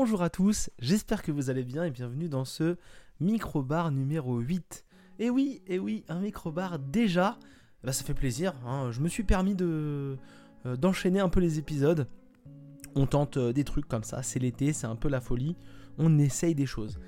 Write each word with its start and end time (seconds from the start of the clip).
Bonjour 0.00 0.22
à 0.22 0.30
tous, 0.30 0.70
j'espère 0.78 1.22
que 1.22 1.32
vous 1.32 1.50
allez 1.50 1.64
bien 1.64 1.82
et 1.82 1.90
bienvenue 1.90 2.28
dans 2.28 2.44
ce 2.44 2.76
micro-bar 3.18 3.90
numéro 3.90 4.38
8. 4.38 4.84
Et 5.18 5.28
oui, 5.28 5.60
et 5.66 5.80
oui, 5.80 6.04
un 6.08 6.20
micro-bar 6.20 6.78
déjà, 6.78 7.36
bah, 7.82 7.92
ça 7.92 8.04
fait 8.04 8.14
plaisir, 8.14 8.52
hein. 8.64 8.92
je 8.92 9.00
me 9.00 9.08
suis 9.08 9.24
permis 9.24 9.56
de 9.56 10.16
euh, 10.66 10.76
d'enchaîner 10.76 11.18
un 11.18 11.28
peu 11.28 11.40
les 11.40 11.58
épisodes. 11.58 12.06
On 12.94 13.06
tente 13.06 13.38
euh, 13.38 13.52
des 13.52 13.64
trucs 13.64 13.88
comme 13.88 14.04
ça, 14.04 14.22
c'est 14.22 14.38
l'été, 14.38 14.72
c'est 14.72 14.86
un 14.86 14.94
peu 14.94 15.08
la 15.08 15.20
folie, 15.20 15.56
on 15.98 16.16
essaye 16.20 16.54
des 16.54 16.66
choses. 16.66 17.00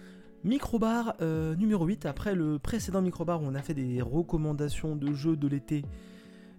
Microbar 0.42 1.14
euh, 1.20 1.54
numéro 1.54 1.86
8, 1.86 2.06
après 2.06 2.34
le 2.34 2.58
précédent 2.58 3.02
microbar 3.02 3.40
où 3.40 3.46
on 3.46 3.54
a 3.54 3.62
fait 3.62 3.74
des 3.74 4.02
recommandations 4.02 4.96
de 4.96 5.12
jeux 5.12 5.36
de 5.36 5.46
l'été 5.46 5.84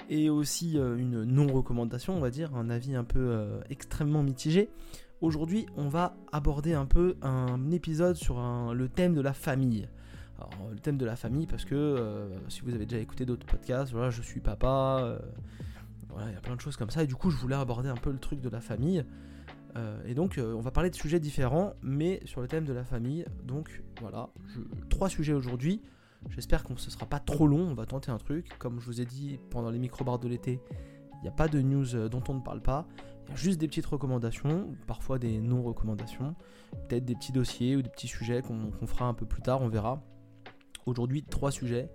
et 0.09 0.29
aussi 0.29 0.77
une 0.77 1.25
non-recommandation, 1.25 2.15
on 2.15 2.21
va 2.21 2.29
dire, 2.29 2.55
un 2.55 2.69
avis 2.69 2.95
un 2.95 3.03
peu 3.03 3.47
extrêmement 3.69 4.23
mitigé. 4.23 4.69
Aujourd'hui, 5.21 5.67
on 5.77 5.87
va 5.87 6.15
aborder 6.31 6.73
un 6.73 6.85
peu 6.85 7.15
un 7.21 7.71
épisode 7.71 8.15
sur 8.15 8.41
le 8.73 8.89
thème 8.89 9.13
de 9.13 9.21
la 9.21 9.33
famille. 9.33 9.87
Alors, 10.37 10.69
le 10.71 10.79
thème 10.79 10.97
de 10.97 11.05
la 11.05 11.15
famille, 11.15 11.45
parce 11.45 11.63
que 11.63 12.29
si 12.49 12.61
vous 12.61 12.73
avez 12.73 12.85
déjà 12.85 13.01
écouté 13.01 13.25
d'autres 13.25 13.45
podcasts, 13.45 13.91
voilà, 13.91 14.09
je 14.09 14.23
suis 14.23 14.39
papa, 14.39 15.19
il 16.27 16.33
y 16.33 16.35
a 16.35 16.41
plein 16.41 16.55
de 16.55 16.61
choses 16.61 16.75
comme 16.75 16.89
ça. 16.89 17.03
Et 17.03 17.07
du 17.07 17.15
coup, 17.15 17.29
je 17.29 17.37
voulais 17.37 17.55
aborder 17.55 17.89
un 17.89 17.95
peu 17.95 18.11
le 18.11 18.19
truc 18.19 18.41
de 18.41 18.49
la 18.49 18.61
famille. 18.61 19.05
Euh, 19.77 20.01
et 20.05 20.13
donc, 20.13 20.37
euh, 20.37 20.53
on 20.53 20.61
va 20.61 20.71
parler 20.71 20.89
de 20.89 20.95
sujets 20.95 21.19
différents, 21.19 21.73
mais 21.81 22.21
sur 22.25 22.41
le 22.41 22.47
thème 22.47 22.65
de 22.65 22.73
la 22.73 22.83
famille. 22.83 23.25
Donc, 23.43 23.83
voilà, 23.99 24.29
trois 24.89 25.09
sujets 25.09 25.33
aujourd'hui. 25.33 25.81
J'espère 26.29 26.63
qu'on 26.63 26.73
ne 26.73 26.79
se 26.79 26.91
sera 26.91 27.05
pas 27.05 27.19
trop 27.19 27.47
long. 27.47 27.69
On 27.69 27.73
va 27.73 27.85
tenter 27.85 28.11
un 28.11 28.17
truc. 28.17 28.49
Comme 28.59 28.79
je 28.79 28.85
vous 28.85 29.01
ai 29.01 29.05
dit 29.05 29.39
pendant 29.49 29.71
les 29.71 29.79
micro-bars 29.79 30.19
de 30.19 30.27
l'été, 30.27 30.59
il 31.21 31.25
n'y 31.25 31.29
a 31.29 31.33
pas 31.33 31.47
de 31.47 31.61
news 31.61 31.95
euh, 31.95 32.09
dont 32.09 32.23
on 32.29 32.33
ne 32.33 32.41
parle 32.41 32.61
pas. 32.61 32.87
Il 33.25 33.29
y 33.29 33.33
a 33.33 33.35
juste 33.35 33.59
des 33.59 33.67
petites 33.67 33.85
recommandations, 33.85 34.75
parfois 34.87 35.19
des 35.19 35.39
non-recommandations. 35.39 36.35
Peut-être 36.87 37.05
des 37.05 37.13
petits 37.13 37.31
dossiers 37.31 37.75
ou 37.75 37.83
des 37.83 37.89
petits 37.89 38.07
sujets 38.07 38.41
qu'on 38.41 38.87
fera 38.87 39.05
un 39.05 39.13
peu 39.13 39.27
plus 39.27 39.43
tard, 39.43 39.61
on 39.61 39.69
verra. 39.69 40.01
Aujourd'hui, 40.87 41.23
trois 41.23 41.51
sujets. 41.51 41.89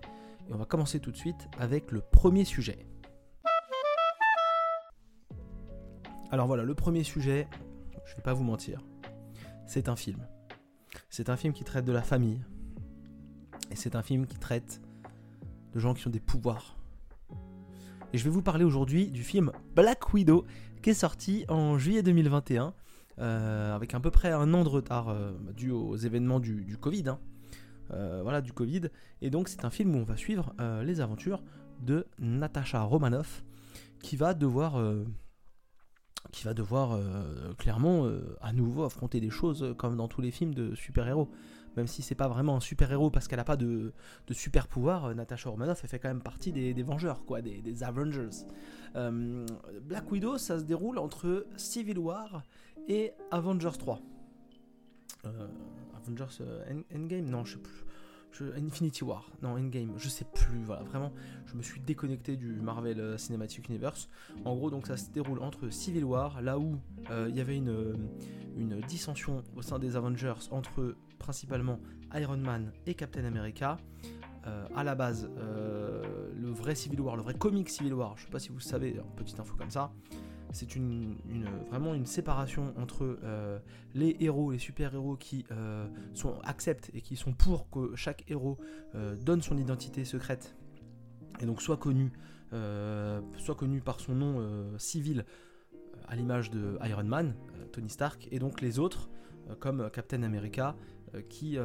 Et 0.49 0.53
on 0.53 0.59
va 0.59 0.65
commencer 0.65 1.01
tout 1.01 1.11
de 1.11 1.17
suite 1.17 1.49
avec 1.59 1.91
le 1.91 2.01
premier 2.01 2.45
sujet. 2.45 2.87
Alors 6.31 6.47
voilà, 6.47 6.63
le 6.63 6.75
premier 6.75 7.03
sujet, 7.03 7.49
je 8.05 8.15
vais 8.15 8.23
pas 8.23 8.33
vous 8.33 8.45
mentir, 8.45 8.85
c'est 9.67 9.89
un 9.89 9.97
film. 9.97 10.27
C'est 11.11 11.31
un 11.31 11.37
film 11.37 11.53
qui 11.53 11.65
traite 11.65 11.85
de 11.85 11.93
la 11.93 12.03
famille. 12.03 12.41
Et 13.71 13.77
c'est 13.77 13.97
un 13.97 14.03
film 14.03 14.27
qui 14.27 14.39
traite 14.39 14.81
de 15.73 15.81
gens 15.81 15.95
qui 15.95 16.07
ont 16.07 16.11
des 16.11 16.21
pouvoirs. 16.21 16.77
Et 18.13 18.19
je 18.19 18.25
vais 18.25 18.31
vous 18.31 18.43
parler 18.43 18.65
aujourd'hui 18.65 19.11
du 19.11 19.25
film 19.25 19.51
Black 19.75 20.15
Widow 20.15 20.47
qui 20.81 20.91
est 20.91 20.95
sorti 20.95 21.45
en 21.49 21.77
juillet 21.77 22.03
2021 22.03 22.73
euh, 23.19 23.75
avec 23.75 23.95
à 23.95 24.01
peu 24.01 24.11
près 24.11 24.31
un 24.31 24.55
an 24.55 24.63
de 24.63 24.69
retard 24.69 25.09
euh, 25.09 25.33
dû 25.57 25.71
aux 25.71 25.97
événements 25.97 26.39
du, 26.39 26.77
Covid. 26.81 27.09
Hein. 27.09 27.19
Euh, 27.93 28.21
voilà, 28.23 28.41
du 28.41 28.53
Covid. 28.53 28.83
Et 29.23 29.31
donc 29.31 29.49
c'est 29.49 29.65
un 29.65 29.71
film 29.71 29.95
où 29.97 29.99
on 29.99 30.05
va 30.05 30.17
suivre 30.17 30.55
les 30.85 31.01
aventures 31.01 31.43
de 31.81 32.07
Natasha 32.19 32.83
Romanoff 32.83 33.45
qui 34.01 34.17
va 34.17 34.35
devoir 34.35 34.79
clairement 37.59 38.09
à 38.41 38.53
nouveau 38.53 38.85
affronter 38.85 39.21
des 39.21 39.31
choses 39.31 39.75
comme 39.77 39.97
dans 39.97 40.09
tous 40.09 40.21
les 40.21 40.31
films 40.31 40.55
de 40.55 40.75
super-héros. 40.75 41.31
Même 41.77 41.87
si 41.87 42.03
c'est 42.03 42.15
pas 42.15 42.29
vraiment 42.29 42.57
un 42.57 42.61
super-héros 42.61 43.11
parce 43.11 43.29
qu'elle 43.29 43.41
a 43.41 43.45
pas 43.45 43.57
de, 43.57 43.93
super 44.31 44.67
pouvoir, 44.67 45.15
Natasha 45.15 45.51
Romanoff 45.51 45.81
elle 45.83 45.91
fait 45.91 45.99
quand 45.99 46.09
même 46.09 46.23
partie 46.23 46.53
des, 46.53 46.83
Vengeurs, 46.83 47.25
quoi, 47.25 47.43
des, 47.43 47.83
Avengers. 47.83 48.47
Black 48.95 50.11
Widow, 50.11 50.39
ça 50.39 50.59
se 50.59 50.65
déroule 50.65 50.99
entre 50.99 51.47
Civil 51.57 51.99
War 51.99 52.43
et 52.89 53.13
Avengers 53.31 53.79
3. 53.79 54.01
Avengers 55.97 56.43
Endgame? 56.95 57.29
Non, 57.29 57.45
je 57.45 57.55
sais 57.55 57.59
plus. 57.59 57.85
Infinity 58.57 59.05
War, 59.05 59.31
non 59.43 59.57
Endgame, 59.57 59.93
je 59.97 60.09
sais 60.09 60.25
plus, 60.25 60.63
voilà, 60.65 60.83
vraiment, 60.83 61.13
je 61.47 61.55
me 61.55 61.63
suis 61.63 61.81
déconnecté 61.81 62.37
du 62.37 62.61
Marvel 62.61 63.01
euh, 63.01 63.19
Cinematic 63.19 63.69
Universe. 63.69 64.09
En 64.45 64.55
gros, 64.57 64.71
donc 64.71 64.87
ça 64.87 64.97
se 64.97 65.11
déroule 65.11 65.41
entre 65.41 65.71
Civil 65.71 66.05
War, 66.05 66.43
là 66.43 66.59
où 66.59 66.79
euh, 67.11 67.27
il 67.29 67.37
y 67.37 67.41
avait 67.41 67.61
euh, 67.61 67.95
une 68.57 68.81
dissension 68.81 69.43
au 69.57 69.63
sein 69.63 69.79
des 69.79 69.97
Avengers 69.97 70.35
entre 70.51 70.95
principalement 71.19 71.81
Iron 72.15 72.39
Man 72.39 72.73
et 72.87 72.95
Captain 72.95 73.25
America. 73.25 73.79
à 74.77 74.85
la 74.85 74.95
base, 74.95 75.29
le 75.37 76.51
vrai 76.51 76.77
Civil 76.77 77.01
War, 77.01 77.17
le 77.17 77.23
vrai 77.23 77.35
comic 77.35 77.69
Civil 77.69 77.95
War, 77.95 78.17
je 78.17 78.25
sais 78.25 78.31
pas 78.31 78.39
si 78.39 78.51
vous 78.51 78.61
savez, 78.61 79.01
petite 79.17 79.41
info 79.41 79.57
comme 79.57 79.71
ça, 79.71 79.93
c'est 80.53 80.79
vraiment 81.71 81.95
une 81.95 82.07
séparation 82.07 82.73
entre 82.79 83.19
euh, 83.23 83.59
les 83.95 84.17
héros, 84.21 84.53
les 84.53 84.59
super-héros 84.59 85.17
qui 85.17 85.45
euh, 85.51 85.87
acceptent 86.45 86.91
et 86.95 87.01
qui 87.01 87.17
sont 87.17 87.33
pour 87.33 87.69
que 87.71 87.95
chaque 87.95 88.25
héros 88.31 88.59
euh, 88.95 89.17
donne 89.17 89.43
son 89.43 89.59
identité 89.59 90.05
secrète 90.05 90.57
et 91.41 91.47
donc 91.47 91.61
soit 91.61 91.77
connu, 91.77 92.13
soit 93.37 93.55
connu 93.55 93.83
par 93.83 94.01
son 94.01 94.15
nom 94.15 94.79
civil 94.79 95.27
à 96.09 96.17
l'image 96.17 96.51
de 96.51 96.79
Iron 96.83 97.05
Man, 97.05 97.35
Tony 97.73 97.91
Stark, 97.91 98.27
et 98.31 98.39
donc 98.39 98.63
les 98.63 98.79
autres 98.79 99.11
comme 99.61 99.91
Captain 99.91 100.23
America 100.23 100.75
qui, 101.29 101.59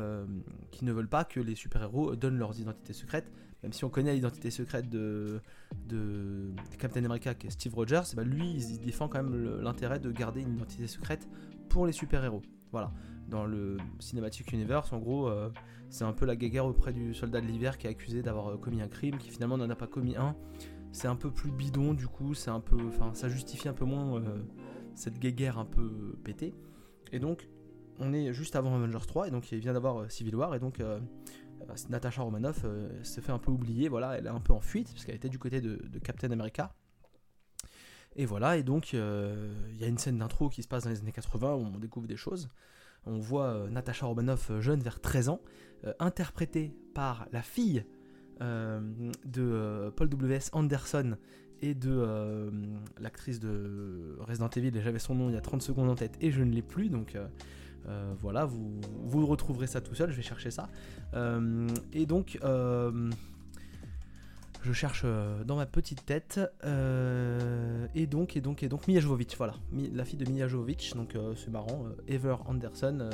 qui 0.71 0.85
ne 0.85 0.91
veulent 0.91 1.07
pas 1.07 1.23
que 1.23 1.39
les 1.39 1.55
super-héros 1.55 2.15
donnent 2.15 2.37
leurs 2.37 2.59
identités 2.59 2.93
secrètes 2.93 3.31
même 3.63 3.73
si 3.73 3.85
on 3.85 3.89
connaît 3.89 4.13
l'identité 4.13 4.49
secrète 4.49 4.89
de, 4.89 5.39
Captain 6.79 7.03
America 7.03 7.35
qui 7.35 7.47
est 7.47 7.51
Steve 7.51 7.75
Rogers, 7.75 8.01
bah 8.15 8.23
lui 8.23 8.51
il 8.51 8.79
défend 8.79 9.07
quand 9.07 9.21
même 9.21 9.61
l'intérêt 9.61 9.99
de 9.99 10.11
garder 10.11 10.41
une 10.41 10.55
identité 10.55 10.87
secrète 10.87 11.27
pour 11.69 11.85
les 11.85 11.93
super-héros. 11.93 12.41
Voilà. 12.71 12.91
Dans 13.27 13.45
le 13.45 13.77
Cinematic 13.99 14.51
Universe, 14.51 14.91
en 14.91 14.99
gros, 14.99 15.29
euh, 15.29 15.49
c'est 15.89 16.03
un 16.03 16.13
peu 16.13 16.25
la 16.25 16.35
guéguerre 16.35 16.65
auprès 16.65 16.91
du 16.91 17.13
soldat 17.13 17.39
de 17.39 17.45
l'hiver 17.45 17.77
qui 17.77 17.87
est 17.87 17.89
accusé 17.89 18.21
d'avoir 18.21 18.51
euh, 18.51 18.57
commis 18.57 18.81
un 18.81 18.87
crime, 18.87 19.17
qui 19.17 19.29
finalement 19.29 19.57
n'en 19.57 19.69
a 19.69 19.75
pas 19.75 19.87
commis 19.87 20.15
un. 20.17 20.35
C'est 20.91 21.07
un 21.07 21.15
peu 21.15 21.31
plus 21.31 21.51
bidon 21.51 21.93
du 21.93 22.07
coup, 22.07 22.33
c'est 22.33 22.49
un 22.49 22.59
peu, 22.59 22.77
ça 23.13 23.29
justifie 23.29 23.69
un 23.69 23.73
peu 23.73 23.85
moins 23.85 24.17
euh, 24.17 24.43
cette 24.95 25.19
guéguerre 25.19 25.59
un 25.59 25.65
peu 25.65 26.17
pétée. 26.23 26.53
Et 27.13 27.19
donc, 27.19 27.47
on 28.01 28.13
est 28.13 28.33
juste 28.33 28.55
avant 28.55 28.75
Avengers 28.75 29.05
3, 29.07 29.27
et 29.27 29.31
donc 29.31 29.51
il 29.51 29.59
vient 29.59 29.73
d'avoir 29.73 30.11
Civil 30.11 30.35
War, 30.35 30.55
et 30.55 30.59
donc 30.59 30.79
euh, 30.79 30.99
Natasha 31.89 32.23
Romanoff 32.23 32.61
euh, 32.65 32.89
se 33.03 33.21
fait 33.21 33.31
un 33.31 33.37
peu 33.37 33.51
oublier, 33.51 33.87
voilà, 33.87 34.17
elle 34.17 34.25
est 34.25 34.29
un 34.29 34.39
peu 34.39 34.53
en 34.53 34.59
fuite, 34.59 34.91
parce 34.91 35.05
qu'elle 35.05 35.15
était 35.15 35.29
du 35.29 35.39
côté 35.39 35.61
de, 35.61 35.77
Captain 36.03 36.31
America. 36.31 36.73
Et 38.15 38.25
voilà, 38.25 38.57
et 38.57 38.63
donc 38.63 38.93
euh, 38.93 39.53
il 39.71 39.79
y 39.79 39.85
a 39.85 39.87
une 39.87 39.99
scène 39.99 40.17
d'intro 40.17 40.49
qui 40.49 40.63
se 40.63 40.67
passe 40.67 40.83
dans 40.83 40.89
les 40.89 40.99
années 40.99 41.13
80 41.13 41.53
où 41.53 41.59
on 41.59 41.77
découvre 41.77 42.07
des 42.07 42.17
choses. 42.17 42.49
On 43.05 43.19
voit 43.19 43.67
Natasha 43.69 44.05
Romanoff 44.05 44.51
jeune 44.59 44.81
vers 44.81 44.99
13 44.99 45.29
ans, 45.29 45.41
interprétée 45.97 46.75
par 46.93 47.27
la 47.31 47.41
fille 47.41 47.83
de 48.39 49.91
Paul 49.95 50.09
W.S. 50.09 50.51
Anderson 50.53 51.17
et 51.61 51.73
de 51.73 52.51
l'actrice 52.99 53.39
de 53.39 54.17
Resident 54.19 54.49
Evil, 54.49 54.77
et 54.77 54.81
j'avais 54.81 54.99
son 54.99 55.15
nom 55.15 55.29
il 55.29 55.33
y 55.33 55.37
a 55.37 55.41
30 55.41 55.63
secondes 55.63 55.89
en 55.89 55.95
tête 55.95 56.15
et 56.21 56.31
je 56.31 56.43
ne 56.43 56.51
l'ai 56.51 56.61
plus, 56.61 56.89
donc 56.89 57.17
euh, 57.87 58.13
voilà, 58.19 58.45
vous, 58.45 58.79
vous 59.03 59.25
retrouverez 59.25 59.67
ça 59.67 59.81
tout 59.81 59.95
seul, 59.95 60.11
je 60.11 60.15
vais 60.15 60.21
chercher 60.21 60.51
ça. 60.51 60.69
Euh, 61.13 61.67
et 61.93 62.05
donc, 62.05 62.37
euh, 62.43 63.09
je 64.61 64.73
cherche 64.73 65.05
dans 65.45 65.55
ma 65.55 65.65
petite 65.65 66.05
tête. 66.05 66.39
et 67.95 68.07
donc, 68.07 68.37
et 68.37 68.41
donc, 68.41 68.63
et 68.63 68.69
donc, 68.69 68.87
Mia 68.87 68.99
Jovovich, 68.99 69.35
voilà, 69.37 69.55
la 69.93 70.05
fille 70.05 70.19
de 70.19 70.29
Mia 70.29 70.47
Jovovich, 70.47 70.93
donc 70.95 71.17
c'est 71.35 71.49
marrant, 71.49 71.85
Ever 72.07 72.35
Anderson, 72.45 73.09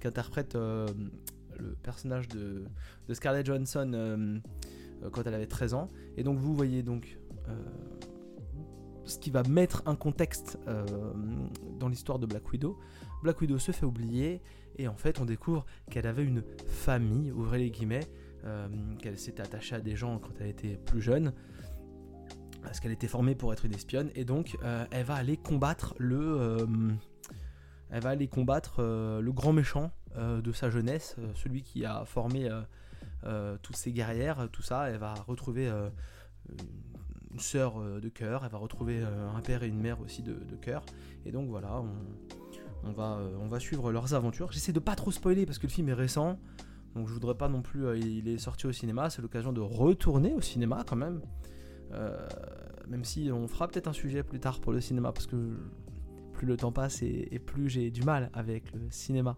qui 0.00 0.06
interprète 0.06 0.54
le 0.54 1.74
personnage 1.82 2.28
de, 2.28 2.64
Scarlett 3.12 3.46
Johansson 3.46 4.40
quand 5.10 5.26
elle 5.26 5.34
avait 5.34 5.46
13 5.46 5.74
ans. 5.74 5.88
Et 6.16 6.22
donc, 6.22 6.38
vous 6.38 6.54
voyez 6.54 6.84
donc 6.84 7.18
ce 9.04 9.18
qui 9.18 9.30
va 9.30 9.42
mettre 9.42 9.82
un 9.86 9.96
contexte 9.96 10.60
dans 11.80 11.88
l'histoire 11.88 12.20
de 12.20 12.26
Black 12.26 12.48
Widow. 12.52 12.78
Black 13.24 13.40
Widow 13.40 13.58
se 13.58 13.72
fait 13.72 13.86
oublier 13.86 14.42
et 14.76 14.86
en 14.86 14.96
fait 14.96 15.18
on 15.18 15.24
découvre 15.24 15.64
qu'elle 15.90 16.06
avait 16.06 16.24
une 16.24 16.44
famille, 16.66 17.32
ouvrez 17.32 17.58
les 17.58 17.70
guillemets, 17.70 18.06
euh, 18.44 18.68
qu'elle 18.98 19.18
s'était 19.18 19.42
attachée 19.42 19.74
à 19.74 19.80
des 19.80 19.96
gens 19.96 20.18
quand 20.18 20.32
elle 20.40 20.48
était 20.48 20.76
plus 20.76 21.00
jeune, 21.00 21.32
parce 22.62 22.80
qu'elle 22.80 22.92
était 22.92 23.08
formée 23.08 23.34
pour 23.34 23.50
être 23.54 23.64
une 23.64 23.74
espionne 23.74 24.10
et 24.14 24.26
donc 24.26 24.58
euh, 24.62 24.84
elle 24.90 25.06
va 25.06 25.14
aller 25.14 25.38
combattre 25.38 25.94
le, 25.96 26.20
euh, 26.20 26.66
elle 27.88 28.02
va 28.02 28.10
aller 28.10 28.28
combattre 28.28 28.82
le 28.82 29.32
grand 29.32 29.54
méchant 29.54 29.90
de 30.16 30.52
sa 30.52 30.68
jeunesse, 30.68 31.16
celui 31.34 31.62
qui 31.62 31.86
a 31.86 32.04
formé 32.04 32.48
toutes 33.62 33.76
ces 33.76 33.90
guerrières, 33.90 34.48
tout 34.52 34.62
ça. 34.62 34.90
Elle 34.90 34.98
va 34.98 35.14
retrouver 35.14 35.68
une 37.32 37.40
sœur 37.40 37.80
de 37.80 38.08
cœur, 38.08 38.44
elle 38.44 38.50
va 38.50 38.58
retrouver 38.58 39.02
un 39.02 39.40
père 39.40 39.62
et 39.62 39.68
une 39.68 39.80
mère 39.80 40.00
aussi 40.00 40.22
de, 40.22 40.56
cœur. 40.56 40.84
Et 41.24 41.32
donc 41.32 41.48
voilà, 41.48 41.82
on 42.86 42.92
va, 42.92 43.18
euh, 43.18 43.36
on 43.40 43.46
va 43.46 43.60
suivre 43.60 43.92
leurs 43.92 44.14
aventures. 44.14 44.52
J'essaie 44.52 44.72
de 44.72 44.80
pas 44.80 44.96
trop 44.96 45.10
spoiler 45.10 45.46
parce 45.46 45.58
que 45.58 45.66
le 45.66 45.72
film 45.72 45.88
est 45.88 45.94
récent. 45.94 46.38
Donc 46.94 47.08
je 47.08 47.12
voudrais 47.12 47.34
pas 47.34 47.48
non 47.48 47.62
plus. 47.62 47.86
Euh, 47.86 47.98
il 47.98 48.28
est 48.28 48.38
sorti 48.38 48.66
au 48.66 48.72
cinéma. 48.72 49.10
C'est 49.10 49.22
l'occasion 49.22 49.52
de 49.52 49.60
retourner 49.60 50.34
au 50.34 50.40
cinéma 50.40 50.84
quand 50.86 50.96
même. 50.96 51.20
Euh, 51.92 52.26
même 52.88 53.04
si 53.04 53.30
on 53.32 53.48
fera 53.48 53.68
peut-être 53.68 53.88
un 53.88 53.92
sujet 53.92 54.22
plus 54.22 54.40
tard 54.40 54.60
pour 54.60 54.72
le 54.72 54.80
cinéma 54.80 55.12
parce 55.12 55.26
que 55.26 55.36
plus 56.32 56.46
le 56.46 56.56
temps 56.56 56.72
passe 56.72 57.02
et, 57.02 57.38
plus 57.38 57.68
j'ai 57.68 57.90
du 57.90 58.02
mal 58.02 58.30
avec 58.34 58.72
le 58.74 58.90
cinéma. 58.90 59.36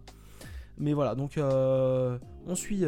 Mais 0.77 0.93
voilà, 0.93 1.15
donc 1.15 1.39
on 1.39 2.55
suit 2.55 2.83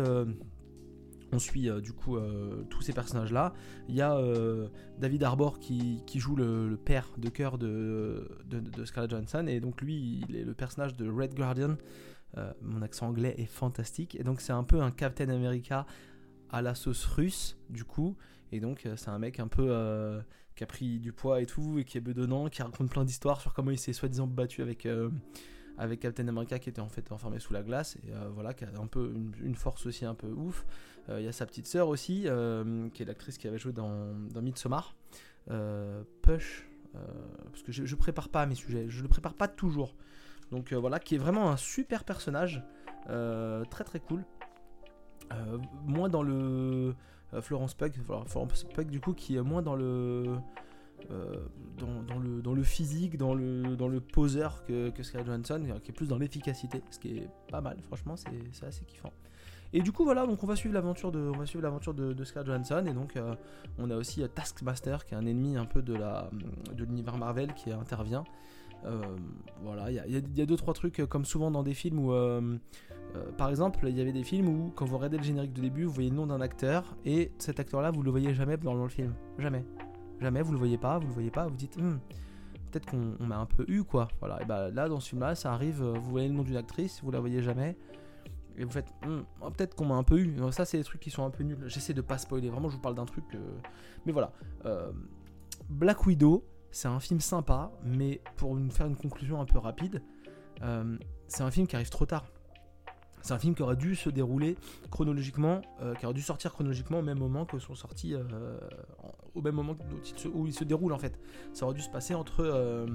on 1.31 1.39
suit 1.39 1.69
euh, 1.69 1.81
du 1.81 1.93
coup 1.93 2.17
euh, 2.17 2.65
tous 2.69 2.81
ces 2.81 2.93
personnages 2.93 3.31
là. 3.31 3.53
Il 3.87 3.95
y 3.95 4.01
a 4.01 4.15
euh, 4.15 4.67
David 4.97 5.23
Arbor 5.23 5.59
qui, 5.59 6.03
joue 6.15 6.35
le, 6.35 6.77
père 6.83 7.09
de 7.17 7.29
cœur 7.29 7.57
de, 7.57 8.29
de, 8.45 8.85
Scarlett 8.85 9.11
Johansson 9.11 9.45
et 9.47 9.59
donc 9.59 9.81
lui 9.81 10.23
il 10.27 10.35
est 10.35 10.43
le 10.43 10.53
personnage 10.53 10.95
de 10.95 11.09
Red 11.09 11.35
Guardian. 11.35 11.77
mon 12.61 12.81
accent 12.81 13.07
anglais 13.07 13.35
est 13.37 13.45
fantastique 13.45 14.15
et 14.15 14.23
donc 14.23 14.41
c'est 14.41 14.53
un 14.53 14.63
peu 14.63 14.81
un 14.81 14.91
Captain 14.91 15.29
America 15.29 15.85
à 16.51 16.61
la 16.61 16.75
sauce 16.75 17.05
russe 17.05 17.57
du 17.69 17.83
coup 17.83 18.15
et 18.51 18.59
donc 18.59 18.87
c'est 18.95 19.09
un 19.09 19.19
mec 19.19 19.39
un 19.39 19.47
peu 19.47 20.21
qui 20.55 20.63
a 20.63 20.67
pris 20.67 20.99
du 20.99 21.13
poids 21.13 21.41
et 21.41 21.45
tout 21.45 21.79
et 21.79 21.85
qui 21.85 21.97
est 21.97 22.01
bedonnant, 22.01 22.49
qui 22.49 22.61
raconte 22.61 22.89
plein 22.89 23.05
d'histoires 23.05 23.39
sur 23.39 23.53
comment 23.53 23.71
il 23.71 23.79
s'est 23.79 23.93
soi-disant 23.93 24.27
battu 24.27 24.61
avec 24.61 24.87
avec 25.79 26.01
Captain 26.01 26.27
America 26.27 26.59
qui 26.59 26.69
était 26.69 26.81
en 26.81 26.89
fait 26.89 27.11
enfermé 27.11 27.39
sous 27.39 27.53
la 27.53 27.63
glace 27.63 27.95
et 27.97 28.11
voilà 28.33 28.53
qui 28.53 28.65
a 28.65 28.67
un 28.79 28.85
peu 28.85 29.11
une, 29.41 29.55
force 29.55 29.85
aussi 29.85 30.05
un 30.05 30.13
peu 30.13 30.27
ouf 30.27 30.65
euh, 31.09 31.19
il 31.19 31.25
y 31.25 31.27
a 31.27 31.31
sa 31.31 31.45
petite 31.45 31.67
sœur 31.67 31.87
aussi, 31.87 32.23
euh, 32.25 32.89
qui 32.89 33.03
est 33.03 33.05
l'actrice 33.05 33.37
qui 33.37 33.47
avait 33.47 33.57
joué 33.57 33.73
dans, 33.73 34.13
dans 34.31 34.41
Midsommar. 34.41 34.95
Euh, 35.49 36.03
Push, 36.21 36.67
parce 36.93 37.63
que 37.63 37.71
je, 37.71 37.85
je 37.85 37.95
prépare 37.95 38.29
pas 38.29 38.45
mes 38.45 38.55
sujets, 38.55 38.85
je 38.89 39.01
le 39.01 39.07
prépare 39.07 39.33
pas 39.33 39.47
toujours. 39.47 39.95
Donc 40.51 40.73
voilà, 40.73 40.99
qui 40.99 41.15
est 41.15 41.19
vraiment 41.19 41.49
un 41.49 41.57
super 41.57 42.03
personnage, 42.03 42.63
très 43.07 43.83
très 43.83 43.99
cool. 43.99 44.23
moins 45.85 46.09
dans 46.09 46.23
le 46.23 46.95
Florence 47.41 47.73
Pug, 47.73 47.93
Florence 48.27 48.63
Pug 48.63 48.89
du 48.89 48.99
coup 48.99 49.13
qui 49.13 49.37
est 49.37 49.41
moins 49.41 49.61
dans 49.61 49.75
le 49.75 50.37
dans, 51.07 52.19
le, 52.19 52.41
dans 52.41 52.53
le 52.53 52.63
physique, 52.63 53.17
dans 53.17 53.33
le, 53.33 53.75
dans 53.75 53.87
le 53.87 53.99
poseur 53.99 54.63
que, 54.65 54.89
que 54.89 55.03
Scarlett 55.03 55.27
Johansson, 55.27 55.79
qui 55.83 55.91
est 55.91 55.93
plus 55.93 56.07
dans 56.07 56.17
l'efficacité, 56.17 56.81
ce 56.91 56.99
qui 56.99 57.17
est 57.17 57.29
pas 57.49 57.61
mal, 57.61 57.77
franchement, 57.81 58.15
c'est 58.15 58.65
assez 58.65 58.85
kiffant. 58.85 59.13
Et 59.71 59.81
du 59.81 59.91
coup 59.91 60.03
voilà, 60.03 60.25
donc 60.25 60.43
on 60.43 60.47
va 60.47 60.55
suivre 60.55 60.73
l'aventure 60.73 61.11
de, 61.11 61.19
on 61.19 61.93
de, 61.93 62.23
Scarlett 62.23 62.47
Johansson 62.47 62.85
et 62.87 62.93
donc 62.93 63.15
euh, 63.15 63.35
on 63.77 63.91
a 63.91 63.95
aussi 63.95 64.23
euh, 64.23 64.27
Taskmaster 64.27 65.05
qui 65.05 65.13
est 65.13 65.17
un 65.17 65.25
ennemi 65.27 65.57
un 65.57 65.65
peu 65.65 65.83
de 65.83 65.93
la, 65.93 66.29
de 66.75 66.83
l'univers 66.83 67.17
Marvel 67.17 67.53
qui 67.53 67.71
intervient. 67.71 68.23
Euh, 68.85 69.01
voilà, 69.61 69.91
il 69.91 70.11
y, 70.37 70.41
a, 70.41 70.45
deux 70.45 70.55
trois 70.55 70.73
trucs 70.73 71.05
comme 71.07 71.25
souvent 71.25 71.51
dans 71.51 71.63
des 71.63 71.73
films 71.73 71.99
où, 71.99 72.13
par 73.37 73.49
exemple, 73.49 73.85
il 73.89 73.97
y 73.97 74.01
avait 74.01 74.13
des 74.13 74.23
films 74.23 74.47
où 74.47 74.71
quand 74.75 74.85
vous 74.85 74.95
regardez 74.95 75.17
le 75.17 75.23
générique 75.23 75.53
de 75.53 75.61
début, 75.61 75.83
vous 75.83 75.91
voyez 75.91 76.09
le 76.09 76.15
nom 76.15 76.27
d'un 76.27 76.39
acteur 76.39 76.95
et 77.05 77.33
cet 77.39 77.59
acteur-là, 77.59 77.91
vous 77.91 78.03
le 78.03 78.09
voyez 78.09 78.33
jamais 78.33 78.55
dans, 78.55 78.73
le 78.73 78.87
film, 78.87 79.13
jamais, 79.37 79.65
jamais, 80.21 80.41
vous 80.41 80.51
le 80.51 80.57
voyez 80.57 80.77
pas, 80.77 80.99
vous 80.99 81.07
le 81.07 81.13
voyez 81.13 81.31
pas, 81.31 81.47
vous 81.47 81.55
dites. 81.55 81.77
Hmm, 81.77 81.97
peut-être 82.71 82.85
qu'on 82.85 83.25
m'a 83.25 83.37
un 83.37 83.45
peu 83.45 83.65
eu 83.67 83.83
quoi. 83.83 84.07
Voilà, 84.19 84.41
et 84.41 84.45
bah 84.45 84.69
là 84.69 84.87
dans 84.87 84.99
ce 84.99 85.09
film 85.09 85.21
là, 85.21 85.35
ça 85.35 85.53
arrive, 85.53 85.81
vous 85.83 86.09
voyez 86.09 86.27
le 86.27 86.33
nom 86.33 86.43
d'une 86.43 86.57
actrice, 86.57 87.01
vous 87.03 87.11
la 87.11 87.19
voyez 87.19 87.41
jamais 87.41 87.77
et 88.59 88.65
vous 88.65 88.71
faites 88.71 88.93
hmm, 89.05 89.21
oh, 89.41 89.49
peut-être 89.51 89.73
qu'on 89.73 89.85
m'a 89.85 89.95
un 89.95 90.03
peu 90.03 90.19
eu. 90.19 90.35
ça, 90.51 90.65
c'est 90.65 90.77
des 90.77 90.83
trucs 90.83 90.99
qui 90.99 91.09
sont 91.09 91.23
un 91.23 91.29
peu 91.29 91.43
nuls. 91.43 91.63
J'essaie 91.67 91.93
de 91.93 92.01
pas 92.01 92.17
spoiler. 92.17 92.49
Vraiment, 92.49 92.67
je 92.67 92.75
vous 92.75 92.81
parle 92.81 92.95
d'un 92.95 93.05
truc. 93.05 93.23
Mais 94.05 94.11
voilà. 94.11 94.33
Euh, 94.65 94.91
Black 95.69 96.05
Widow, 96.05 96.45
c'est 96.69 96.89
un 96.89 96.99
film 96.99 97.21
sympa, 97.21 97.71
mais 97.85 98.21
pour 98.35 98.57
faire 98.71 98.87
une 98.87 98.97
conclusion 98.97 99.39
un 99.39 99.45
peu 99.45 99.59
rapide, 99.59 100.03
euh, 100.61 100.97
c'est 101.27 101.43
un 101.43 101.51
film 101.51 101.67
qui 101.67 101.77
arrive 101.77 101.89
trop 101.89 102.05
tard. 102.05 102.25
C'est 103.21 103.33
un 103.33 103.39
film 103.39 103.53
qui 103.55 103.61
aurait 103.61 103.75
dû 103.75 103.95
se 103.95 104.09
dérouler 104.09 104.57
chronologiquement, 104.91 105.61
euh, 105.81 105.93
qui 105.95 106.05
aurait 106.05 106.13
dû 106.13 106.21
sortir 106.21 106.53
chronologiquement 106.53 106.99
au 106.99 107.03
même 107.03 107.19
moment 107.19 107.45
que 107.45 107.59
sont 107.59 107.75
sortis, 107.75 108.15
au 109.35 109.41
même 109.41 109.55
moment 109.55 109.75
où 110.33 110.47
il 110.47 110.53
se 110.53 110.63
déroule 110.63 110.93
en 110.93 110.99
fait. 110.99 111.19
Ça 111.53 111.65
aurait 111.65 111.75
dû 111.75 111.81
se 111.81 111.89
passer 111.89 112.15
entre, 112.15 112.87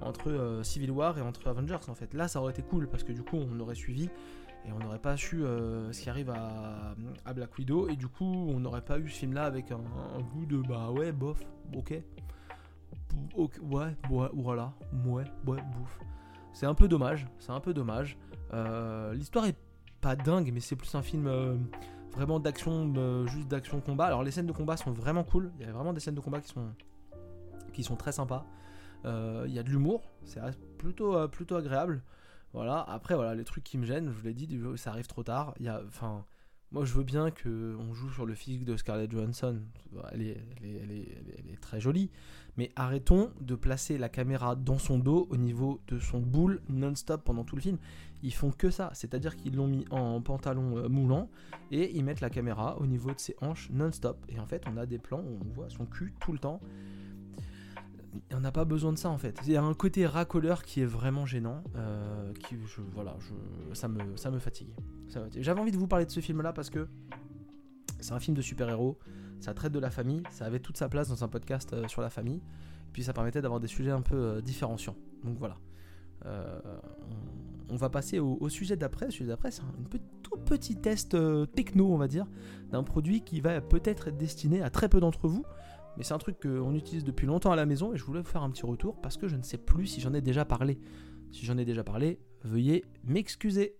entre 0.00 0.60
Civil 0.62 0.90
War 0.90 1.18
et 1.18 1.20
entre 1.20 1.48
Avengers 1.48 1.78
en 1.88 1.94
fait. 1.94 2.14
Là, 2.14 2.28
ça 2.28 2.40
aurait 2.40 2.52
été 2.52 2.62
cool 2.62 2.88
parce 2.88 3.02
que 3.02 3.12
du 3.12 3.22
coup, 3.22 3.36
on 3.36 3.58
aurait 3.60 3.74
suivi 3.74 4.08
et 4.66 4.72
on 4.72 4.78
n'aurait 4.78 4.98
pas 4.98 5.16
su 5.16 5.44
euh, 5.44 5.92
ce 5.92 6.00
qui 6.00 6.10
arrive 6.10 6.30
à, 6.30 6.94
Black 7.34 7.56
Widow 7.58 7.88
et 7.88 7.96
du 7.96 8.08
coup 8.08 8.24
on 8.24 8.60
n'aurait 8.60 8.84
pas 8.84 8.98
eu 8.98 9.08
ce 9.08 9.18
film 9.18 9.34
là 9.34 9.44
avec 9.44 9.70
un, 9.70 9.80
goût 10.32 10.46
de 10.46 10.58
bah 10.58 10.90
ouais 10.90 11.12
bof 11.12 11.42
ok, 11.74 12.00
ouais, 13.36 13.96
ouais 14.10 14.28
voilà 14.32 14.72
ouais 15.06 15.24
ouais 15.46 15.62
bouf 15.72 15.98
c'est 16.52 16.66
un 16.66 16.74
peu 16.74 16.88
dommage 16.88 17.26
c'est 17.38 17.52
un 17.52 17.60
peu 17.60 17.74
dommage 17.74 18.16
euh, 18.32 18.33
l'histoire 19.12 19.46
est 19.46 19.56
pas 20.00 20.16
dingue 20.16 20.50
mais 20.52 20.60
c'est 20.60 20.76
plus 20.76 20.94
un 20.94 21.02
film 21.02 21.26
euh, 21.26 21.56
vraiment 22.12 22.40
d'action 22.40 23.26
juste 23.26 23.48
d'action 23.48 23.80
combat. 23.80 24.06
Alors 24.06 24.22
les 24.22 24.30
scènes 24.30 24.46
de 24.46 24.52
combat 24.52 24.76
sont 24.76 24.92
vraiment 24.92 25.24
cool. 25.24 25.52
Il 25.58 25.66
y 25.66 25.68
a 25.68 25.72
vraiment 25.72 25.92
des 25.92 26.00
scènes 26.00 26.14
de 26.14 26.20
combat 26.20 26.40
qui 26.40 26.48
sont 26.48 26.74
qui 27.72 27.82
sont 27.82 27.96
très 27.96 28.12
sympas. 28.12 28.46
Il 29.04 29.52
y 29.52 29.58
a 29.58 29.62
de 29.62 29.70
l'humour 29.70 30.10
c'est 30.24 30.40
plutôt 30.78 31.28
plutôt 31.28 31.56
agréable. 31.56 32.02
Voilà, 32.54 32.84
après, 32.88 33.16
voilà, 33.16 33.34
les 33.34 33.42
trucs 33.42 33.64
qui 33.64 33.78
me 33.78 33.84
gênent, 33.84 34.06
je 34.06 34.16
vous 34.16 34.24
l'ai 34.24 34.32
dit, 34.32 34.48
ça 34.76 34.90
arrive 34.90 35.08
trop 35.08 35.24
tard. 35.24 35.54
Il 35.58 35.66
y 35.66 35.68
a, 35.68 35.82
enfin, 35.88 36.24
moi, 36.74 36.84
je 36.84 36.92
veux 36.92 37.04
bien 37.04 37.30
qu'on 37.30 37.94
joue 37.94 38.10
sur 38.10 38.26
le 38.26 38.34
physique 38.34 38.64
de 38.64 38.76
Scarlett 38.76 39.08
Johansson. 39.08 39.60
Elle 40.10 40.22
est, 40.22 41.60
très 41.60 41.80
jolie. 41.80 42.10
Mais 42.56 42.72
arrêtons 42.74 43.30
de 43.40 43.54
placer 43.54 43.96
la 43.96 44.08
caméra 44.08 44.56
dans 44.56 44.78
son 44.78 44.98
dos 44.98 45.28
au 45.30 45.36
niveau 45.36 45.80
de 45.86 46.00
son 46.00 46.18
boule 46.18 46.60
non-stop 46.68 47.22
pendant 47.22 47.44
tout 47.44 47.54
le 47.54 47.62
film. 47.62 47.78
Ils 48.24 48.34
font 48.34 48.50
que 48.50 48.70
ça. 48.70 48.90
C'est-à-dire 48.92 49.36
qu'ils 49.36 49.54
l'ont 49.54 49.68
mis 49.68 49.84
en 49.90 50.20
pantalon 50.20 50.76
euh, 50.78 50.88
moulant 50.88 51.30
et 51.70 51.96
ils 51.96 52.04
mettent 52.04 52.20
la 52.20 52.30
caméra 52.30 52.76
au 52.80 52.86
niveau 52.86 53.12
de 53.12 53.20
ses 53.20 53.36
hanches 53.40 53.70
non-stop. 53.70 54.26
Et 54.28 54.40
en 54.40 54.46
fait, 54.46 54.64
on 54.68 54.76
a 54.76 54.84
des 54.84 54.98
plans 54.98 55.20
où 55.20 55.38
on 55.48 55.52
voit 55.52 55.70
son 55.70 55.86
cul 55.86 56.12
tout 56.18 56.32
le 56.32 56.40
temps 56.40 56.60
on 58.32 58.40
n'a 58.40 58.52
pas 58.52 58.64
besoin 58.64 58.92
de 58.92 58.98
ça 58.98 59.10
en 59.10 59.18
fait. 59.18 59.38
Il 59.44 59.52
y 59.52 59.56
a 59.56 59.62
un 59.62 59.74
côté 59.74 60.06
racoleur 60.06 60.62
qui 60.62 60.80
est 60.80 60.86
vraiment 60.86 61.26
gênant, 61.26 61.62
euh, 61.76 62.32
qui, 62.34 62.56
voilà, 62.92 63.16
ça, 63.72 63.88
me, 63.88 64.16
ça 64.16 64.30
me 64.30 64.38
fatigue. 64.38 64.74
J'avais 65.36 65.60
envie 65.60 65.72
de 65.72 65.76
vous 65.76 65.86
parler 65.86 66.06
de 66.06 66.10
ce 66.10 66.20
film-là 66.20 66.52
parce 66.52 66.70
que 66.70 66.88
c'est 68.00 68.12
un 68.12 68.20
film 68.20 68.36
de 68.36 68.42
super-héros, 68.42 68.98
ça 69.40 69.54
traite 69.54 69.72
de 69.72 69.78
la 69.78 69.90
famille, 69.90 70.22
ça 70.30 70.46
avait 70.46 70.60
toute 70.60 70.76
sa 70.76 70.88
place 70.88 71.08
dans 71.08 71.24
un 71.24 71.28
podcast 71.28 71.72
euh, 71.72 71.88
sur 71.88 72.02
la 72.02 72.10
famille, 72.10 72.42
puis 72.92 73.02
ça 73.02 73.12
permettait 73.12 73.42
d'avoir 73.42 73.60
des 73.60 73.68
sujets 73.68 73.90
un 73.90 74.02
peu 74.02 74.16
euh, 74.16 74.40
différenciants. 74.40 74.96
Donc 75.24 75.38
voilà. 75.38 75.56
On, 77.68 77.76
va 77.76 77.90
passer 77.90 78.18
au, 78.18 78.48
sujet 78.48 78.76
d'après. 78.76 79.06
Le 79.06 79.10
sujet 79.10 79.28
d'après, 79.28 79.50
c'est 79.50 79.60
un 79.60 79.98
tout 80.22 80.38
petit 80.38 80.76
test 80.76 81.14
techno, 81.54 81.92
on 81.92 81.98
va 81.98 82.08
dire, 82.08 82.26
d'un 82.70 82.82
produit 82.82 83.20
qui 83.20 83.42
va 83.42 83.60
peut-être 83.60 84.08
être 84.08 84.16
destiné 84.16 84.62
à 84.62 84.70
très 84.70 84.88
peu 84.88 85.00
d'entre 85.00 85.28
vous, 85.28 85.44
mais 85.96 86.04
c'est 86.04 86.14
un 86.14 86.18
truc 86.18 86.40
qu'on 86.40 86.74
utilise 86.74 87.04
depuis 87.04 87.26
longtemps 87.26 87.52
à 87.52 87.56
la 87.56 87.66
maison 87.66 87.92
et 87.92 87.96
je 87.96 88.04
voulais 88.04 88.20
vous 88.20 88.28
faire 88.28 88.42
un 88.42 88.50
petit 88.50 88.66
retour 88.66 89.00
parce 89.00 89.16
que 89.16 89.28
je 89.28 89.36
ne 89.36 89.42
sais 89.42 89.58
plus 89.58 89.86
si 89.86 90.00
j'en 90.00 90.14
ai 90.14 90.20
déjà 90.20 90.44
parlé. 90.44 90.78
Si 91.32 91.44
j'en 91.44 91.58
ai 91.58 91.64
déjà 91.64 91.84
parlé, 91.84 92.20
veuillez 92.42 92.84
m'excuser. 93.04 93.76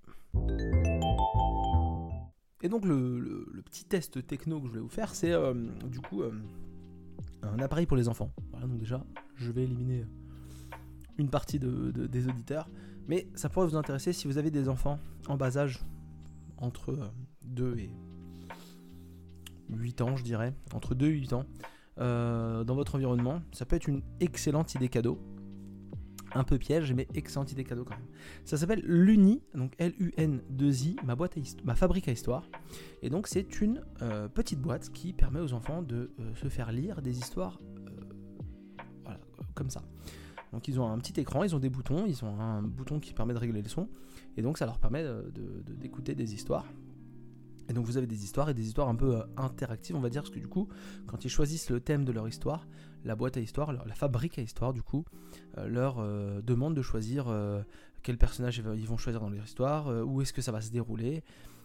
Et 2.63 2.69
donc 2.69 2.85
le, 2.85 3.63
petit 3.65 3.85
test 3.85 4.27
techno 4.27 4.61
que 4.61 4.67
je 4.67 4.71
voulais 4.71 4.83
vous 4.83 4.89
faire, 4.89 5.15
c'est 5.15 5.33
euh, 5.33 5.55
du 5.87 6.01
coup 6.01 6.23
euh, 6.23 6.33
un 7.43 7.59
appareil 7.61 7.87
pour 7.87 7.97
les 7.97 8.09
enfants. 8.09 8.31
Voilà, 8.51 8.67
donc 8.67 8.79
déjà, 8.79 9.05
je 9.37 9.53
vais 9.53 9.65
éliminer 9.65 10.05
une 11.19 11.31
partie 11.31 11.59
des 11.59 12.29
auditeurs. 12.29 12.69
Mais 13.07 13.29
ça 13.35 13.49
pourrait 13.49 13.67
vous 13.67 13.77
intéresser 13.77 14.13
si 14.13 14.27
vous 14.27 14.39
avez 14.39 14.51
des 14.51 14.69
enfants 14.69 14.99
en 15.29 15.37
bas 15.37 15.59
âge, 15.59 15.85
entre 16.57 17.13
2 17.45 17.65
euh, 17.65 17.79
et 17.79 17.91
8 19.69 20.01
ans, 20.01 20.17
je 20.17 20.25
dirais, 20.25 20.55
entre 20.73 20.95
2 20.95 21.07
et 21.07 21.11
8 21.11 21.33
ans. 21.35 21.45
Euh, 22.01 22.65
dans 22.65 22.75
votre 22.75 22.97
environnement. 22.97 23.41
Ça 23.53 23.65
peut 23.65 23.77
être 23.77 23.87
une 23.87 24.03
excellente 24.19 24.75
idée 24.75 24.89
cadeau. 24.89 25.21
Un 26.35 26.43
peu 26.43 26.59
piège, 26.59 26.93
mais 26.93 27.07
excellente 27.15 27.53
idée 27.53 27.63
cadeau 27.63 27.85
quand 27.85 27.95
même. 27.95 28.07
Ça 28.45 28.57
s'appelle 28.57 28.83
l'Uni, 28.85 29.45
donc 29.55 29.73
L-U-N-2-I, 29.79 30.97
ma, 31.05 31.15
boîte 31.15 31.39
à 31.39 31.41
ma 31.63 31.77
fabrique 31.77 32.09
à 32.09 32.11
histoire. 32.11 32.49
Et 33.03 33.11
donc 33.11 33.29
c'est 33.29 33.61
une 33.61 33.85
euh, 34.03 34.27
petite 34.27 34.61
boîte 34.61 34.91
qui 34.91 35.13
permet 35.13 35.39
aux 35.39 35.53
enfants 35.53 35.83
de 35.83 36.11
euh, 36.19 36.35
se 36.35 36.49
faire 36.49 36.73
lire 36.73 37.01
des 37.01 37.17
histoires 37.17 37.61
voilà, 39.05 39.21
comme 39.55 39.71
ça. 39.71 39.83
Donc 40.53 40.67
ils 40.67 40.81
ont 40.81 40.91
un 40.91 40.99
petit 40.99 41.21
écran, 41.21 41.45
ils 41.45 41.55
ont 41.55 41.61
des 41.61 41.71
boutons, 41.71 42.07
ils 42.07 42.25
ont 42.25 42.41
un 42.41 42.63
bouton 42.63 42.99
qui 42.99 43.15
permet 43.15 43.35
de 43.35 43.39
régler 43.39 43.63
le 43.63 43.69
son, 43.69 43.89
et 44.37 44.43
donc 44.43 44.59
ça 44.59 44.67
leur 44.67 44.81
permet 44.81 45.05
d'écouter 45.69 46.17
des 46.17 46.35
histoires. 46.35 46.67
Et 47.69 47.73
donc 47.73 47.87
vous 47.87 47.97
avez 47.97 48.07
des 48.07 48.25
histoires 48.25 48.51
et 48.51 48.55
des 48.55 48.67
histoires 48.67 48.89
un 48.89 48.95
peu 48.95 49.17
euh, 49.17 49.23
interactives, 49.37 49.97
on 49.97 50.01
va 50.01 50.11
dire, 50.11 50.23
parce 50.23 50.35
que 50.35 50.41
du 50.41 50.49
coup, 50.49 50.69
quand 51.07 51.25
ils 51.25 51.31
choisissent 51.31 51.71
le 51.71 51.81
thème 51.81 52.05
de 52.05 52.13
leur 52.13 52.29
histoire, 52.29 52.67
la 53.05 53.17
boîte 53.17 53.37
à 53.37 53.41
histoire, 53.41 53.73
la 53.73 53.95
fabrique 53.95 54.39
à 54.39 54.43
histoire, 54.43 54.73
du 54.73 54.83
coup, 54.83 55.05
euh, 55.59 55.69
leur 55.69 55.99
euh, 55.99 56.41
demande 56.43 56.75
de 56.75 56.83
choisir 56.83 57.27
quel 58.03 58.19
personnage 58.19 58.59
ils 58.59 58.87
vont 58.87 58.97
choisir 58.97 59.21
dans 59.21 59.31
leur 59.31 59.45
histoire, 59.45 60.07
où 60.07 60.21
est-ce 60.21 60.33
que 60.33 60.43
ça 60.43 60.53
va 60.53 60.61
se 60.61 60.71
dérouler, 60.71 61.25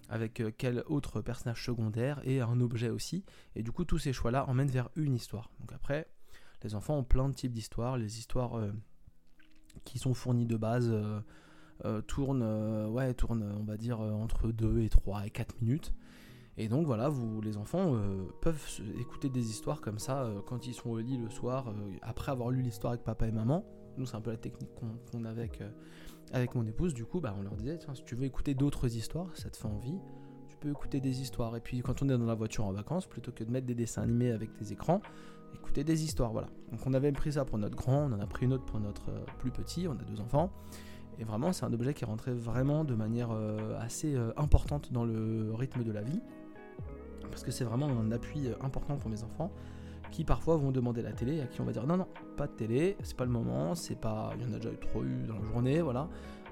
avec 0.09 0.41
quel 0.57 0.83
autre 0.87 1.21
personnage 1.21 1.63
secondaire 1.63 2.21
et 2.23 2.41
un 2.41 2.59
objet 2.61 2.89
aussi. 2.89 3.25
Et 3.55 3.63
du 3.63 3.71
coup, 3.71 3.83
tous 3.83 3.99
ces 3.99 4.13
choix-là 4.13 4.47
emmènent 4.47 4.69
vers 4.69 4.89
une 4.95 5.13
histoire. 5.13 5.51
Donc 5.59 5.73
après, 5.73 6.07
les 6.63 6.75
enfants 6.75 6.97
ont 6.97 7.03
plein 7.03 7.27
de 7.29 7.33
types 7.33 7.51
d'histoires, 7.51 7.97
les 7.97 8.19
histoires 8.19 8.59
qui 9.83 9.99
sont 9.99 10.13
fournies 10.13 10.45
de 10.45 10.57
base 10.57 10.93
tourne, 12.07 12.41
euh, 12.43 12.87
ouais, 12.87 13.13
tourne, 13.13 13.43
on 13.59 13.63
va 13.63 13.77
dire, 13.77 14.01
euh, 14.01 14.11
entre 14.11 14.51
2 14.51 14.81
et 14.81 14.89
3 14.89 15.25
et 15.25 15.29
4 15.29 15.61
minutes. 15.61 15.93
Et 16.57 16.67
donc 16.67 16.85
voilà, 16.85 17.07
vous, 17.07 17.39
les 17.39 17.55
enfants 17.55 17.95
peuvent 18.41 18.81
écouter 18.99 19.29
des 19.29 19.49
histoires 19.49 19.79
comme 19.79 19.97
ça 19.97 20.29
quand 20.45 20.67
ils 20.67 20.73
sont 20.73 20.89
au 20.89 20.99
lit 20.99 21.17
le 21.17 21.29
soir, 21.29 21.73
après 22.01 22.33
avoir 22.33 22.49
lu 22.49 22.61
l'histoire 22.61 22.91
avec 22.91 23.05
papa 23.05 23.27
et 23.27 23.31
maman. 23.31 23.63
nous 23.97 24.05
c'est 24.05 24.17
un 24.17 24.21
peu 24.21 24.31
la 24.31 24.37
technique 24.37 24.69
qu'on 25.09 25.23
a 25.23 25.29
avec, 25.29 25.61
euh, 25.61 25.69
avec 26.33 26.55
mon 26.55 26.65
épouse, 26.65 26.93
du 26.93 27.05
coup 27.05 27.21
bah, 27.21 27.33
on 27.39 27.43
leur 27.43 27.55
disait, 27.55 27.77
tiens, 27.77 27.95
si 27.95 28.03
tu 28.03 28.15
veux 28.15 28.25
écouter 28.25 28.55
d'autres 28.55 28.93
histoires, 28.93 29.29
ça 29.37 29.49
te 29.49 29.55
fait 29.55 29.69
envie, 29.69 29.99
tu 30.49 30.57
peux 30.57 30.69
écouter 30.69 30.99
des 30.99 31.21
histoires. 31.21 31.55
Et 31.55 31.61
puis 31.61 31.79
quand 31.79 32.01
on 32.01 32.09
est 32.09 32.17
dans 32.17 32.25
la 32.25 32.35
voiture 32.35 32.65
en 32.65 32.73
vacances, 32.73 33.07
plutôt 33.07 33.31
que 33.31 33.45
de 33.45 33.51
mettre 33.51 33.65
des 33.65 33.75
dessins 33.75 34.01
animés 34.01 34.31
avec 34.31 34.53
des 34.57 34.73
écrans, 34.73 35.01
écouter 35.53 35.85
des 35.85 36.03
histoires, 36.03 36.33
voilà. 36.33 36.49
Donc 36.71 36.85
on 36.85 36.93
avait 36.93 37.11
pris 37.13 37.33
ça 37.33 37.45
pour 37.45 37.57
notre 37.57 37.75
grand, 37.75 38.09
on 38.09 38.13
en 38.13 38.19
a 38.19 38.27
pris 38.27 38.45
une 38.45 38.53
autre 38.53 38.65
pour 38.65 38.79
notre 38.79 39.09
euh, 39.09 39.25
plus 39.37 39.51
petit, 39.51 39.87
on 39.87 39.93
a 39.93 40.03
deux 40.03 40.19
enfants. 40.19 40.51
Et 41.17 41.23
vraiment, 41.23 41.51
c'est 41.51 41.65
un 41.65 41.73
objet 41.73 41.93
qui 41.93 42.05
rentrait 42.05 42.33
vraiment 42.33 42.83
de 42.83 42.95
manière 42.95 43.29
euh, 43.31 43.77
assez 43.79 44.15
importante 44.37 44.93
dans 44.93 45.03
le 45.03 45.53
rythme 45.53 45.83
de 45.83 45.91
la 45.91 46.01
vie. 46.01 46.21
Parce 47.29 47.43
que 47.43 47.51
c'est 47.51 47.65
vraiment 47.65 47.87
un 47.87 48.11
appui 48.11 48.47
important 48.61 48.97
pour 48.97 49.09
mes 49.09 49.23
enfants 49.23 49.51
qui 50.11 50.23
parfois 50.23 50.57
vont 50.57 50.71
demander 50.71 51.01
la 51.01 51.11
télé, 51.11 51.41
à 51.41 51.47
qui 51.47 51.61
on 51.61 51.65
va 51.65 51.71
dire 51.71 51.85
non, 51.85 51.97
non, 51.97 52.07
pas 52.37 52.47
de 52.47 52.53
télé, 52.53 52.97
c'est 53.03 53.15
pas 53.15 53.25
le 53.25 53.31
moment, 53.31 53.75
c'est 53.75 53.95
pas. 53.99 54.33
Il 54.35 54.41
y 54.41 54.45
en 54.45 54.53
a 54.53 54.57
déjà 54.57 54.71
eu 54.71 54.77
trop 54.77 55.03
eu 55.03 55.23
dans 55.27 55.37
la 55.37 55.45
journée, 55.45 55.81
voilà. 55.81 56.07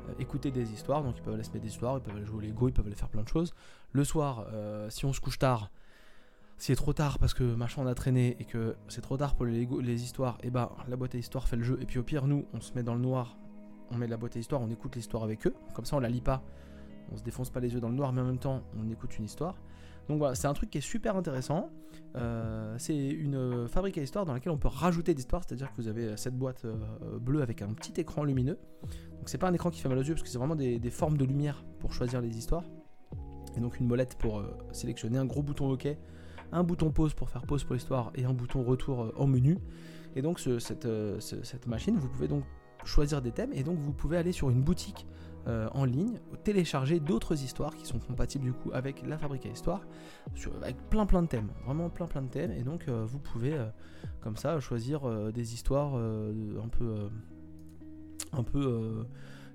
Euh, 0.10 0.14
écouter 0.20 0.52
des 0.52 0.72
histoires, 0.72 1.04
donc 1.04 1.18
ils 1.18 1.22
peuvent 1.22 1.34
aller 1.34 1.44
se 1.44 1.52
mettre 1.52 1.64
des 1.64 1.70
histoires, 1.70 1.98
ils 1.98 2.02
peuvent 2.02 2.16
aller 2.16 2.26
jouer 2.26 2.38
au 2.38 2.42
Lego, 2.42 2.68
ils 2.70 2.74
peuvent 2.74 2.86
aller 2.86 2.96
faire 2.96 3.10
plein 3.10 3.24
de 3.24 3.28
choses. 3.28 3.54
Le 3.92 4.04
soir, 4.04 4.46
euh, 4.52 4.90
si 4.90 5.06
on 5.06 5.14
se 5.14 5.20
couche 5.20 5.40
tard, 5.40 5.72
si 6.58 6.68
c'est 6.68 6.76
trop 6.76 6.94
tard 6.94 7.20
parce 7.20 7.36
que 7.36 7.44
machin 7.44 7.84
on 7.84 7.88
a 7.88 7.94
traîné 7.94 8.36
et 8.40 8.46
que 8.46 8.76
c'est 8.88 9.02
trop 9.02 9.16
tard 9.16 9.36
pour 9.36 9.46
les, 9.46 9.68
les 9.82 10.04
histoires, 10.04 10.38
et 10.42 10.48
eh 10.48 10.50
ben, 10.50 10.70
la 10.88 10.96
boîte 10.96 11.16
à 11.16 11.18
histoires 11.18 11.48
fait 11.48 11.56
le 11.56 11.64
jeu, 11.64 11.78
et 11.82 11.86
puis 11.86 12.00
au 12.00 12.04
pire, 12.04 12.26
nous, 12.28 12.46
on 12.54 12.62
se 12.62 12.74
met 12.74 12.84
dans 12.84 12.96
le 12.96 13.02
noir, 13.02 13.38
on 13.92 13.98
met 13.98 14.08
la 14.08 14.18
boîte 14.18 14.36
à 14.36 14.40
histoires, 14.40 14.62
on 14.62 14.70
écoute 14.70 14.96
l'histoire 14.96 15.24
avec 15.24 15.48
eux, 15.48 15.54
comme 15.74 15.86
ça 15.86 15.96
on 15.96 16.00
la 16.00 16.10
lit 16.10 16.22
pas, 16.22 16.44
on 17.12 17.18
se 17.18 17.24
défonce 17.24 17.50
pas 17.50 17.60
les 17.60 17.74
yeux 17.74 17.80
dans 17.80 17.90
le 17.90 17.96
noir, 17.96 18.12
mais 18.14 18.22
en 18.22 18.26
même 18.26 18.40
temps, 18.40 18.64
on 18.78 18.90
écoute 18.90 19.18
une 19.18 19.26
histoire. 19.26 19.56
Donc 20.10 20.20
voilà, 20.20 20.36
c'est 20.36 20.48
un 20.48 20.54
truc 20.54 20.70
qui 20.70 20.78
est 20.78 20.82
super 20.82 21.16
intéressant. 21.18 21.70
Euh, 22.16 22.76
c'est 22.78 22.96
une 22.96 23.68
fabrique 23.68 23.98
à 23.98 24.02
histoire 24.02 24.26
dans 24.26 24.34
laquelle 24.34 24.52
on 24.52 24.58
peut 24.58 24.70
rajouter 24.70 25.14
des 25.14 25.22
histoires, 25.22 25.44
c'est-à-dire 25.46 25.70
que 25.72 25.82
vous 25.82 25.88
avez 25.88 26.16
cette 26.18 26.36
boîte 26.36 26.66
euh, 26.66 27.20
bleue 27.20 27.42
avec 27.42 27.62
un 27.62 27.74
petit 27.74 28.00
écran 28.00 28.24
lumineux. 28.24 28.58
Donc 28.84 29.28
c'est 29.28 29.38
pas 29.38 29.50
un 29.50 29.54
écran 29.54 29.70
qui 29.70 29.82
fait 29.82 29.90
mal 29.90 29.98
aux 29.98 30.04
yeux 30.04 30.14
parce 30.14 30.24
que 30.24 30.30
c'est 30.30 30.38
vraiment 30.38 30.56
des, 30.56 30.80
formes 30.90 31.18
de 31.18 31.26
lumière 31.26 31.64
pour 31.80 31.94
choisir 31.94 32.22
les 32.22 32.38
histoires. 32.38 32.64
Et 33.56 33.60
donc 33.60 33.80
une 33.80 33.88
molette 33.88 34.16
pour 34.18 34.40
euh, 34.40 34.58
sélectionner, 34.72 35.18
un 35.18 35.26
gros 35.26 35.44
bouton 35.44 35.70
OK, 35.72 35.88
un 36.52 36.64
bouton 36.64 36.92
pause 36.92 37.14
pour 37.14 37.30
faire 37.30 37.42
pause 37.42 37.64
pour 37.64 37.74
l'histoire 37.74 38.12
et 38.16 38.24
un 38.24 38.34
bouton 38.34 38.64
retour 38.64 39.12
en 39.18 39.28
menu. 39.28 39.58
Et 40.16 40.22
donc 40.22 40.40
cette 40.40 41.68
machine, 41.68 41.98
vous 41.98 42.08
pouvez 42.08 42.28
donc 42.28 42.44
choisir 42.88 43.22
des 43.22 43.32
thèmes 43.32 43.54
et 43.54 43.64
donc 43.64 43.78
vous 43.80 43.94
pouvez 43.94 44.18
aller 44.18 44.32
sur 44.32 44.50
une 44.50 44.62
boutique 44.62 45.06
euh, 45.48 45.70
en 45.72 45.86
ligne, 45.86 46.20
télécharger 46.44 47.00
d'autres 47.00 47.42
histoires 47.42 47.74
qui 47.78 47.86
sont 47.86 48.00
compatibles 48.00 48.44
du 48.44 48.52
coup 48.52 48.70
avec 48.74 49.08
la 49.08 49.18
fabrique 49.18 49.46
à 49.46 49.50
histoire, 49.50 49.88
avec 50.62 50.76
plein 50.90 51.06
plein 51.06 51.22
de 51.22 51.28
thèmes, 51.28 51.48
vraiment 51.66 51.90
plein 51.90 52.06
plein 52.06 52.22
de 52.22 52.28
thèmes, 52.28 52.52
et 52.52 52.64
donc 52.64 52.90
euh, 52.90 53.06
vous 53.06 53.20
pouvez 53.20 53.54
euh, 53.54 53.66
comme 54.20 54.36
ça 54.36 54.60
choisir 54.60 55.08
des 55.32 55.54
histoires 55.54 55.96
un 55.96 56.68
peu 56.68 56.96
un 58.34 58.44
peu 58.44 59.06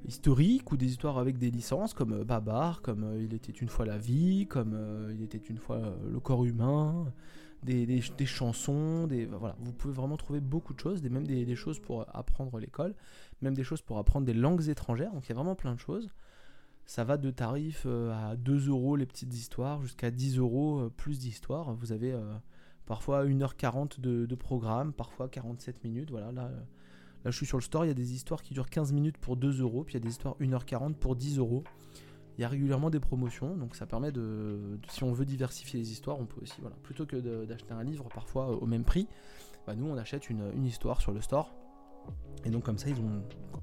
historiques 0.06 0.72
ou 0.72 0.78
des 0.78 0.86
histoires 0.86 1.18
avec 1.18 1.36
des 1.36 1.50
licences 1.50 1.92
comme 1.92 2.24
Babar, 2.24 2.80
comme 2.80 3.14
Il 3.20 3.34
était 3.34 3.52
une 3.52 3.68
fois 3.68 3.84
la 3.84 3.98
vie, 3.98 4.46
comme 4.46 4.74
Il 5.10 5.22
était 5.22 5.36
une 5.36 5.58
fois 5.58 5.78
le 6.10 6.20
corps 6.20 6.46
humain, 6.46 7.12
des, 7.62 8.26
chansons, 8.26 9.06
des, 9.06 9.26
voilà, 9.26 9.56
vous 9.60 9.72
pouvez 9.72 9.94
vraiment 9.94 10.16
trouver 10.16 10.40
beaucoup 10.40 10.74
de 10.74 10.80
choses, 10.80 11.00
des, 11.00 11.08
même 11.08 11.26
des, 11.26 11.56
choses 11.56 11.78
pour 11.78 12.04
apprendre 12.14 12.58
l'école, 12.58 12.94
même 13.40 13.54
des 13.54 13.64
choses 13.64 13.82
pour 13.82 13.98
apprendre 13.98 14.26
des 14.26 14.34
langues 14.34 14.68
étrangères, 14.68 15.12
donc 15.12 15.26
il 15.26 15.28
y 15.28 15.32
a 15.32 15.36
vraiment 15.36 15.54
plein 15.54 15.74
de 15.74 15.80
choses. 15.80 16.10
Ça 16.84 17.04
va 17.04 17.16
de 17.16 17.30
tarifs 17.30 17.84
euh, 17.86 18.10
à 18.10 18.36
2 18.36 18.68
euros 18.68 18.96
les 18.96 19.06
petites 19.06 19.32
histoires 19.32 19.80
jusqu'à 19.82 20.10
10 20.10 20.38
euros 20.38 20.80
euh, 20.80 20.90
plus 20.90 21.20
d'histoires. 21.20 21.72
Vous 21.74 21.92
avez 21.92 22.12
euh, 22.12 22.34
parfois 22.86 23.24
1h40 23.24 24.00
de, 24.00 24.26
de, 24.26 24.34
programme, 24.34 24.92
parfois 24.92 25.28
47 25.28 25.84
minutes. 25.84 26.10
Voilà, 26.10 26.32
là, 26.32 26.50
là 27.24 27.30
je 27.30 27.36
suis 27.36 27.46
sur 27.46 27.56
le 27.56 27.62
store, 27.62 27.84
il 27.84 27.88
y 27.88 27.92
a 27.92 27.94
des 27.94 28.14
histoires 28.14 28.42
qui 28.42 28.52
durent 28.52 28.68
15 28.68 28.92
minutes 28.92 29.16
pour 29.18 29.36
2 29.36 29.60
euros, 29.60 29.84
puis 29.84 29.94
il 29.94 29.98
y 29.98 30.00
a 30.00 30.04
des 30.04 30.10
histoires 30.10 30.34
1h40 30.40 30.94
pour 30.94 31.14
10 31.14 31.38
euros. 31.38 31.62
Il 32.38 32.40
y 32.40 32.44
a 32.44 32.48
régulièrement 32.48 32.90
des 32.90 33.00
promotions, 33.00 33.56
donc 33.56 33.76
ça 33.76 33.86
permet 33.86 34.10
de, 34.10 34.78
si 34.88 35.04
on 35.04 35.12
veut 35.12 35.26
diversifier 35.26 35.78
les 35.78 35.92
histoires, 35.92 36.18
on 36.18 36.26
peut 36.26 36.40
aussi, 36.40 36.60
voilà, 36.60 36.76
plutôt 36.82 37.04
que 37.04 37.44
d'acheter 37.44 37.72
un 37.72 37.84
livre 37.84 38.08
parfois 38.12 38.48
au 38.48 38.66
même 38.66 38.84
prix, 38.84 39.06
bah 39.66 39.74
nous 39.74 39.86
on 39.86 39.96
achète 39.96 40.30
une, 40.30 40.50
une, 40.54 40.64
histoire 40.64 41.00
sur 41.00 41.12
le 41.12 41.20
store. 41.20 41.52
Et 42.44 42.50
donc 42.50 42.64
comme 42.64 42.78
ça, 42.78 42.88
ils 42.88 42.98
ont, 43.00 43.22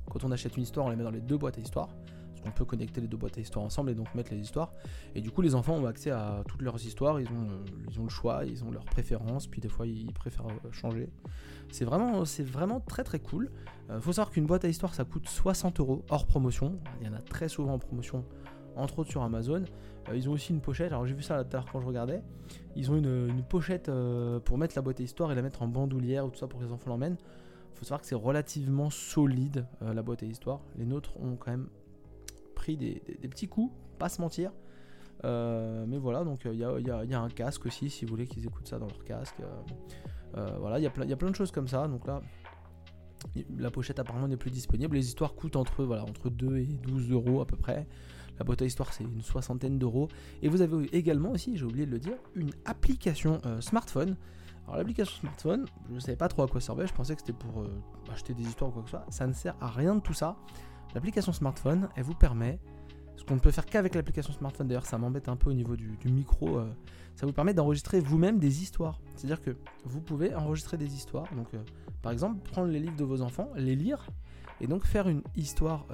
quand 0.09 0.23
on 0.23 0.31
achète 0.31 0.55
une 0.55 0.63
histoire, 0.63 0.85
on 0.85 0.89
les 0.89 0.95
met 0.95 1.03
dans 1.03 1.11
les 1.11 1.19
deux 1.19 1.37
boîtes 1.37 1.57
à 1.57 1.61
histoire, 1.61 1.89
parce 2.29 2.41
qu'on 2.41 2.51
peut 2.51 2.65
connecter 2.65 3.01
les 3.01 3.07
deux 3.07 3.17
boîtes 3.17 3.37
à 3.37 3.41
histoire 3.41 3.65
ensemble 3.65 3.89
et 3.89 3.95
donc 3.95 4.13
mettre 4.15 4.31
les 4.31 4.39
histoires. 4.39 4.71
Et 5.15 5.21
du 5.21 5.31
coup, 5.31 5.41
les 5.41 5.55
enfants 5.55 5.73
ont 5.73 5.85
accès 5.85 6.11
à 6.11 6.43
toutes 6.47 6.61
leurs 6.61 6.83
histoires, 6.85 7.19
ils 7.19 7.27
ont, 7.27 7.47
ils 7.89 7.99
ont 7.99 8.03
le 8.03 8.09
choix, 8.09 8.45
ils 8.45 8.63
ont 8.63 8.71
leurs 8.71 8.85
préférences, 8.85 9.47
puis 9.47 9.61
des 9.61 9.69
fois 9.69 9.87
ils 9.87 10.13
préfèrent 10.13 10.47
euh, 10.47 10.71
changer. 10.71 11.09
C'est 11.71 11.85
vraiment, 11.85 12.25
c'est 12.25 12.43
vraiment 12.43 12.79
très 12.79 13.03
très 13.03 13.19
cool. 13.19 13.51
Euh, 13.89 13.99
faut 13.99 14.13
savoir 14.13 14.31
qu'une 14.31 14.45
boîte 14.45 14.63
à 14.65 14.69
histoire 14.69 14.93
ça 14.93 15.05
coûte 15.05 15.27
60 15.27 15.79
euros 15.79 16.05
hors 16.09 16.25
promotion. 16.27 16.79
Il 17.01 17.07
y 17.07 17.09
en 17.09 17.13
a 17.13 17.21
très 17.21 17.49
souvent 17.49 17.73
en 17.73 17.79
promotion 17.79 18.25
entre 18.79 18.99
autres 18.99 19.11
sur 19.11 19.21
Amazon. 19.21 19.63
Euh, 20.09 20.15
ils 20.15 20.29
ont 20.29 20.33
aussi 20.33 20.53
une 20.53 20.61
pochette, 20.61 20.91
alors 20.91 21.05
j'ai 21.05 21.13
vu 21.13 21.23
ça 21.23 21.43
tout 21.43 21.49
à 21.55 21.59
l'heure 21.59 21.71
quand 21.71 21.81
je 21.81 21.85
regardais. 21.85 22.21
Ils 22.75 22.91
ont 22.91 22.95
une, 22.95 23.43
pochette 23.47 23.89
euh, 23.89 24.39
pour 24.39 24.57
mettre 24.57 24.75
la 24.75 24.81
boîte 24.81 24.99
à 24.99 25.03
histoire 25.03 25.31
et 25.31 25.35
la 25.35 25.41
mettre 25.41 25.61
en 25.61 25.67
bandoulière 25.67 26.25
ou 26.25 26.29
tout 26.29 26.39
ça 26.39 26.47
pour 26.47 26.59
que 26.59 26.65
les 26.65 26.71
enfants 26.71 26.89
l'emmènent. 26.89 27.17
Faut 27.75 27.85
savoir 27.85 28.01
que 28.01 28.07
c'est 28.07 28.15
relativement 28.15 28.89
solide 28.89 29.65
euh, 29.81 29.93
la 29.93 30.01
boîte 30.01 30.23
à 30.23 30.25
histoire. 30.25 30.61
Les 30.77 30.85
nôtres 30.85 31.17
ont 31.17 31.35
quand 31.35 31.51
même 31.51 31.67
pris 32.55 32.75
des, 32.75 33.01
petits 33.29 33.47
coups, 33.47 33.73
pas 33.97 34.09
se 34.09 34.21
mentir. 34.21 34.51
mais 35.23 35.97
voilà, 35.97 36.23
donc 36.23 36.41
il 36.45 36.57
y 36.57 36.63
a, 36.63 37.21
un 37.21 37.29
casque 37.29 37.65
aussi 37.65 37.89
si 37.89 38.03
vous 38.03 38.11
voulez 38.11 38.27
qu'ils 38.27 38.45
écoutent 38.45 38.67
ça 38.67 38.79
dans 38.79 38.87
leur 38.87 39.03
casque. 39.05 39.37
voilà, 40.33 40.77
il 40.77 40.81
y, 40.81 41.07
y 41.09 41.13
a 41.13 41.17
plein 41.17 41.29
de 41.29 41.35
choses 41.35 41.51
comme 41.51 41.69
ça. 41.69 41.87
Donc 41.87 42.05
là, 42.05 42.21
la 43.57 43.71
pochette 43.71 43.99
apparemment 43.99 44.27
n'est 44.27 44.37
plus 44.37 44.51
disponible. 44.51 44.95
Les 44.95 45.07
histoires 45.07 45.33
coûtent 45.33 45.55
entre, 45.55 45.83
voilà, 45.83 46.03
entre 46.03 46.29
2 46.29 46.57
et 46.57 46.65
12 46.65 47.11
euros 47.11 47.41
à 47.41 47.47
peu 47.47 47.55
près. 47.57 47.87
La 48.39 48.45
boîte 48.45 48.61
à 48.61 48.65
histoire, 48.65 48.93
c'est 48.93 49.03
une 49.03 49.21
soixantaine 49.21 49.77
d'euros. 49.77 50.07
Et 50.41 50.47
vous 50.47 50.61
avez 50.61 50.85
également 50.95 51.31
aussi, 51.31 51.57
j'ai 51.57 51.65
oublié 51.65 51.85
de 51.85 51.91
le 51.91 51.99
dire, 51.99 52.15
une 52.35 52.51
application 52.65 53.41
euh, 53.45 53.59
smartphone. 53.59 54.15
Alors 54.65 54.77
l'application 54.77 55.13
smartphone, 55.19 55.65
je 55.89 55.95
ne 55.95 55.99
savais 55.99 56.15
pas 56.15 56.29
trop 56.29 56.43
à 56.43 56.47
quoi 56.47 56.61
servait, 56.61 56.87
je 56.87 56.93
pensais 56.93 57.15
que 57.15 57.21
c'était 57.21 57.33
pour 57.33 57.61
euh, 57.61 57.67
acheter 58.11 58.33
des 58.33 58.43
histoires 58.43 58.69
ou 58.69 58.73
quoi 58.73 58.83
que 58.83 58.89
ce 58.89 58.97
soit. 58.97 59.05
Ça 59.09 59.27
ne 59.27 59.33
sert 59.33 59.55
à 59.59 59.67
rien 59.67 59.95
de 59.95 59.99
tout 59.99 60.13
ça. 60.13 60.37
L'application 60.95 61.33
smartphone, 61.33 61.89
elle 61.95 62.03
vous 62.03 62.15
permet, 62.15 62.59
ce 63.17 63.25
qu'on 63.25 63.35
ne 63.35 63.39
peut 63.39 63.51
faire 63.51 63.65
qu'avec 63.65 63.93
l'application 63.93 64.31
smartphone, 64.31 64.67
d'ailleurs 64.67 64.85
ça 64.85 64.97
m'embête 64.97 65.27
un 65.27 65.35
peu 65.35 65.49
au 65.49 65.53
niveau 65.53 65.75
du, 65.75 65.97
micro, 66.05 66.59
euh, 66.59 66.71
ça 67.15 67.25
vous 67.25 67.33
permet 67.33 67.53
d'enregistrer 67.53 67.99
vous-même 67.99 68.39
des 68.39 68.61
histoires. 68.61 69.01
C'est-à-dire 69.15 69.41
que 69.41 69.57
vous 69.83 69.99
pouvez 69.99 70.33
enregistrer 70.33 70.77
des 70.77 70.95
histoires. 70.95 71.27
Donc 71.35 71.47
par 72.01 72.13
exemple, 72.13 72.39
prendre 72.49 72.69
les 72.69 72.79
livres 72.79 72.95
de 72.95 73.03
vos 73.03 73.21
enfants, 73.21 73.49
les 73.55 73.75
lire, 73.75 74.07
et 74.61 74.67
donc 74.67 74.85
faire 74.85 75.07
une 75.07 75.23
histoire 75.35 75.85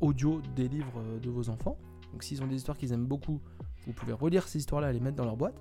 audio 0.00 0.40
des 0.54 0.68
livres 0.68 0.98
euh, 0.98 1.18
de 1.18 1.30
vos 1.30 1.48
enfants. 1.48 1.78
Donc 2.12 2.22
s'ils 2.22 2.42
ont 2.42 2.46
des 2.46 2.56
histoires 2.56 2.76
qu'ils 2.76 2.92
aiment 2.92 3.06
beaucoup, 3.06 3.40
vous 3.86 3.92
pouvez 3.92 4.12
relire 4.12 4.46
ces 4.46 4.58
histoires-là 4.58 4.90
et 4.90 4.92
les 4.92 5.00
mettre 5.00 5.16
dans 5.16 5.24
leur 5.24 5.36
boîte. 5.36 5.58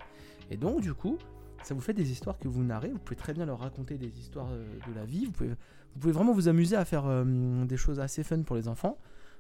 Et 0.51 0.57
donc 0.57 0.81
du 0.81 0.93
coup, 0.93 1.17
ça 1.63 1.73
vous 1.73 1.81
fait 1.81 1.93
des 1.93 2.11
histoires 2.11 2.37
que 2.37 2.47
vous 2.47 2.63
narrez. 2.63 2.89
Vous 2.89 2.99
pouvez 2.99 3.15
très 3.15 3.33
bien 3.33 3.45
leur 3.45 3.59
raconter 3.59 3.97
des 3.97 4.19
histoires 4.19 4.49
euh, 4.51 4.65
de 4.87 4.93
la 4.93 5.05
vie. 5.05 5.25
Vous 5.25 5.31
pouvez, 5.31 5.49
vous 5.49 5.99
pouvez 5.99 6.13
vraiment 6.13 6.33
vous 6.33 6.47
amuser 6.47 6.75
à 6.75 6.85
faire 6.85 7.05
euh, 7.05 7.65
des 7.65 7.77
choses 7.77 7.99
assez 7.99 8.23
fun 8.23 8.41
pour 8.43 8.55
les 8.55 8.67
enfants. 8.67 8.97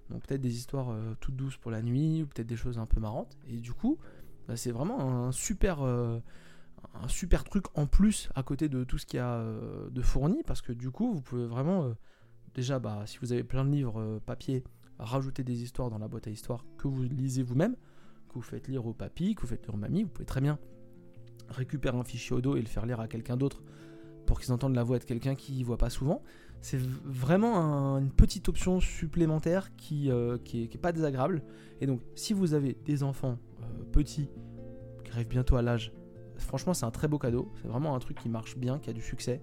Donc 0.09 0.25
peut-être 0.27 0.41
des 0.41 0.55
histoires 0.57 0.93
toutes 1.21 1.37
douces 1.37 1.55
pour 1.55 1.71
la 1.71 1.81
nuit, 1.81 2.23
ou 2.23 2.27
peut-être 2.27 2.47
des 2.47 2.57
choses 2.57 2.77
un 2.77 2.85
peu 2.85 2.99
marrantes. 2.99 3.37
Et 3.47 3.55
du 3.55 3.71
coup, 3.71 3.97
bah, 4.47 4.57
c'est 4.57 4.71
vraiment 4.71 4.99
un 4.99 5.31
super, 5.31 5.81
un 5.81 7.07
super 7.07 7.45
truc 7.45 7.67
en 7.75 7.87
plus 7.87 8.27
à 8.35 8.43
côté 8.43 8.67
de 8.67 8.83
tout 8.83 8.97
ce 8.97 9.05
qu'il 9.05 9.17
y 9.17 9.21
a 9.21 9.41
de 9.89 10.01
fourni. 10.01 10.43
Parce 10.45 10.61
que 10.61 10.73
du 10.73 10.91
coup, 10.91 11.13
vous 11.13 11.21
pouvez 11.21 11.45
vraiment... 11.45 11.95
déjà, 12.55 12.79
bah, 12.79 13.03
si 13.05 13.17
vous 13.19 13.31
avez 13.31 13.43
plein 13.43 13.65
de 13.65 13.71
livres 13.71 14.19
papier, 14.25 14.63
rajouter 14.99 15.43
des 15.43 15.63
histoires 15.63 15.89
dans 15.89 15.97
la 15.97 16.07
boîte 16.07 16.27
à 16.27 16.29
histoires 16.29 16.65
que 16.77 16.87
vous 16.87 17.03
lisez 17.03 17.43
vous-même, 17.43 17.75
que 18.29 18.35
vous 18.35 18.41
faites 18.41 18.67
lire 18.67 18.85
au 18.85 18.93
papy, 18.93 19.35
que 19.35 19.41
vous 19.41 19.47
faites 19.47 19.65
lire 19.65 19.75
aux 19.75 19.77
mamies. 19.77 20.03
Vous 20.03 20.09
pouvez 20.09 20.25
très 20.25 20.41
bien 20.41 20.59
récupérer 21.49 21.97
un 21.97 22.03
fichier 22.03 22.35
audio 22.35 22.55
et 22.55 22.61
le 22.61 22.67
faire 22.67 22.85
lire 22.85 22.99
à 22.99 23.07
quelqu'un 23.07 23.37
d'autre 23.37 23.63
pour 24.25 24.39
qu'ils 24.39 24.53
entendent 24.53 24.75
la 24.75 24.83
voix 24.83 24.99
de 24.99 25.03
quelqu'un 25.03 25.35
qui 25.35 25.59
ne 25.59 25.65
voit 25.65 25.77
pas 25.77 25.89
souvent. 25.89 26.23
C'est 26.61 26.79
vraiment 26.79 27.97
une 27.97 28.11
petite 28.11 28.47
option 28.47 28.79
supplémentaire 28.79 29.75
qui, 29.75 30.09
euh, 30.09 30.37
qui, 30.37 30.63
est, 30.63 30.77
pas 30.81 30.93
désagréable. 30.93 31.43
Et 31.81 31.87
donc, 31.87 32.01
si 32.15 32.33
vous 32.33 32.53
avez 32.53 32.77
des 32.85 33.03
enfants 33.03 33.37
euh, 33.61 33.83
petits 33.91 34.29
qui 35.03 35.11
arrivent 35.11 35.27
bientôt 35.27 35.57
à 35.57 35.61
l'âge, 35.61 35.91
franchement, 36.37 36.73
c'est 36.73 36.85
un 36.85 36.91
très 36.91 37.09
beau 37.09 37.19
cadeau. 37.19 37.51
C'est 37.61 37.67
vraiment 37.67 37.95
un 37.95 37.99
truc 37.99 38.17
qui 38.17 38.29
marche 38.29 38.57
bien, 38.57 38.79
qui 38.79 38.89
a 38.89 38.93
du 38.93 39.01
succès 39.01 39.41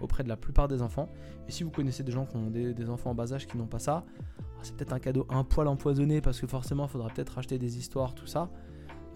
auprès 0.00 0.24
de 0.24 0.28
la 0.28 0.36
plupart 0.36 0.68
des 0.68 0.82
enfants. 0.82 1.08
Et 1.48 1.52
si 1.52 1.62
vous 1.64 1.70
connaissez 1.70 2.02
des 2.02 2.12
gens 2.12 2.26
qui 2.26 2.36
ont 2.36 2.50
des 2.50 2.90
enfants 2.90 3.10
en 3.10 3.14
bas 3.14 3.32
âge 3.32 3.46
qui 3.46 3.56
n'ont 3.56 3.66
pas 3.66 3.78
ça, 3.78 4.04
c'est 4.64 4.74
peut-être 4.76 4.92
un 4.92 4.98
cadeau 4.98 5.26
un 5.28 5.44
poil 5.44 5.68
empoisonné 5.68 6.20
parce 6.20 6.40
que 6.40 6.46
forcément 6.46 6.86
il 6.86 6.90
faudra 6.90 7.08
peut-être 7.08 7.38
acheter 7.38 7.58
des 7.58 7.78
histoires, 7.78 8.14
tout 8.14 8.26
ça. 8.26 8.50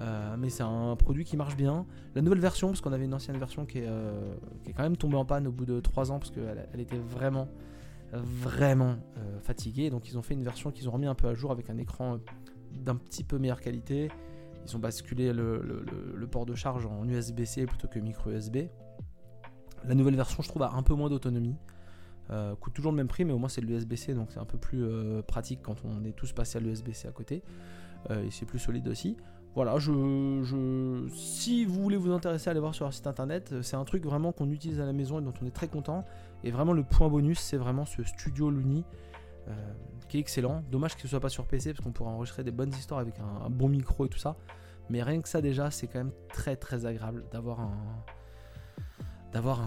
Euh, 0.00 0.36
mais 0.38 0.48
c'est 0.48 0.62
un 0.62 0.94
produit 0.96 1.24
qui 1.24 1.36
marche 1.36 1.56
bien. 1.56 1.86
La 2.14 2.22
nouvelle 2.22 2.40
version, 2.40 2.68
parce 2.68 2.80
qu'on 2.80 2.92
avait 2.92 3.06
une 3.06 3.14
ancienne 3.14 3.36
version 3.36 3.66
qui 3.66 3.78
est, 3.78 3.88
euh, 3.88 4.34
quand 4.76 4.82
même 4.82 4.96
tombée 4.96 5.16
en 5.16 5.24
panne 5.24 5.46
au 5.46 5.52
bout 5.52 5.66
de 5.66 5.80
3 5.80 6.12
ans 6.12 6.18
parce 6.18 6.30
qu'elle 6.30 6.68
elle 6.72 6.80
était 6.80 6.98
vraiment, 6.98 7.48
vraiment 8.12 8.96
euh, 9.16 9.40
fatiguée. 9.40 9.90
Donc 9.90 10.08
ils 10.08 10.16
ont 10.16 10.22
fait 10.22 10.34
une 10.34 10.44
version 10.44 10.70
qu'ils 10.70 10.88
ont 10.88 10.92
remis 10.92 11.06
un 11.06 11.14
peu 11.14 11.28
à 11.28 11.34
jour 11.34 11.50
avec 11.50 11.68
un 11.70 11.78
écran 11.78 12.18
d'un 12.72 12.96
petit 12.96 13.24
peu 13.24 13.38
meilleure 13.38 13.60
qualité. 13.60 14.10
Ils 14.66 14.76
ont 14.76 14.80
basculé 14.80 15.32
le, 15.32 15.84
le 16.14 16.26
port 16.26 16.44
de 16.44 16.54
charge 16.54 16.86
en 16.86 17.08
USB-C 17.08 17.66
plutôt 17.66 17.88
que 17.88 17.98
micro 17.98 18.30
USB. 18.30 18.58
La 19.86 19.94
nouvelle 19.94 20.16
version, 20.16 20.42
je 20.42 20.48
trouve, 20.48 20.62
a 20.62 20.72
un 20.72 20.82
peu 20.82 20.94
moins 20.94 21.08
d'autonomie. 21.08 21.56
Euh, 22.30 22.54
coûte 22.56 22.74
toujours 22.74 22.92
le 22.92 22.96
même 22.96 23.08
prix, 23.08 23.24
mais 23.24 23.32
au 23.32 23.38
moins 23.38 23.48
c'est 23.48 23.62
de 23.62 23.66
l'USB-C, 23.66 24.14
donc 24.14 24.28
c'est 24.30 24.38
un 24.38 24.44
peu 24.44 24.58
plus 24.58 24.84
euh, 24.84 25.22
pratique 25.22 25.60
quand 25.62 25.76
on 25.84 26.04
est 26.04 26.12
tous 26.12 26.32
passés 26.32 26.58
à 26.58 26.60
l'USB-C 26.60 27.08
à 27.08 27.12
côté. 27.12 27.42
Euh, 28.10 28.24
et 28.24 28.30
c'est 28.30 28.44
plus 28.44 28.58
solide 28.58 28.86
aussi. 28.88 29.16
Voilà, 29.54 29.78
je, 29.78 31.06
si 31.14 31.64
vous 31.64 31.82
voulez 31.82 31.96
vous 31.96 32.12
intéresser 32.12 32.48
à 32.48 32.50
aller 32.52 32.60
voir 32.60 32.74
sur 32.74 32.84
leur 32.84 32.92
site 32.92 33.06
internet, 33.06 33.54
c'est 33.62 33.76
un 33.76 33.84
truc 33.84 34.04
vraiment 34.04 34.30
qu'on 34.30 34.50
utilise 34.50 34.78
à 34.78 34.84
la 34.84 34.92
maison 34.92 35.18
et 35.18 35.22
dont 35.22 35.32
on 35.42 35.46
est 35.46 35.54
très 35.54 35.68
content. 35.68 36.04
Et 36.44 36.50
vraiment 36.50 36.74
le 36.74 36.84
point 36.84 37.08
bonus, 37.08 37.40
c'est 37.40 37.56
vraiment 37.56 37.84
ce 37.84 38.04
Studio 38.04 38.50
Luni 38.50 38.84
qui 40.08 40.18
est 40.18 40.20
excellent. 40.20 40.62
Dommage 40.70 40.94
que 40.94 41.02
ce 41.02 41.08
soit 41.08 41.18
pas 41.18 41.30
sur 41.30 41.46
PC 41.46 41.72
parce 41.72 41.82
qu'on 41.82 41.92
pourrait 41.92 42.10
enregistrer 42.10 42.44
des 42.44 42.50
bonnes 42.50 42.72
histoires 42.72 43.00
avec 43.00 43.14
un 43.18 43.48
bon 43.50 43.68
micro 43.68 44.04
et 44.04 44.08
tout 44.08 44.18
ça. 44.18 44.36
Mais 44.90 45.02
rien 45.02 45.20
que 45.20 45.28
ça 45.28 45.40
déjà, 45.40 45.70
c'est 45.70 45.86
quand 45.86 45.98
même 45.98 46.12
très 46.28 46.54
très 46.54 46.86
agréable 46.86 47.24
d'avoir 47.32 47.60
un 47.60 47.72
d'avoir 49.32 49.60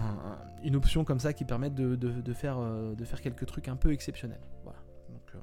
une 0.64 0.76
option 0.76 1.04
comme 1.04 1.20
ça 1.20 1.32
qui 1.32 1.44
permet 1.44 1.70
de, 1.70 2.32
faire, 2.32 2.58
euh, 2.58 2.94
de 2.94 3.04
faire 3.04 3.20
quelques 3.20 3.46
trucs 3.46 3.68
un 3.68 3.76
peu 3.76 3.92
exceptionnels. 3.92 4.40
Voilà. 4.64 4.78
Euh, 5.34 5.38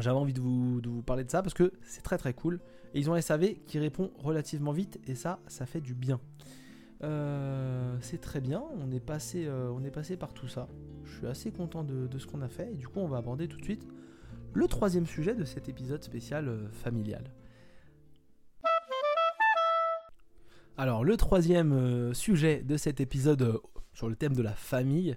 j'avais 0.00 0.16
envie 0.16 0.32
de 0.32 0.40
vous, 0.40 1.02
parler 1.02 1.24
de 1.24 1.30
ça 1.30 1.42
parce 1.42 1.54
que 1.54 1.72
c'est 1.82 2.02
très 2.02 2.18
très 2.18 2.34
cool. 2.34 2.60
Et 2.94 3.00
ils 3.00 3.10
ont 3.10 3.14
un 3.14 3.20
SAV 3.20 3.54
qui 3.66 3.78
répond 3.78 4.12
relativement 4.18 4.72
vite 4.72 5.00
et 5.06 5.14
ça, 5.14 5.40
ça 5.46 5.66
fait 5.66 5.80
du 5.80 5.94
bien. 5.94 6.20
Euh, 7.02 7.96
c'est 8.00 8.20
très 8.20 8.40
bien, 8.40 8.62
on 8.78 8.90
est, 8.90 9.00
passé, 9.00 9.46
par 10.18 10.32
tout 10.32 10.48
ça. 10.48 10.68
Je 11.04 11.18
suis 11.18 11.26
assez 11.26 11.50
content 11.50 11.84
de 11.84 12.18
ce 12.18 12.26
qu'on 12.26 12.40
a 12.40 12.48
fait 12.48 12.72
et 12.72 12.76
du 12.76 12.88
coup 12.88 13.00
on 13.00 13.08
va 13.08 13.18
aborder 13.18 13.48
tout 13.48 13.58
de 13.58 13.64
suite 13.64 13.86
le 14.52 14.68
troisième 14.68 15.06
sujet 15.06 15.34
de 15.34 15.44
cet 15.44 15.68
épisode 15.68 16.02
spécial 16.02 16.68
familial. 16.70 17.24
Alors, 20.76 21.04
le 21.04 21.16
troisième 21.16 21.72
euh, 21.72 22.14
sujet 22.14 22.62
de 22.62 22.76
cet 22.76 23.00
épisode 23.00 23.42
euh, 23.42 23.58
sur 23.92 24.08
le 24.08 24.16
thème 24.16 24.34
de 24.34 24.42
la 24.42 24.54
famille, 24.54 25.16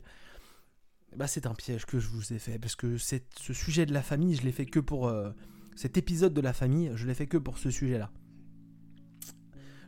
bah, 1.16 1.26
c'est 1.26 1.48
un 1.48 1.56
piège 1.56 1.88
que 1.88 2.00
je 2.00 2.08
vous 2.10 2.32
ai 2.32 2.38
fait, 2.38 2.60
parce 2.60 2.76
que 2.76 2.98
ce 2.98 3.54
sujet 3.54 3.88
de 3.88 3.94
la 3.94 4.04
famille, 4.04 4.36
je 4.36 4.44
l'ai 4.44 4.52
fait 4.52 4.66
que 4.66 4.80
pour... 4.80 5.08
Euh, 5.08 5.32
cet 5.76 5.96
épisode 5.96 6.34
de 6.34 6.42
la 6.42 6.54
famille, 6.54 6.92
je 6.96 7.06
l'ai 7.06 7.14
fait 7.14 7.28
que 7.28 7.38
pour 7.38 7.60
ce 7.60 7.70
sujet-là. 7.70 8.10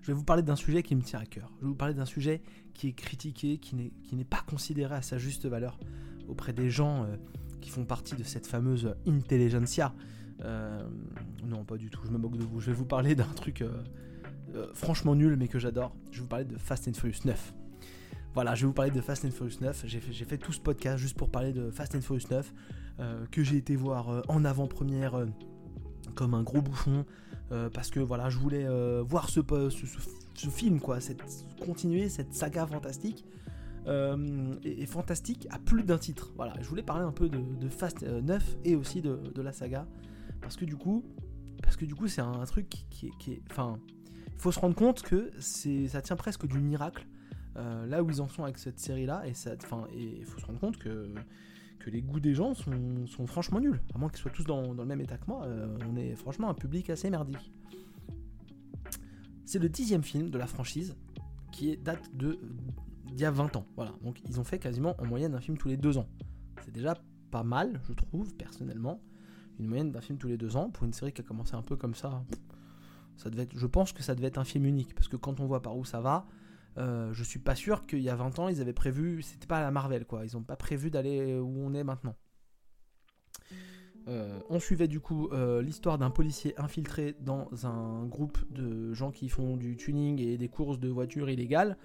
Je 0.04 0.08
vais 0.08 0.14
vous 0.14 0.24
parler 0.24 0.44
d'un 0.44 0.56
sujet 0.56 0.84
qui 0.84 0.96
me 0.96 1.02
tient 1.02 1.18
à 1.18 1.26
cœur. 1.26 1.52
Je 1.58 1.62
vais 1.62 1.68
vous 1.68 1.76
parler 1.76 1.96
d'un 1.96 2.06
sujet 2.06 2.44
qui 2.76 2.90
est 2.90 2.94
critiqué, 2.94 3.58
qui 3.58 3.76
n'est 3.76 4.24
pas 4.24 4.44
considéré 4.48 4.94
à 4.94 5.02
sa 5.02 5.18
juste 5.18 5.48
valeur 5.48 5.80
auprès 6.28 6.54
des 6.54 6.70
gens 6.70 7.08
qui 7.60 7.72
font 7.72 7.86
partie 7.86 8.14
de 8.14 8.24
cette 8.24 8.46
fameuse 8.46 8.94
intelligentsia. 9.08 9.96
non, 11.44 11.66
pas 11.66 11.78
du 11.78 11.90
tout, 11.90 12.02
je 12.06 12.12
me 12.12 12.20
moque 12.20 12.38
de 12.38 12.44
vous. 12.44 12.60
Je 12.60 12.68
vais 12.68 12.78
vous 12.78 12.86
parler 12.86 13.16
d'un 13.16 13.34
truc 13.34 13.64
euh, 14.56 14.68
franchement 14.74 15.16
nul 15.16 15.36
mais 15.38 15.48
que 15.48 15.60
j'adore. 15.60 15.96
Je 16.12 16.18
vais 16.18 16.22
vous 16.24 16.28
parler 16.28 16.46
de 16.46 16.58
Fast 16.58 16.88
and 16.88 16.94
Furious 16.94 17.22
9. 17.26 17.54
Voilà, 18.34 18.56
je 18.56 18.62
vais 18.62 18.68
vous 18.68 18.74
parler 18.74 18.92
de 18.92 19.02
Fast 19.02 19.26
and 19.26 19.32
Furious 19.32 19.60
9. 19.62 19.86
J'ai 19.86 20.00
fait, 20.00 20.38
tout 20.38 20.54
ce 20.54 20.60
podcast 20.60 20.98
juste 20.98 21.18
pour 21.18 21.30
parler 21.30 21.52
de 21.52 21.72
Fast 21.72 21.96
and 21.96 22.02
Furious 22.02 22.28
9 22.30 22.54
euh, 23.00 23.26
que 23.32 23.44
j'ai 23.44 23.58
été 23.58 23.76
voir 23.76 24.10
euh, 24.10 24.22
en 24.28 24.46
avant-première 24.46 25.26
comme 26.16 26.34
un 26.34 26.44
gros 26.44 26.62
bouffon 26.62 27.06
parce 27.74 27.90
que 27.90 28.00
voilà, 28.00 28.30
je 28.30 28.38
voulais 28.38 28.68
voir 29.02 29.28
ce, 29.28 29.40
ce, 29.72 30.50
film 30.50 30.80
quoi, 30.80 31.02
cette, 31.02 31.24
continuer 31.60 32.08
cette 32.08 32.36
saga 32.36 32.68
fantastique. 32.68 33.26
Et, 34.64 34.86
fantastique 34.86 35.48
à 35.50 35.58
plus 35.58 35.82
d'un 35.82 35.98
titre. 35.98 36.32
Voilà, 36.36 36.54
je 36.62 36.68
voulais 36.68 36.84
parler 36.84 37.04
un 37.06 37.12
peu 37.12 37.28
de, 37.28 37.70
Fast 37.70 38.04
9 38.04 38.58
et 38.66 38.76
aussi 38.76 39.02
de, 39.02 39.42
la 39.42 39.52
saga 39.52 39.88
parce 40.42 40.58
que 40.58 40.66
du 40.66 40.76
coup, 40.76 41.04
parce 41.64 41.76
que 41.76 41.86
du 41.86 41.96
coup 41.96 42.08
c'est 42.08 42.22
un, 42.22 42.44
truc 42.46 42.70
qui, 42.70 43.12
qui 43.20 43.34
est, 43.34 43.42
enfin, 43.50 43.80
faut 44.40 44.52
se 44.52 44.60
rendre 44.60 44.76
compte 44.76 45.02
que 45.02 45.32
ça 45.40 46.02
tient 46.02 46.16
presque 46.16 46.48
du 46.48 46.60
miracle 46.60 47.06
euh, 47.58 47.86
là 47.88 48.04
où 48.04 48.10
ils 48.10 48.22
en 48.22 48.28
sont 48.28 48.44
avec 48.44 48.58
cette 48.58 48.80
série 48.80 49.06
là 49.06 49.24
et 49.26 49.34
il 49.96 50.26
faut 50.26 50.40
se 50.40 50.46
rendre 50.46 50.60
compte 50.60 50.78
que 50.78 51.14
que 51.80 51.90
les 51.90 52.02
goûts 52.02 52.20
des 52.20 52.34
gens 52.36 52.54
sont, 52.54 53.26
franchement 53.26 53.62
nuls. 53.62 53.80
À 53.96 53.98
moins 53.98 54.10
qu'ils 54.10 54.20
soient 54.20 54.32
tous 54.32 54.44
dans, 54.44 54.74
le 54.74 54.86
même 54.86 55.00
état 55.00 55.18
que 55.18 55.26
moi 55.28 55.46
euh, 55.46 55.78
on 55.90 55.96
est 55.96 56.14
franchement 56.16 56.50
un 56.50 56.54
public 56.54 56.90
assez 56.90 57.10
merdique. 57.10 57.54
C'est 59.46 59.60
le 59.60 59.70
dixième 59.70 60.04
film 60.04 60.30
de 60.30 60.38
la 60.38 60.46
franchise 60.46 60.96
qui 61.52 61.78
date 61.78 62.16
de 62.16 62.40
d'il 63.06 63.22
y 63.22 63.26
a 63.26 63.32
20 63.32 63.56
ans 63.56 63.66
voilà. 63.76 63.94
Donc 64.04 64.22
ils 64.28 64.40
ont 64.40 64.44
fait 64.44 64.60
quasiment 64.60 64.96
en 65.00 65.06
moyenne 65.06 65.36
un 65.36 65.40
film 65.40 65.58
tous 65.58 65.70
les 65.70 65.78
deux 65.78 65.98
ans. 65.98 66.08
C'est 66.64 66.74
déjà 66.74 66.96
pas 67.32 67.44
mal 67.44 67.82
je 67.88 67.94
trouve 67.94 68.34
personnellement 68.36 69.02
une 69.58 69.68
moyenne 69.68 69.92
d'un 69.92 70.02
film 70.02 70.18
tous 70.18 70.28
les 70.28 70.38
deux 70.38 70.56
ans. 70.56 70.70
Pour 70.70 70.86
une 70.86 70.94
série 70.94 71.14
qui 71.14 71.22
a 71.22 71.24
commencé 71.24 71.56
un 71.56 71.62
peu 71.62 71.76
comme 71.78 71.96
ça 71.96 72.24
je 73.56 73.68
pense 73.68 73.94
que 73.94 74.04
ça 74.04 74.16
devait 74.16 74.28
être 74.28 74.38
un 74.38 74.44
film 74.44 74.66
unique, 74.66 74.96
parce 74.96 75.08
que 75.08 75.16
quand 75.16 75.40
on 75.40 75.46
voit 75.46 75.62
par 75.62 75.78
où 75.78 75.86
ça 75.86 76.02
va, 76.02 76.28
euh, 76.78 77.12
je 77.14 77.24
suis 77.24 77.40
pas 77.40 77.56
sûr 77.56 77.86
qu'il 77.86 78.02
y 78.02 78.10
a 78.10 78.16
20 78.16 78.40
ans, 78.40 78.48
ils 78.48 78.62
avaient 78.62 78.74
prévu, 78.74 79.22
c'était 79.22 79.48
pas 79.48 79.62
la 79.62 79.72
Marvel, 79.72 80.06
quoi. 80.06 80.26
Ils 80.26 80.36
n'ont 80.36 80.44
pas 80.44 80.56
prévu 80.56 80.90
d'aller 80.90 81.38
où 81.38 81.60
on 81.60 81.74
est 81.74 81.84
maintenant. 81.84 82.16
Euh, 84.08 84.40
on 84.50 84.60
suivait 84.60 84.88
du 84.88 85.00
coup 85.00 85.30
euh, 85.34 85.62
l'histoire 85.62 85.98
d'un 85.98 86.10
policier 86.10 86.60
infiltré 86.60 87.16
dans 87.20 87.48
un 87.64 88.06
groupe 88.06 88.40
de 88.52 88.94
gens 88.94 89.12
qui 89.12 89.30
font 89.30 89.56
du 89.56 89.76
tuning 89.76 90.20
et 90.20 90.38
des 90.38 90.48
courses 90.48 90.80
de 90.80 90.88
voitures 90.88 91.30
illégales. 91.30 91.78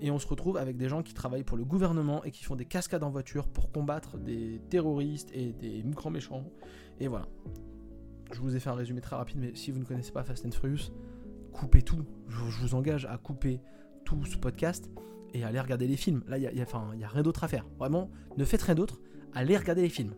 et 0.00 0.10
on 0.10 0.18
se 0.18 0.26
retrouve 0.26 0.56
avec 0.56 0.78
des 0.78 0.88
gens 0.88 1.02
qui 1.02 1.12
travaillent 1.12 1.44
pour 1.44 1.58
le 1.58 1.64
gouvernement 1.64 2.24
et 2.24 2.30
qui 2.30 2.42
font 2.42 2.56
des 2.56 2.64
cascades 2.64 3.02
en 3.02 3.10
voiture 3.10 3.46
pour 3.48 3.70
combattre 3.70 4.16
des 4.16 4.62
terroristes 4.70 5.30
et 5.34 5.52
des 5.52 5.82
grands 5.84 6.10
méchants. 6.10 6.44
Et 7.00 7.06
voilà. 7.06 7.28
Je 8.32 8.40
vous 8.40 8.54
ai 8.54 8.60
fait 8.60 8.70
un 8.70 8.74
résumé 8.74 9.00
très 9.00 9.16
rapide, 9.16 9.38
mais 9.40 9.54
si 9.54 9.70
vous 9.70 9.78
ne 9.78 9.84
connaissez 9.84 10.12
pas 10.12 10.22
Fast 10.22 10.44
and 10.46 10.50
Furious, 10.50 10.92
coupez 11.52 11.82
tout. 11.82 12.04
Je, 12.28 12.38
vous 12.38 12.74
engage 12.74 13.06
à 13.06 13.16
couper 13.16 13.60
tout 14.04 14.24
ce 14.24 14.36
podcast 14.36 14.90
et 15.34 15.44
aller 15.44 15.60
regarder 15.60 15.86
les 15.86 15.96
films. 15.96 16.22
Là, 16.28 16.38
il 16.38 16.40
n'y 16.42 16.60
a, 16.60 16.66
a, 16.66 17.08
rien 17.08 17.22
d'autre 17.22 17.44
à 17.44 17.48
faire. 17.48 17.66
Vraiment, 17.78 18.10
ne 18.36 18.44
faites 18.44 18.62
rien 18.62 18.74
d'autre. 18.74 19.00
Allez 19.34 19.56
regarder 19.56 19.82
les 19.82 19.88
films. 19.88 20.14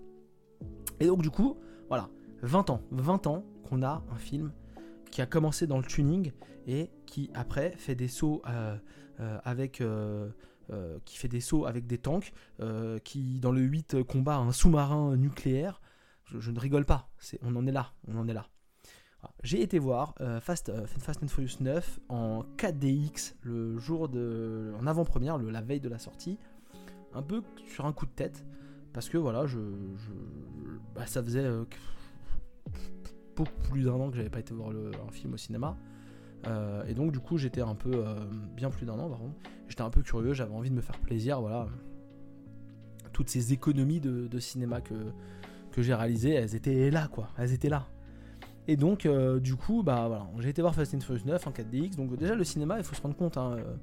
Et 0.98 1.06
donc, 1.06 1.22
du 1.22 1.30
coup, 1.30 1.56
voilà, 1.88 2.08
20 2.42 2.70
ans. 2.70 2.82
20 2.90 3.26
ans 3.26 3.44
qu'on 3.68 3.82
a 3.82 4.02
un 4.10 4.16
film 4.16 4.52
qui 5.10 5.22
a 5.22 5.26
commencé 5.26 5.66
dans 5.66 5.78
le 5.78 5.84
tuning 5.84 6.32
et 6.66 6.90
qui, 7.06 7.30
après, 7.34 7.72
fait 7.76 7.94
des 7.94 8.08
sauts 8.08 8.42
euh, 8.48 8.76
euh, 9.20 9.38
avec. 9.44 9.80
Euh, 9.80 10.28
fait 11.04 11.26
des 11.26 11.40
sauts 11.40 11.66
avec 11.66 11.88
des 11.88 11.98
tanks, 11.98 12.32
qui 13.02 13.40
dans 13.40 13.50
le 13.50 13.60
8 13.60 14.04
combat 14.04 14.36
un 14.36 14.52
sous-marin 14.52 15.16
nucléaire, 15.16 15.80
je, 16.38 16.50
ne 16.50 16.58
rigole 16.58 16.84
pas. 16.84 17.10
on 17.42 17.54
en 17.56 17.66
est 17.66 17.72
là. 17.72 17.92
On 18.06 18.18
en 18.18 18.28
est 18.28 18.34
là. 18.34 18.46
J'ai 19.42 19.62
été 19.62 19.78
voir 19.78 20.14
euh, 20.20 20.40
Fast, 20.40 20.70
euh, 20.70 20.86
and 21.22 21.28
Furious 21.28 21.56
9 21.60 22.00
en 22.08 22.44
4DX 22.56 23.34
le 23.42 23.78
jour 23.78 24.08
de. 24.08 24.72
en 24.80 24.86
avant-première, 24.86 25.38
la 25.38 25.60
veille 25.60 25.80
de 25.80 25.88
la 25.88 25.98
sortie. 25.98 26.38
Un 27.12 27.22
peu 27.22 27.42
sur 27.66 27.86
un 27.86 27.92
coup 27.92 28.06
de 28.06 28.12
tête. 28.12 28.44
Parce 28.92 29.08
que 29.08 29.18
voilà, 29.18 29.46
je. 29.46 29.58
Bah, 30.94 31.06
ça 31.06 31.22
faisait 31.22 31.44
euh, 31.44 31.64
beaucoup 33.36 33.52
plus 33.70 33.84
d'un 33.84 33.92
an 33.92 34.10
que 34.10 34.16
j'avais 34.16 34.30
pas 34.30 34.40
été 34.40 34.54
voir 34.54 34.70
un 34.70 35.10
film 35.10 35.34
au 35.34 35.36
cinéma. 35.36 35.76
et 36.86 36.94
donc, 36.94 37.12
du 37.12 37.20
coup, 37.20 37.36
j'étais 37.36 37.62
un 37.62 37.74
peu. 37.74 38.04
bien 38.56 38.70
plus 38.70 38.86
d'un 38.86 38.98
an, 38.98 39.08
par 39.08 39.20
J'étais 39.68 39.82
un 39.82 39.90
peu 39.90 40.02
curieux, 40.02 40.32
j'avais 40.32 40.54
envie 40.54 40.70
de 40.70 40.74
me 40.74 40.80
faire 40.80 40.98
plaisir, 40.98 41.40
voilà. 41.40 41.68
Toutes 43.12 43.28
ces 43.28 43.52
économies 43.52 44.00
de 44.00 44.38
cinéma 44.38 44.80
que 44.80 45.12
que 45.70 45.82
j'ai 45.82 45.94
réalisé, 45.94 46.34
elles 46.34 46.54
étaient 46.54 46.90
là, 46.90 47.08
quoi. 47.08 47.30
Elles 47.38 47.52
étaient 47.52 47.68
là. 47.68 47.86
Et 48.68 48.76
donc, 48.76 49.06
euh, 49.06 49.40
du 49.40 49.56
coup, 49.56 49.82
bah 49.82 50.06
voilà, 50.06 50.30
j'ai 50.38 50.50
été 50.50 50.62
voir 50.62 50.74
Fast 50.74 50.94
and 50.94 51.00
Furious 51.00 51.24
9 51.24 51.46
en 51.46 51.50
4DX. 51.50 51.96
Donc, 51.96 52.16
déjà, 52.16 52.34
le 52.34 52.44
cinéma, 52.44 52.78
il 52.78 52.84
faut 52.84 52.94
se 52.94 53.02
rendre 53.02 53.16
compte. 53.16 53.36
Hein, 53.36 53.56
euh, 53.58 53.74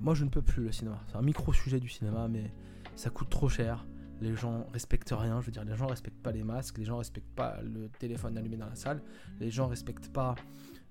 moi, 0.00 0.14
je 0.14 0.24
ne 0.24 0.30
peux 0.30 0.42
plus 0.42 0.64
le 0.64 0.72
cinéma. 0.72 1.02
C'est 1.08 1.16
un 1.16 1.22
micro-sujet 1.22 1.80
du 1.80 1.88
cinéma, 1.88 2.28
mais 2.28 2.52
ça 2.96 3.10
coûte 3.10 3.30
trop 3.30 3.48
cher. 3.48 3.86
Les 4.20 4.34
gens 4.34 4.66
respectent 4.72 5.14
rien. 5.16 5.40
Je 5.40 5.46
veux 5.46 5.52
dire, 5.52 5.64
les 5.64 5.76
gens 5.76 5.86
respectent 5.86 6.22
pas 6.22 6.32
les 6.32 6.44
masques. 6.44 6.78
Les 6.78 6.84
gens 6.84 6.98
respectent 6.98 7.34
pas 7.34 7.58
le 7.62 7.88
téléphone 7.98 8.38
allumé 8.38 8.56
dans 8.56 8.68
la 8.68 8.76
salle. 8.76 9.02
Les 9.40 9.50
gens 9.50 9.66
respectent 9.66 10.12
pas 10.12 10.34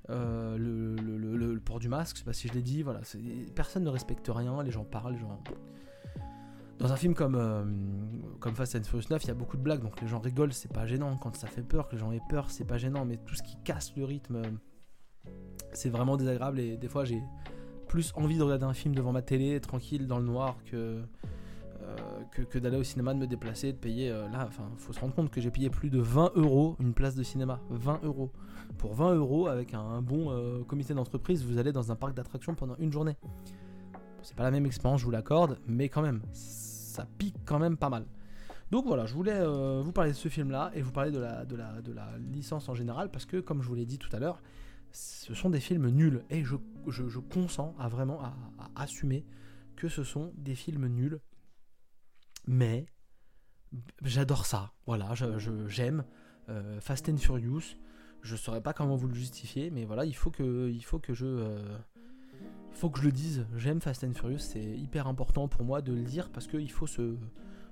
euh, 0.10 0.58
le, 0.58 1.60
port 1.60 1.80
du 1.80 1.88
masque. 1.88 2.18
Je 2.18 2.20
sais 2.20 2.26
pas 2.26 2.34
si 2.34 2.48
je 2.48 2.54
l'ai 2.54 2.62
dit. 2.62 2.84
Voilà, 2.84 3.02
personne 3.56 3.84
ne 3.84 3.90
respecte 3.90 4.30
rien. 4.34 4.62
Les 4.64 4.72
gens 4.72 4.84
parlent. 4.84 5.14
Les 5.14 5.20
gens 5.20 5.42
dans 6.80 6.92
un 6.92 6.96
film 6.96 7.14
comme, 7.14 7.36
euh, 7.36 7.64
comme 8.40 8.56
Fast 8.56 8.76
and 8.76 8.84
Furious 8.84 9.08
9, 9.10 9.24
il 9.24 9.28
y 9.28 9.32
a 9.32 9.36
beaucoup 9.36 9.58
de 9.58 9.62
blagues, 9.62 9.82
donc 9.82 10.02
les 10.02 10.08
gens 10.08 10.20
rigolent, 10.20 10.54
c'est 10.54 10.72
pas 10.72 10.86
gênant. 10.86 11.18
Quand 11.18 11.36
ça 11.36 11.48
fait 11.48 11.62
peur, 11.62 11.88
que 11.88 11.94
les 11.94 12.00
gens 12.00 12.12
aient 12.12 12.22
peur, 12.30 12.50
c'est 12.50 12.66
pas 12.66 12.78
gênant. 12.78 13.06
Mais 13.06 13.18
tout 13.18 13.36
ce 13.36 13.44
qui 13.44 13.58
casse 13.64 13.96
le 13.96 14.06
rythme, 14.06 14.42
c'est 15.72 15.90
vraiment 15.90 16.18
désagréable. 16.18 16.60
Et 16.60 16.78
des 16.78 16.88
fois, 16.88 17.06
j'ai 17.06 17.22
plus 17.88 18.12
envie 18.16 18.38
de 18.38 18.44
regarder 18.44 18.66
un 18.66 18.74
film 18.74 18.96
devant 18.96 19.12
ma 19.12 19.22
télé, 19.22 19.60
tranquille, 19.60 20.08
dans 20.08 20.18
le 20.18 20.26
noir, 20.26 20.58
que, 20.66 21.04
euh, 21.82 22.44
que, 22.50 22.58
d'aller 22.58 22.78
au 22.78 22.84
cinéma, 22.84 23.14
de 23.14 23.20
me 23.20 23.28
déplacer, 23.28 23.72
de 23.72 23.78
payer. 23.78 24.10
Euh, 24.10 24.28
là, 24.30 24.46
enfin, 24.48 24.64
faut 24.78 24.94
se 24.94 25.00
rendre 25.00 25.14
compte 25.14 25.30
que 25.30 25.42
j'ai 25.42 25.52
payé 25.52 25.70
plus 25.70 25.92
de 25.92 26.00
20 26.00 26.32
euros 26.36 26.76
une 26.80 26.94
place 26.94 27.16
de 27.16 27.24
cinéma. 27.24 27.62
20 27.70 28.04
euros. 28.04 28.32
Pour 28.80 28.96
20 28.96 29.14
euros, 29.14 29.48
avec 29.48 29.76
un, 29.76 30.02
bon 30.02 30.64
comité 30.68 30.96
d'entreprise, 30.96 31.46
vous 31.46 31.60
allez 31.60 31.72
dans 31.72 31.92
un 31.92 31.96
parc 31.96 32.16
d'attractions 32.16 32.56
pendant 32.56 32.76
une 32.78 32.92
journée. 32.92 33.16
C'est 34.24 34.36
pas 34.36 34.44
la 34.44 34.52
même 34.52 34.66
expérience, 34.66 35.02
je 35.02 35.06
vous 35.06 35.12
l'accorde, 35.12 35.60
mais 35.68 35.90
quand 35.90 36.02
même, 36.02 36.22
ça 36.32 37.06
pique 37.18 37.36
quand 37.46 37.60
même 37.60 37.78
pas 37.78 37.90
mal. 37.90 38.06
Donc 38.72 38.86
voilà, 38.86 39.06
je 39.06 39.14
voulais 39.14 39.36
euh, 39.36 39.82
vous 39.84 39.92
parler 39.92 40.12
de 40.12 40.16
ce 40.16 40.30
film-là 40.30 40.72
et 40.74 40.82
vous 40.82 40.92
parler 40.92 41.12
de 41.12 41.20
la, 41.20 41.46
licence 42.32 42.70
en 42.70 42.76
général 42.76 43.12
parce 43.12 43.26
que, 43.26 43.38
comme 43.38 43.62
je 43.62 43.68
vous 43.68 43.76
l'ai 43.76 43.86
dit 43.86 44.00
tout 44.00 44.10
à 44.16 44.20
l'heure, 44.20 44.42
ce 44.92 45.34
sont 45.34 45.50
des 45.50 45.60
films 45.60 45.90
nuls 45.90 46.24
et 46.30 46.44
je, 46.44 46.56
consens 47.20 47.76
à 47.78 47.88
vraiment 47.88 48.24
à, 48.24 48.34
assumer 48.76 49.26
que 49.76 49.90
ce 49.90 50.04
sont 50.04 50.32
des 50.38 50.56
films 50.56 50.88
nuls. 50.88 51.20
mais 52.48 52.86
j'adore 54.04 54.46
ça. 54.46 54.72
Voilà, 54.88 55.14
j'aime 55.68 56.04
euh, 56.50 56.80
Fast 56.80 57.10
and 57.10 57.18
Furious. 57.18 57.76
Je 58.22 58.36
saurais 58.36 58.62
pas 58.62 58.74
comment 58.74 58.96
vous 58.96 59.08
le 59.08 59.16
justifier, 59.16 59.70
mais 59.70 59.84
voilà, 59.84 60.06
il 60.06 60.16
faut 60.16 60.32
que, 60.32 60.70
il 60.70 60.84
faut 60.84 61.00
que 61.00 61.14
je, 61.14 61.26
euh, 61.26 61.78
faut 62.74 62.90
que 62.90 63.00
je 63.00 63.06
le 63.06 63.12
dise. 63.12 63.46
J'aime 63.58 63.82
Fast 63.82 64.04
and 64.04 64.14
Furious, 64.14 64.40
c'est 64.40 64.64
hyper 64.64 65.08
important 65.08 65.48
pour 65.48 65.64
moi 65.64 65.82
de 65.82 65.94
le 65.94 66.04
dire 66.04 66.30
parce 66.30 66.48
qu'il 66.48 66.72
faut 66.72 66.88
se, 66.88 67.16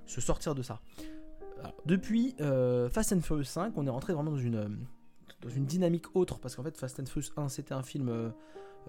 sortir 0.06 0.54
de 0.54 0.62
ça. 0.62 0.80
depuis 1.86 2.34
euh, 2.40 2.88
Fast 2.88 3.12
and 3.12 3.20
Furious 3.20 3.44
5, 3.44 3.72
on 3.76 3.86
est 3.86 3.90
rentré 3.90 4.12
vraiment 4.12 4.30
dans 4.30 4.36
une, 4.36 4.78
dans 5.40 5.50
une 5.50 5.64
dynamique 5.64 6.14
autre 6.14 6.38
parce 6.38 6.56
qu'en 6.56 6.62
fait, 6.62 6.76
Fast 6.76 7.00
and 7.00 7.06
Furious 7.06 7.30
1, 7.36 7.48
c'était 7.48 7.74
un 7.74 7.82
film 7.82 8.32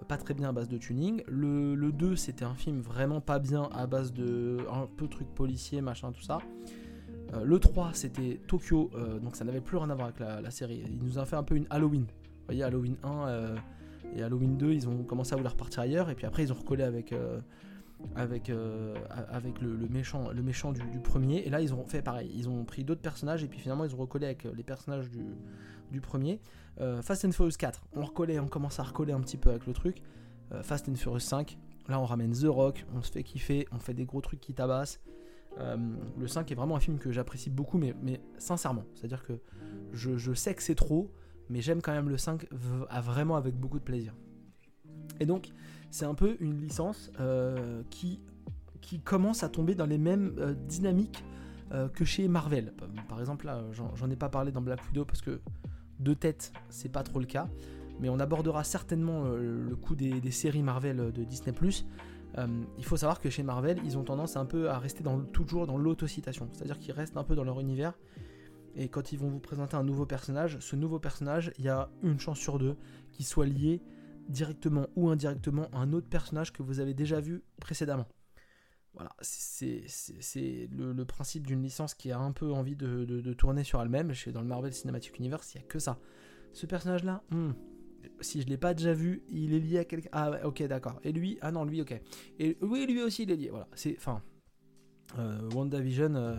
pas 0.08 0.16
très 0.16 0.34
bien 0.34 0.48
à 0.48 0.52
base 0.52 0.68
de 0.68 0.76
tuning. 0.76 1.22
Le, 1.26 1.74
le 1.74 1.92
2, 1.92 2.16
c'était 2.16 2.44
un 2.44 2.54
film 2.54 2.80
vraiment 2.80 3.20
pas 3.20 3.38
bien 3.38 3.68
à 3.72 3.86
base 3.86 4.12
de 4.12 4.58
un 4.70 4.86
peu 4.86 5.08
truc 5.08 5.28
policier, 5.34 5.80
machin, 5.80 6.12
tout 6.12 6.22
ça. 6.22 6.38
Euh, 7.32 7.44
le 7.44 7.58
3, 7.58 7.90
c'était 7.94 8.40
Tokyo, 8.46 8.90
euh, 8.94 9.18
donc 9.18 9.36
ça 9.36 9.44
n'avait 9.44 9.60
plus 9.60 9.76
rien 9.76 9.90
à 9.90 9.94
voir 9.94 10.08
avec 10.08 10.20
la, 10.20 10.50
série. 10.50 10.82
Il 10.86 11.02
nous 11.02 11.18
a 11.18 11.24
fait 11.24 11.36
un 11.36 11.42
peu 11.42 11.56
une 11.56 11.66
Halloween. 11.70 12.02
Vous 12.02 12.44
voyez, 12.46 12.62
Halloween 12.62 12.96
1 13.02 13.28
euh, 13.28 13.56
et 14.14 14.22
Halloween 14.22 14.56
2, 14.56 14.72
ils 14.72 14.88
ont 14.88 15.02
commencé 15.02 15.32
à 15.32 15.36
vouloir 15.36 15.56
partir 15.56 15.80
ailleurs, 15.80 16.10
et 16.10 16.14
puis 16.14 16.26
après, 16.26 16.42
ils 16.44 16.52
ont 16.52 16.56
recollé 16.56 16.84
avec, 16.84 17.14
avec, 18.16 18.50
avec 19.30 19.60
le, 19.60 19.88
méchant, 19.88 20.30
le 20.30 20.42
méchant 20.42 20.72
du, 20.72 21.00
premier. 21.00 21.38
Et 21.38 21.50
là, 21.50 21.60
ils 21.60 21.74
ont 21.74 21.84
fait 21.86 22.02
pareil. 22.02 22.30
Ils 22.34 22.48
ont 22.48 22.64
pris 22.64 22.84
d'autres 22.84 23.00
personnages, 23.00 23.42
et 23.42 23.48
puis 23.48 23.58
finalement, 23.58 23.84
ils 23.84 23.94
ont 23.94 23.98
recollé 23.98 24.26
avec 24.26 24.44
les 24.44 24.62
personnages 24.62 25.10
du, 25.10 25.24
du 25.90 26.00
premier. 26.00 26.40
Fast 27.02 27.24
and 27.24 27.32
Furious 27.32 27.56
4, 27.58 27.84
on 27.96 28.02
recollait, 28.02 28.38
on 28.38 28.48
commence 28.48 28.78
à 28.80 28.82
recoller 28.82 29.12
un 29.12 29.20
petit 29.20 29.36
peu 29.36 29.50
avec 29.50 29.66
le 29.66 29.72
truc. 29.72 30.02
Fast 30.62 30.88
and 30.88 30.94
Furious 30.94 31.20
5, 31.20 31.58
là, 31.88 32.00
on 32.00 32.04
ramène 32.04 32.32
The 32.32 32.46
Rock, 32.46 32.86
on 32.94 33.02
se 33.02 33.10
fait 33.10 33.22
kiffer, 33.22 33.66
on 33.72 33.78
fait 33.78 33.94
des 33.94 34.04
gros 34.04 34.20
trucs 34.20 34.40
qui 34.40 34.54
tabassent. 34.54 35.00
Euh, 35.58 35.76
le 36.18 36.26
5 36.26 36.50
est 36.50 36.54
vraiment 36.54 36.76
un 36.76 36.80
film 36.80 36.98
que 36.98 37.12
j'apprécie 37.12 37.50
beaucoup, 37.50 37.78
mais, 37.78 37.94
mais 38.02 38.20
sincèrement. 38.38 38.84
C'est-à-dire 38.94 39.24
que 39.24 39.34
je, 39.92 40.34
sais 40.34 40.54
que 40.54 40.62
c'est 40.62 40.74
trop, 40.74 41.10
mais 41.50 41.60
j'aime 41.60 41.82
quand 41.82 41.92
même 41.92 42.08
le 42.08 42.18
5 42.18 42.46
vraiment 42.52 43.36
avec 43.36 43.54
beaucoup 43.54 43.78
de 43.78 43.84
plaisir. 43.84 44.14
Et 45.20 45.26
donc, 45.26 45.48
c'est 45.90 46.04
un 46.04 46.14
peu 46.14 46.36
une 46.40 46.60
licence 46.60 47.10
euh, 47.20 47.82
qui, 47.90 48.20
commence 49.04 49.42
à 49.42 49.48
tomber 49.48 49.74
dans 49.74 49.86
les 49.86 49.98
mêmes 49.98 50.34
euh, 50.38 50.54
dynamiques 50.54 51.24
que 51.94 52.04
chez 52.04 52.28
Marvel. 52.28 52.72
Par 53.08 53.18
exemple, 53.18 53.46
là, 53.46 53.60
j'en 53.72 54.08
ai 54.08 54.14
pas 54.14 54.28
parlé 54.28 54.52
dans 54.52 54.60
Black 54.60 54.78
Widow 54.86 55.04
parce 55.04 55.22
que 55.22 55.40
de 55.98 56.14
tête, 56.14 56.52
c'est 56.68 56.88
pas 56.88 57.02
trop 57.02 57.18
le 57.18 57.26
cas. 57.26 57.48
Mais 57.98 58.08
on 58.08 58.20
abordera 58.20 58.62
certainement 58.62 59.24
le 59.24 59.74
coup 59.74 59.96
des, 59.96 60.30
séries 60.30 60.62
Marvel 60.62 61.10
de 61.12 61.24
Disney 61.24 61.52
euh, 62.38 62.46
il 62.78 62.84
faut 62.84 62.96
savoir 62.96 63.20
que 63.20 63.30
chez 63.30 63.42
Marvel, 63.42 63.78
ils 63.84 63.96
ont 63.96 64.02
tendance 64.02 64.36
un 64.36 64.44
peu 64.44 64.68
à 64.68 64.78
rester 64.78 65.04
toujours 65.32 65.66
dans 65.66 65.78
l'autocitation, 65.78 66.48
c'est-à-dire 66.52 66.78
qu'ils 66.78 66.92
restent 66.92 67.16
un 67.16 67.24
peu 67.24 67.34
dans 67.34 67.44
leur 67.44 67.60
univers. 67.60 67.94
Et 68.76 68.88
quand 68.88 69.12
ils 69.12 69.18
vont 69.18 69.28
vous 69.28 69.40
présenter 69.40 69.76
un 69.76 69.84
nouveau 69.84 70.06
personnage, 70.06 70.58
ce 70.60 70.76
nouveau 70.76 70.98
personnage, 70.98 71.52
il 71.58 71.64
y 71.64 71.68
a 71.68 71.90
une 72.02 72.18
chance 72.18 72.38
sur 72.38 72.58
deux 72.58 72.76
qu'il 73.12 73.24
soit 73.24 73.46
lié 73.46 73.82
directement 74.28 74.86
ou 74.96 75.10
indirectement 75.10 75.68
à 75.72 75.78
un 75.78 75.92
autre 75.92 76.08
personnage 76.08 76.52
que 76.52 76.62
vous 76.62 76.80
avez 76.80 76.94
déjà 76.94 77.20
vu 77.20 77.42
précédemment. 77.60 78.06
Voilà, 78.94 79.10
c'est 79.20 80.68
le, 80.70 81.02
principe 81.04 81.46
d'une 81.46 81.62
licence 81.62 81.94
qui 81.94 82.12
a 82.12 82.18
un 82.18 82.30
peu 82.30 82.52
envie 82.52 82.76
de, 82.76 83.32
tourner 83.32 83.64
sur 83.64 83.82
elle-même. 83.82 84.12
Dans 84.32 84.40
le 84.40 84.46
Marvel 84.46 84.72
Cinematic 84.72 85.18
Universe, 85.18 85.52
il 85.54 85.58
n'y 85.58 85.64
a 85.64 85.66
que 85.66 85.80
ça. 85.80 85.98
Ce 86.52 86.66
personnage-là, 86.66 87.24
hmm, 87.30 87.50
si 88.20 88.40
je 88.40 88.46
l'ai 88.46 88.56
pas 88.56 88.72
déjà 88.72 88.94
vu, 88.94 89.24
il 89.28 89.52
est 89.52 89.58
lié 89.58 89.78
à 89.78 89.84
quelqu'un. 89.84 90.10
Ah, 90.12 90.46
ok, 90.46 90.62
d'accord. 90.68 91.00
Et 91.02 91.10
lui, 91.10 91.38
ah 91.40 91.50
non, 91.50 91.64
lui, 91.64 91.80
ok. 91.80 92.00
Et 92.38 92.56
oui, 92.60 92.86
lui 92.86 93.02
aussi, 93.02 93.24
il 93.24 93.32
est 93.32 93.36
lié. 93.36 93.50
Voilà, 93.50 93.68
c'est. 93.74 93.96
Enfin. 93.98 94.22
Euh, 95.18 95.48
WandaVision 95.50 96.14
euh, 96.14 96.36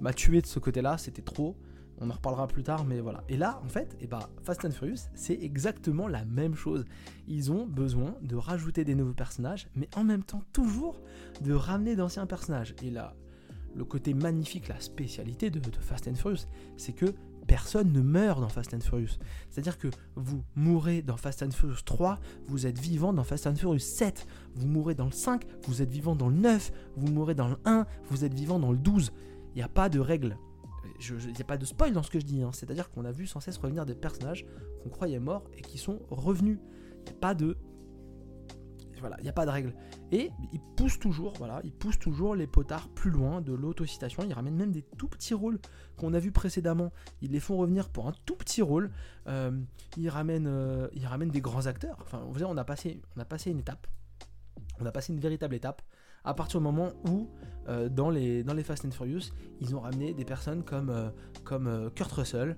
m'a 0.00 0.12
tué 0.12 0.40
de 0.40 0.46
ce 0.46 0.58
côté-là, 0.58 0.98
c'était 0.98 1.22
trop. 1.22 1.56
On 2.02 2.08
en 2.08 2.14
reparlera 2.14 2.46
plus 2.46 2.62
tard, 2.62 2.84
mais 2.86 3.00
voilà. 3.00 3.22
Et 3.28 3.36
là, 3.36 3.60
en 3.62 3.68
fait, 3.68 3.94
et 4.00 4.04
eh 4.04 4.06
bah, 4.06 4.20
ben, 4.22 4.42
Fast 4.42 4.64
and 4.64 4.70
Furious, 4.70 5.08
c'est 5.14 5.38
exactement 5.42 6.08
la 6.08 6.24
même 6.24 6.54
chose. 6.54 6.86
Ils 7.28 7.52
ont 7.52 7.66
besoin 7.66 8.16
de 8.22 8.36
rajouter 8.36 8.84
des 8.84 8.94
nouveaux 8.94 9.12
personnages, 9.12 9.68
mais 9.74 9.88
en 9.94 10.04
même 10.04 10.22
temps, 10.22 10.42
toujours 10.54 10.98
de 11.42 11.52
ramener 11.52 11.96
d'anciens 11.96 12.24
personnages. 12.24 12.74
Et 12.82 12.90
là, 12.90 13.14
le 13.74 13.84
côté 13.84 14.14
magnifique, 14.14 14.68
la 14.68 14.80
spécialité 14.80 15.50
de 15.50 15.60
Fast 15.80 16.08
and 16.08 16.14
Furious, 16.14 16.46
c'est 16.78 16.94
que 16.94 17.14
personne 17.46 17.92
ne 17.92 18.00
meurt 18.00 18.40
dans 18.40 18.48
Fast 18.48 18.72
and 18.74 18.80
Furious. 18.80 19.18
C'est-à-dire 19.48 19.76
que 19.76 19.88
vous 20.14 20.42
mourrez 20.54 21.02
dans 21.02 21.16
Fast 21.16 21.42
and 21.42 21.50
Furious 21.50 21.82
3, 21.84 22.18
vous 22.46 22.66
êtes 22.66 22.78
vivant 22.78 23.12
dans 23.12 23.24
Fast 23.24 23.46
and 23.46 23.56
Furious 23.56 23.80
7. 23.80 24.26
Vous 24.54 24.66
mourrez 24.66 24.94
dans 24.94 25.06
le 25.06 25.12
5, 25.12 25.44
vous 25.64 25.82
êtes 25.82 25.90
vivant 25.90 26.14
dans 26.14 26.28
le 26.28 26.36
9. 26.36 26.72
Vous 26.96 27.08
mourrez 27.08 27.34
dans 27.34 27.48
le 27.48 27.56
1, 27.64 27.86
vous 28.08 28.24
êtes 28.24 28.34
vivant 28.34 28.58
dans 28.58 28.72
le 28.72 28.78
12. 28.78 29.12
Il 29.54 29.56
n'y 29.56 29.62
a 29.62 29.68
pas 29.68 29.88
de 29.88 29.98
règle. 30.00 30.36
Il 31.00 31.32
n'y 31.32 31.40
a 31.40 31.44
pas 31.44 31.56
de 31.56 31.64
spoil 31.64 31.92
dans 31.92 32.02
ce 32.02 32.10
que 32.10 32.20
je 32.20 32.24
dis. 32.24 32.42
Hein. 32.42 32.50
C'est-à-dire 32.52 32.90
qu'on 32.90 33.04
a 33.04 33.12
vu 33.12 33.26
sans 33.26 33.40
cesse 33.40 33.56
revenir 33.58 33.86
des 33.86 33.94
personnages 33.94 34.46
qu'on 34.82 34.90
croyait 34.90 35.18
morts 35.18 35.44
et 35.56 35.62
qui 35.62 35.78
sont 35.78 36.00
revenus. 36.10 36.58
Il 36.98 37.04
n'y 37.04 37.16
a 37.16 37.20
pas 37.20 37.34
de 37.34 37.56
voilà, 39.00 39.16
il 39.18 39.22
n'y 39.22 39.28
a 39.28 39.32
pas 39.32 39.46
de 39.46 39.50
règle. 39.50 39.74
Et 40.12 40.30
il 40.52 40.60
pousse 40.76 40.98
toujours, 40.98 41.32
voilà, 41.38 41.62
toujours 41.98 42.34
les 42.34 42.46
potards 42.46 42.88
plus 42.90 43.10
loin 43.10 43.40
de 43.40 43.52
l'autocitation. 43.52 44.22
Il 44.24 44.32
ramène 44.32 44.54
même 44.54 44.72
des 44.72 44.82
tout 44.82 45.08
petits 45.08 45.34
rôles 45.34 45.58
qu'on 45.96 46.14
a 46.14 46.18
vus 46.18 46.32
précédemment. 46.32 46.92
Ils 47.22 47.32
les 47.32 47.40
font 47.40 47.56
revenir 47.56 47.88
pour 47.88 48.06
un 48.06 48.12
tout 48.26 48.36
petit 48.36 48.62
rôle. 48.62 48.90
Euh, 49.26 49.58
il, 49.96 50.08
ramène, 50.08 50.46
euh, 50.46 50.88
des 51.26 51.40
grands 51.40 51.66
acteurs. 51.66 51.96
Enfin, 52.02 52.22
on 52.26 52.34
a 52.34 52.44
on 52.44 52.56
a 52.56 53.24
passé 53.24 53.50
une 53.50 53.58
étape. 53.58 53.86
On 54.80 54.86
a 54.86 54.92
passé 54.92 55.12
une 55.12 55.20
véritable 55.20 55.54
étape 55.54 55.82
à 56.24 56.34
partir 56.34 56.60
du 56.60 56.64
moment 56.64 56.92
où, 57.08 57.28
euh, 57.68 57.88
dans, 57.88 58.10
les, 58.10 58.42
dans 58.42 58.54
les 58.54 58.62
Fast 58.62 58.84
and 58.84 58.90
Furious, 58.90 59.32
ils 59.60 59.74
ont 59.74 59.80
ramené 59.80 60.14
des 60.14 60.24
personnes 60.24 60.62
comme, 60.62 61.12
comme 61.44 61.90
Kurt 61.94 62.12
Russell, 62.12 62.56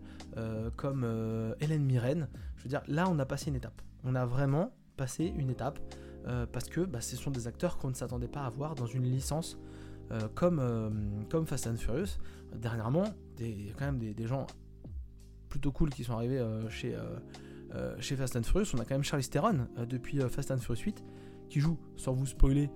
comme 0.76 1.54
Hélène 1.60 1.84
Mirren. 1.84 2.28
Je 2.56 2.64
veux 2.64 2.68
dire, 2.68 2.82
là, 2.86 3.08
on 3.10 3.18
a 3.18 3.26
passé 3.26 3.50
une 3.50 3.56
étape. 3.56 3.82
On 4.04 4.14
a 4.14 4.24
vraiment 4.26 4.72
passé 4.96 5.32
une 5.36 5.50
étape. 5.50 5.78
Euh, 6.26 6.46
parce 6.46 6.68
que 6.68 6.80
bah, 6.82 7.00
ce 7.00 7.16
sont 7.16 7.30
des 7.30 7.48
acteurs 7.48 7.78
qu'on 7.78 7.88
ne 7.88 7.94
s'attendait 7.94 8.28
pas 8.28 8.44
à 8.44 8.50
voir 8.50 8.74
dans 8.74 8.86
une 8.86 9.02
licence 9.02 9.58
euh, 10.12 10.28
comme, 10.34 10.60
euh, 10.60 10.88
comme 11.30 11.46
Fast 11.46 11.66
and 11.66 11.76
Furious. 11.76 12.18
Dernièrement, 12.54 13.04
il 13.40 13.66
y 13.66 13.70
a 13.70 13.74
quand 13.74 13.86
même 13.86 13.98
des, 13.98 14.26
gens 14.26 14.46
plutôt 15.48 15.72
cool 15.72 15.90
qui 15.90 16.04
sont 16.04 16.12
arrivés 16.12 16.44
chez, 16.68 16.96
chez 17.98 18.16
Fast 18.16 18.36
and 18.36 18.42
Furious. 18.42 18.74
On 18.74 18.78
a 18.78 18.84
quand 18.84 18.94
même 18.94 19.02
Charlie 19.02 19.26
Theron 19.26 19.66
depuis 19.88 20.20
Fast 20.28 20.50
and 20.50 20.58
Furious 20.58 20.82
8 20.84 21.04
qui 21.48 21.60
joue, 21.60 21.78
sans 21.96 22.12
vous 22.12 22.26
spoiler, 22.26 22.70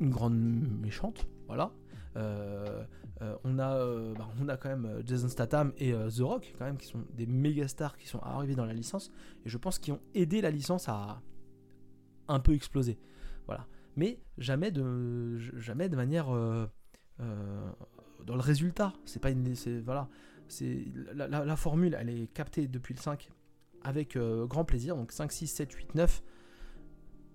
une 0.00 0.10
grande 0.10 0.36
méchante. 0.80 1.26
Voilà. 1.46 1.72
on, 2.16 3.58
a, 3.58 4.12
bah, 4.14 4.28
on 4.40 4.48
a 4.48 4.56
quand 4.56 4.68
même 4.68 5.02
Jason 5.04 5.28
Statham 5.28 5.72
et 5.78 5.92
The 5.92 6.20
Rock, 6.20 6.54
quand 6.58 6.64
même, 6.64 6.76
qui 6.76 6.86
sont 6.86 7.04
des 7.14 7.26
méga 7.26 7.68
stars 7.68 7.96
qui 7.96 8.08
sont 8.08 8.20
arrivés 8.20 8.54
dans 8.54 8.66
la 8.66 8.74
licence, 8.74 9.10
et 9.44 9.48
je 9.48 9.58
pense 9.58 9.78
qu'ils 9.78 9.94
ont 9.94 10.00
aidé 10.14 10.40
la 10.40 10.50
licence 10.50 10.88
à, 10.88 11.20
un 12.28 12.40
peu 12.40 12.54
explosé. 12.54 12.98
Voilà. 13.46 13.66
Mais 13.96 14.20
jamais 14.38 14.70
de, 14.70 15.38
jamais 15.38 15.88
de 15.88 15.96
manière 15.96 16.34
euh, 16.34 16.66
euh, 17.20 17.70
dans 18.24 18.34
le 18.34 18.40
résultat. 18.40 18.92
C'est 19.04 19.20
pas 19.20 19.30
une, 19.30 19.54
voilà, 19.84 20.08
c'est 20.48 20.84
la, 21.14 21.56
formule, 21.56 21.96
elle 21.98 22.10
est 22.10 22.26
captée 22.32 22.68
depuis 22.68 22.94
le 22.94 23.00
5 23.00 23.30
avec 23.82 24.16
euh, 24.16 24.46
grand 24.46 24.64
plaisir. 24.64 24.96
Donc 24.96 25.12
5, 25.12 25.32
6, 25.32 25.46
7, 25.46 25.72
8, 25.72 25.94
9. 25.94 26.22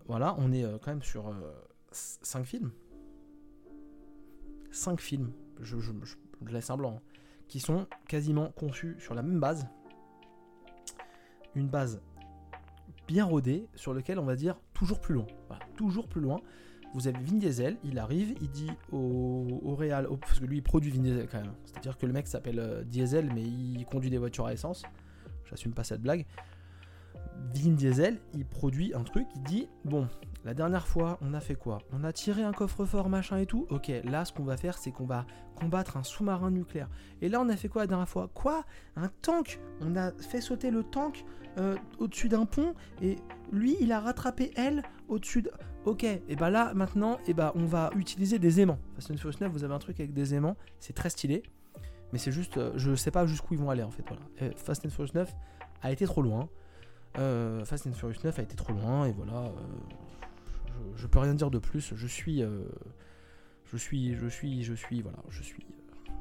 Voilà, 0.08 0.36
on 0.40 0.52
est 0.52 0.64
quand 0.82 0.92
même 0.92 1.04
sur 1.04 1.34
5 1.92 2.46
films. 2.46 2.72
5 4.72 5.00
films, 5.00 5.32
je, 5.62 5.76
laisse 6.50 6.70
un 6.70 6.78
blanc, 6.78 6.98
hein, 6.98 7.02
qui 7.48 7.60
sont 7.60 7.88
quasiment 8.08 8.52
conçus 8.52 8.96
sur 9.00 9.14
la 9.14 9.22
même 9.22 9.40
base. 9.40 9.68
Une 11.56 11.68
base 11.68 12.02
bien 13.08 13.26
rodé 13.26 13.68
sur 13.76 13.94
lequel 13.94 14.20
on 14.20 14.26
va 14.26 14.36
dire 14.36 14.58
toujours 14.74 15.02
plus 15.02 15.16
loin. 15.16 15.28
toujours 15.76 16.08
plus 16.08 16.22
loin. 16.22 16.40
Vous 16.94 17.08
avez 17.08 17.20
Vin 17.20 17.38
Diesel, 17.38 17.78
il 17.84 18.00
arrive, 18.00 18.36
il 18.42 18.50
dit 18.50 18.72
au, 18.92 19.60
au 19.64 19.76
Real, 19.76 20.08
parce 20.20 20.40
que 20.40 20.46
lui 20.46 20.58
il 20.58 20.64
produit 20.64 20.92
Vin 20.92 21.02
Diesel 21.02 21.28
quand 21.30 21.42
même. 21.42 21.54
C'est-à-dire 21.66 21.98
que 21.98 22.06
le 22.06 22.14
mec 22.14 22.28
s'appelle 22.28 22.60
euh, 22.60 22.84
Diesel, 22.84 23.32
mais 23.34 23.44
il 23.44 23.86
conduit 23.86 24.10
des 24.10 24.18
voitures 24.18 24.46
à 24.46 24.54
essence. 24.54 24.84
J'assume 25.46 25.74
pas 25.74 25.84
cette 25.84 26.02
blague. 26.02 26.26
Vin 27.54 27.72
Diesel, 27.72 28.20
il 28.34 28.46
produit 28.46 28.94
un 28.94 29.04
truc, 29.04 29.28
il 29.36 29.44
dit 29.44 29.70
Bon, 29.86 30.08
la 30.44 30.54
dernière 30.54 30.88
fois, 30.88 31.20
on 31.22 31.34
a 31.34 31.40
fait 31.40 31.56
quoi? 31.56 31.80
On 31.92 32.04
a 32.04 32.12
tiré 32.12 32.44
un 32.44 32.52
coffre-fort, 32.52 33.10
machin 33.10 33.38
et 33.38 33.46
tout? 33.46 33.68
Ok, 33.70 33.92
là, 34.06 34.26
ce 34.26 34.34
qu'on 34.34 34.44
va 34.44 34.58
faire, 34.58 34.78
c'est 34.78 34.92
qu'on 34.92 35.06
va 35.06 35.26
combattre 35.56 35.98
un 35.98 36.04
sous-marin 36.04 36.50
nucléaire. 36.50 36.90
Et 37.22 37.30
là, 37.30 37.40
on 37.42 37.50
a 37.50 37.56
fait 37.56 37.68
quoi 37.68 37.84
la 37.84 37.88
dernière 37.88 38.10
fois? 38.10 38.30
Quoi? 38.34 38.66
Un 38.96 39.10
tank 39.22 39.60
On 39.82 39.96
a 39.96 40.12
fait 40.14 40.42
sauter 40.42 40.72
le 40.72 40.84
tank 40.84 41.26
euh, 41.58 41.76
au-dessus 42.00 42.30
d'un 42.30 42.46
pont 42.46 42.74
et 43.02 43.18
lui, 43.52 43.76
il 43.82 43.92
a 43.92 44.00
rattrapé 44.00 44.52
elle 44.56 44.84
au-dessus 45.10 45.44
de. 45.44 45.52
Ok, 45.84 46.04
et 46.04 46.36
bah 46.36 46.50
là, 46.50 46.74
maintenant, 46.74 47.18
et 47.28 47.34
bah 47.34 47.52
on 47.56 47.66
va 47.66 47.90
utiliser 47.96 48.40
des 48.40 48.62
aimants. 48.62 48.80
Fast 48.96 49.12
and 49.12 49.18
Furious 49.18 49.40
9, 49.42 49.52
vous 49.52 49.64
avez 49.64 49.74
un 49.74 49.80
truc 49.80 50.00
avec 50.00 50.14
des 50.14 50.34
aimants, 50.34 50.56
c'est 50.80 50.94
très 50.94 51.10
stylé. 51.10 51.44
Mais 52.14 52.20
c'est 52.20 52.32
juste, 52.32 52.58
euh, 52.58 52.72
je 52.76 52.94
sais 52.94 53.12
pas 53.12 53.26
jusqu'où 53.26 53.56
ils 53.56 53.60
vont 53.60 53.70
aller 53.70 53.84
en 53.84 53.92
fait. 53.92 54.04
Voilà. 54.08 54.54
Fast 54.58 54.86
and 54.86 54.90
Furious 54.90 55.12
9 55.14 55.34
a 55.82 55.92
été 55.92 56.06
trop 56.06 56.22
loin. 56.22 56.50
Euh, 57.18 57.66
Fast 57.66 57.88
and 57.88 57.94
Furious 57.94 58.20
9 58.24 58.40
a 58.40 58.42
été 58.42 58.56
trop 58.56 58.74
loin 58.74 59.06
et 59.06 59.12
voilà. 59.12 59.52
je, 60.96 61.08
peux 61.08 61.20
rien 61.20 61.34
dire 61.34 61.52
de 61.52 61.60
plus. 61.60 61.94
Je 61.96 62.08
suis, 62.08 62.42
Je 63.66 63.78
suis, 63.78 64.16
je 64.16 64.28
suis, 64.28 64.64
je 64.64 64.74
suis, 64.74 65.02
voilà, 65.02 65.18
je 65.30 65.42
suis. 65.44 65.64
euh, 65.64 66.12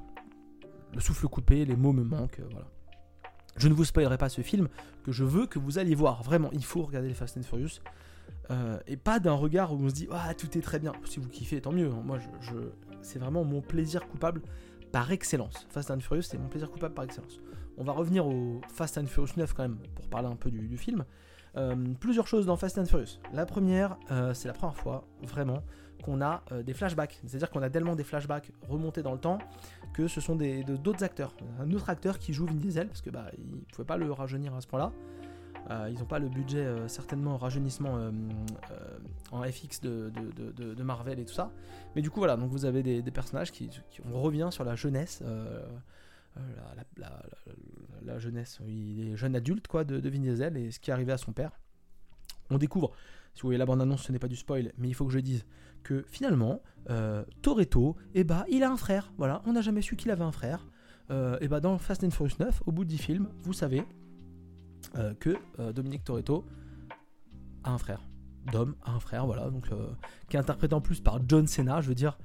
le 0.94 1.00
souffle 1.00 1.28
coupé, 1.28 1.64
les 1.64 1.76
mots 1.76 1.92
me 1.92 2.02
manquent, 2.04 2.40
euh, 2.40 2.48
voilà. 2.50 2.66
Je 3.56 3.68
ne 3.68 3.74
vous 3.74 3.84
spoilerai 3.84 4.16
pas 4.18 4.28
ce 4.28 4.40
film 4.42 4.68
que 5.04 5.12
je 5.12 5.24
veux 5.24 5.46
que 5.46 5.58
vous 5.58 5.78
alliez 5.78 5.94
voir. 5.94 6.22
Vraiment, 6.22 6.50
il 6.52 6.64
faut 6.64 6.82
regarder 6.82 7.08
les 7.08 7.14
Fast 7.14 7.36
and 7.36 7.42
Furious. 7.42 7.80
Euh, 8.50 8.78
et 8.86 8.96
pas 8.96 9.20
d'un 9.20 9.32
regard 9.34 9.72
où 9.72 9.76
on 9.84 9.88
se 9.88 9.94
dit 9.94 10.08
ah 10.12 10.34
tout 10.34 10.56
est 10.58 10.60
très 10.62 10.78
bien. 10.78 10.92
Si 11.04 11.20
vous 11.20 11.28
kiffez, 11.28 11.60
tant 11.60 11.72
mieux. 11.72 11.88
Moi, 11.88 12.18
je, 12.18 12.28
je- 12.40 12.70
c'est 13.02 13.18
vraiment 13.18 13.44
mon 13.44 13.60
plaisir 13.60 14.06
coupable 14.08 14.42
par 14.92 15.10
excellence. 15.12 15.66
Fast 15.70 15.90
and 15.90 16.00
Furious, 16.00 16.22
c'est 16.22 16.38
mon 16.38 16.48
plaisir 16.48 16.70
coupable 16.70 16.94
par 16.94 17.04
excellence. 17.04 17.40
On 17.78 17.84
va 17.84 17.92
revenir 17.92 18.26
au 18.26 18.60
Fast 18.68 18.98
and 18.98 19.06
Furious 19.06 19.32
9 19.36 19.54
quand 19.54 19.62
même 19.62 19.78
pour 19.94 20.08
parler 20.08 20.28
un 20.28 20.36
peu 20.36 20.50
du, 20.50 20.76
film. 20.76 21.04
Euh, 21.56 21.74
plusieurs 21.98 22.26
choses 22.26 22.46
dans 22.46 22.56
Fast 22.56 22.78
and 22.78 22.84
Furious. 22.86 23.18
La 23.32 23.46
première, 23.46 23.96
euh, 24.10 24.34
c'est 24.34 24.48
la 24.48 24.54
première 24.54 24.76
fois 24.76 25.04
vraiment 25.22 25.62
qu'on 26.04 26.20
a 26.20 26.42
euh, 26.52 26.62
des 26.62 26.74
flashbacks. 26.74 27.20
C'est-à-dire 27.26 27.50
qu'on 27.50 27.62
a 27.62 27.70
tellement 27.70 27.96
des 27.96 28.04
flashbacks 28.04 28.52
remontés 28.68 29.02
dans 29.02 29.12
le 29.12 29.18
temps 29.18 29.38
que 29.92 30.08
ce 30.08 30.20
sont 30.20 30.36
des, 30.36 30.62
de- 30.64 30.76
d'autres 30.76 31.02
acteurs. 31.04 31.34
Un 31.58 31.70
autre 31.72 31.90
acteur 31.90 32.18
qui 32.18 32.32
joue 32.32 32.46
Vin 32.46 32.54
Diesel 32.54 32.86
parce 32.86 33.02
que 33.02 33.10
bah 33.10 33.26
il 33.38 33.64
pouvait 33.72 33.86
pas 33.86 33.96
le 33.96 34.10
rajeunir 34.12 34.54
à 34.54 34.60
ce 34.60 34.66
point-là. 34.66 34.92
Ils 35.88 35.98
n'ont 36.00 36.04
pas 36.06 36.18
le 36.18 36.28
budget 36.28 36.66
certainement 36.88 37.36
rajeunissement 37.36 38.10
en 39.30 39.42
FX 39.44 39.80
de, 39.82 40.82
Marvel 40.82 41.20
et 41.20 41.24
tout 41.24 41.34
ça. 41.34 41.52
Mais 41.94 42.02
du 42.02 42.10
coup 42.10 42.18
voilà, 42.18 42.36
donc 42.36 42.50
vous 42.50 42.64
avez 42.64 42.82
des, 42.82 43.10
personnages 43.10 43.52
qui, 43.52 43.68
qui- 43.68 44.00
on 44.12 44.20
revient 44.20 44.48
sur 44.50 44.64
la 44.64 44.74
jeunesse, 44.74 45.22
la, 46.96 47.22
la- 48.02 48.18
jeunesse, 48.18 48.60
il 48.66 49.08
est 49.08 49.16
jeune 49.16 49.36
adulte 49.36 49.66
quoi 49.68 49.84
de, 49.84 50.00
de 50.00 50.08
Vin 50.10 50.18
Diesel 50.20 50.56
et 50.56 50.70
ce 50.70 50.80
qui 50.80 50.90
est 50.90 50.92
arrivé 50.92 51.12
à 51.12 51.18
son 51.18 51.32
père. 51.32 51.52
On 52.50 52.58
découvre, 52.58 52.90
si 53.34 53.42
vous 53.42 53.48
voyez 53.48 53.58
la 53.58 53.66
bande 53.66 53.80
annonce, 53.82 54.02
ce 54.02 54.12
n'est 54.12 54.18
pas 54.18 54.28
du 54.28 54.36
spoil, 54.36 54.72
mais 54.78 54.88
il 54.88 54.94
faut 54.94 55.06
que 55.06 55.12
je 55.12 55.18
dise 55.20 55.44
que 55.82 56.04
finalement 56.08 56.60
euh, 56.90 57.24
Toretto, 57.42 57.96
eh 58.14 58.24
bah 58.24 58.44
il 58.50 58.62
a 58.62 58.70
un 58.70 58.76
frère. 58.76 59.12
Voilà, 59.18 59.42
on 59.46 59.52
n'a 59.52 59.60
jamais 59.62 59.82
su 59.82 59.96
qu'il 59.96 60.10
avait 60.10 60.24
un 60.24 60.32
frère. 60.32 60.66
Euh, 61.10 61.38
et 61.40 61.48
bah 61.48 61.60
dans 61.60 61.76
Fast 61.78 62.04
and 62.04 62.10
Furious 62.10 62.36
9, 62.38 62.62
au 62.66 62.72
bout 62.72 62.84
de 62.84 62.88
10 62.90 62.98
films, 62.98 63.28
vous 63.42 63.52
savez 63.52 63.84
euh, 64.96 65.14
que 65.14 65.36
euh, 65.58 65.72
Dominique 65.72 66.04
Toretto 66.04 66.44
a 67.64 67.72
un 67.72 67.78
frère. 67.78 68.02
Dom 68.52 68.74
a 68.82 68.92
un 68.92 69.00
frère, 69.00 69.26
voilà, 69.26 69.50
donc 69.50 69.70
euh, 69.70 69.90
qui 70.28 70.36
est 70.36 70.40
interprété 70.40 70.74
en 70.74 70.80
plus 70.80 71.00
par 71.00 71.20
John 71.28 71.46
Cena. 71.46 71.80
Je 71.80 71.88
veux 71.88 71.94
dire, 71.94 72.18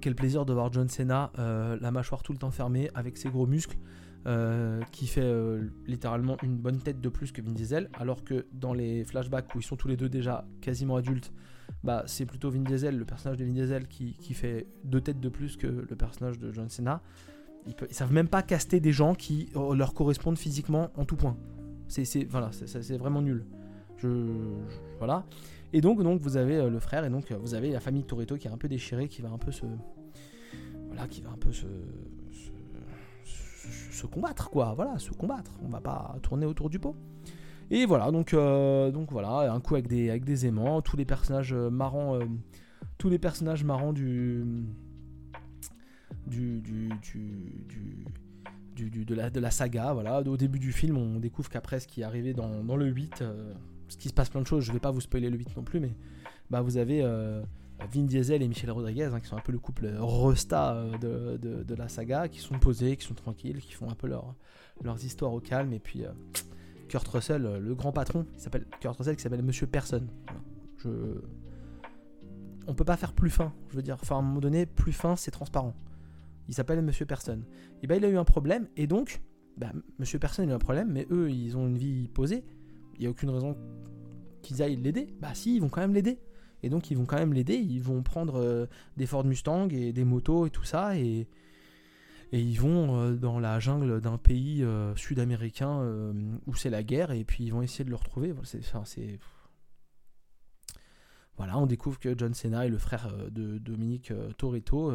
quel 0.00 0.14
plaisir 0.14 0.44
de 0.44 0.52
voir 0.52 0.72
John 0.72 0.88
Cena, 0.88 1.30
euh, 1.38 1.76
la 1.80 1.90
mâchoire 1.90 2.22
tout 2.22 2.32
le 2.32 2.38
temps 2.38 2.50
fermée, 2.50 2.90
avec 2.94 3.16
ses 3.16 3.28
gros 3.28 3.46
muscles, 3.46 3.76
euh, 4.26 4.80
qui 4.92 5.06
fait 5.06 5.22
euh, 5.22 5.68
littéralement 5.86 6.36
une 6.42 6.56
bonne 6.56 6.78
tête 6.78 7.00
de 7.00 7.08
plus 7.08 7.32
que 7.32 7.40
Vin 7.40 7.52
Diesel, 7.52 7.88
alors 7.94 8.24
que 8.24 8.46
dans 8.52 8.74
les 8.74 9.04
flashbacks 9.04 9.54
où 9.54 9.58
ils 9.58 9.64
sont 9.64 9.76
tous 9.76 9.88
les 9.88 9.96
deux 9.96 10.08
déjà 10.08 10.46
quasiment 10.60 10.96
adultes, 10.96 11.32
bah, 11.84 12.02
c'est 12.06 12.26
plutôt 12.26 12.50
Vin 12.50 12.60
Diesel, 12.62 12.98
le 12.98 13.04
personnage 13.04 13.38
de 13.38 13.44
Vin 13.44 13.52
Diesel, 13.52 13.86
qui, 13.88 14.34
fait 14.34 14.66
deux 14.84 15.00
têtes 15.00 15.20
de 15.20 15.28
plus 15.28 15.56
que 15.56 15.66
le 15.66 15.96
personnage 15.96 16.38
de 16.38 16.52
John 16.52 16.68
Cena. 16.68 17.02
Ils, 17.66 17.94
savent 17.94 18.12
même 18.12 18.28
pas 18.28 18.42
caster 18.42 18.80
des 18.80 18.92
gens 18.92 19.14
qui 19.14 19.50
leur 19.54 19.94
correspondent 19.94 20.38
physiquement 20.38 20.90
en 20.96 21.04
tout 21.04 21.16
point. 21.16 21.36
C'est 21.88 22.24
voilà, 22.24 22.50
vraiment 22.98 23.20
nul. 23.20 23.44
Je- 23.98 24.56
voilà. 24.98 25.26
Et 25.72 25.80
donc, 25.80 26.02
donc 26.02 26.20
vous 26.20 26.36
avez 26.36 26.56
euh, 26.56 26.68
le 26.70 26.80
frère 26.80 27.04
et 27.04 27.10
donc 27.10 27.30
euh, 27.30 27.36
vous 27.38 27.54
avez 27.54 27.70
la 27.70 27.80
famille 27.80 28.04
Toretto 28.04 28.36
qui 28.36 28.48
est 28.48 28.50
un 28.50 28.56
peu 28.58 28.68
déchirée, 28.68 29.08
qui 29.08 29.22
va 29.22 29.30
un 29.30 29.38
peu 29.38 29.52
se 29.52 29.66
voilà, 30.86 31.06
qui 31.06 31.20
va 31.20 31.30
un 31.30 31.36
peu 31.36 31.52
se 31.52 31.66
se, 33.24 33.70
se- 33.92 34.06
combattre 34.06 34.50
quoi. 34.50 34.74
Voilà, 34.74 34.98
se 34.98 35.10
combattre. 35.12 35.52
On 35.62 35.68
va 35.68 35.80
pas 35.80 36.16
tourner 36.22 36.46
autour 36.46 36.70
du 36.70 36.78
pot. 36.78 36.96
Et 37.70 37.86
voilà, 37.86 38.10
donc 38.10 38.34
euh, 38.34 38.90
donc 38.90 39.12
voilà, 39.12 39.52
un 39.52 39.60
coup 39.60 39.74
avec 39.74 39.86
des 39.86 40.10
avec 40.10 40.24
des 40.24 40.46
aimants, 40.46 40.82
tous 40.82 40.96
les 40.96 41.04
personnages 41.04 41.52
euh, 41.52 41.70
marrants, 41.70 42.18
tous 42.98 43.08
les 43.08 43.18
personnages 43.20 43.62
marrants 43.62 43.92
du 43.92 44.44
du 46.26 46.60
du 46.60 46.88
du, 47.02 48.04
du- 48.76 48.90
du- 48.90 49.04
de, 49.04 49.14
la, 49.14 49.30
de 49.30 49.38
la 49.40 49.50
saga. 49.50 49.92
Voilà. 49.92 50.20
Au 50.22 50.36
début 50.36 50.58
du 50.58 50.72
film, 50.72 50.96
on 50.96 51.20
découvre 51.20 51.48
qu'après 51.50 51.80
ce 51.80 51.86
qui 51.86 52.00
est 52.00 52.04
arrivé 52.04 52.32
dans, 52.32 52.64
dans 52.64 52.76
le 52.76 52.86
8, 52.86 53.20
euh, 53.22 53.52
parce 53.90 53.96
qu'il 53.96 54.08
se 54.08 54.14
passe 54.14 54.28
plein 54.28 54.40
de 54.40 54.46
choses, 54.46 54.62
je 54.62 54.70
vais 54.72 54.78
pas 54.78 54.92
vous 54.92 55.00
spoiler 55.00 55.30
le 55.30 55.36
8 55.36 55.56
non 55.56 55.64
plus, 55.64 55.80
mais 55.80 55.92
bah, 56.48 56.60
vous 56.60 56.76
avez 56.76 57.02
euh, 57.02 57.42
Vin 57.92 58.04
Diesel 58.04 58.40
et 58.40 58.46
Michel 58.46 58.70
Rodriguez, 58.70 59.10
hein, 59.12 59.18
qui 59.18 59.26
sont 59.26 59.36
un 59.36 59.40
peu 59.40 59.50
le 59.50 59.58
couple 59.58 59.90
resta 59.98 60.76
euh, 60.76 61.36
de, 61.38 61.64
de- 61.64 61.74
la 61.74 61.88
saga, 61.88 62.28
qui 62.28 62.38
sont 62.38 62.56
posés, 62.60 62.96
qui 62.96 63.04
sont 63.04 63.14
tranquilles, 63.14 63.58
qui 63.58 63.72
font 63.72 63.90
un 63.90 63.96
peu 63.96 64.06
leur, 64.06 64.36
leurs 64.84 65.04
histoires 65.04 65.32
au 65.32 65.40
calme, 65.40 65.72
et 65.72 65.80
puis 65.80 66.04
euh, 66.04 66.10
Kurt 66.86 67.08
Russell, 67.08 67.58
le 67.60 67.74
grand 67.74 67.90
patron, 67.90 68.26
il 68.36 68.40
s'appelle 68.40 68.64
Kurt 68.80 68.96
Russell, 68.96 69.16
qui 69.16 69.22
s'appelle 69.22 69.42
Monsieur 69.42 69.66
Personne. 69.66 70.06
Voilà. 70.24 70.40
Je... 70.84 71.20
On 72.68 72.74
peut 72.74 72.84
pas 72.84 72.96
faire 72.96 73.12
plus 73.12 73.30
fin, 73.30 73.52
je 73.70 73.74
veux 73.74 73.82
dire, 73.82 73.96
enfin 74.00 74.14
à 74.14 74.18
un 74.20 74.22
moment 74.22 74.38
donné, 74.38 74.66
plus 74.66 74.92
fin, 74.92 75.16
c'est 75.16 75.32
transparent. 75.32 75.74
Il 76.46 76.54
s'appelle 76.54 76.80
Monsieur 76.80 77.06
Personne. 77.06 77.42
Et 77.82 77.88
bah 77.88 77.96
il 77.96 78.04
a 78.04 78.08
eu 78.08 78.18
un 78.18 78.24
problème, 78.24 78.68
et 78.76 78.86
donc, 78.86 79.20
bah, 79.56 79.72
Monsieur 79.98 80.20
Personne 80.20 80.48
a 80.48 80.52
eu 80.52 80.54
un 80.54 80.60
problème, 80.60 80.92
mais 80.92 81.08
eux, 81.10 81.28
ils 81.28 81.56
ont 81.56 81.66
une 81.66 81.76
vie 81.76 82.06
posée, 82.06 82.44
il 83.00 83.04
n'y 83.04 83.06
a 83.06 83.10
aucune 83.10 83.30
raison 83.30 83.56
qu'ils 84.42 84.62
aillent 84.62 84.76
l'aider. 84.76 85.08
Bah 85.20 85.34
si, 85.34 85.56
ils 85.56 85.60
vont 85.60 85.70
quand 85.70 85.80
même 85.80 85.94
l'aider. 85.94 86.18
Et 86.62 86.68
donc 86.68 86.90
ils 86.90 86.96
vont 86.96 87.06
quand 87.06 87.16
même 87.16 87.32
l'aider, 87.32 87.54
ils 87.54 87.82
vont 87.82 88.02
prendre 88.02 88.38
euh, 88.38 88.66
des 88.98 89.06
Ford 89.06 89.24
Mustang 89.24 89.68
et 89.70 89.94
des 89.94 90.04
motos 90.04 90.46
et 90.46 90.50
tout 90.50 90.64
ça, 90.64 90.96
et, 90.96 91.26
ils 92.32 92.60
vont 92.60 92.96
euh, 92.96 93.14
dans 93.16 93.40
la 93.40 93.58
jungle 93.58 94.00
d'un 94.00 94.16
pays 94.16 94.62
euh, 94.62 94.94
sud-américain 94.94 95.82
où 96.46 96.54
c'est 96.54 96.70
la 96.70 96.82
guerre, 96.82 97.10
et 97.10 97.24
puis 97.24 97.44
ils 97.44 97.50
vont 97.50 97.62
essayer 97.62 97.84
de 97.84 97.90
le 97.90 97.96
retrouver. 97.96 98.34
Voilà, 101.36 101.58
on 101.58 101.66
découvre 101.66 101.98
que 101.98 102.14
John 102.16 102.34
Cena 102.34 102.66
est 102.66 102.68
le 102.68 102.76
frère 102.76 103.10
de 103.30 103.56
Dominique 103.56 104.12
Toretto, 104.36 104.92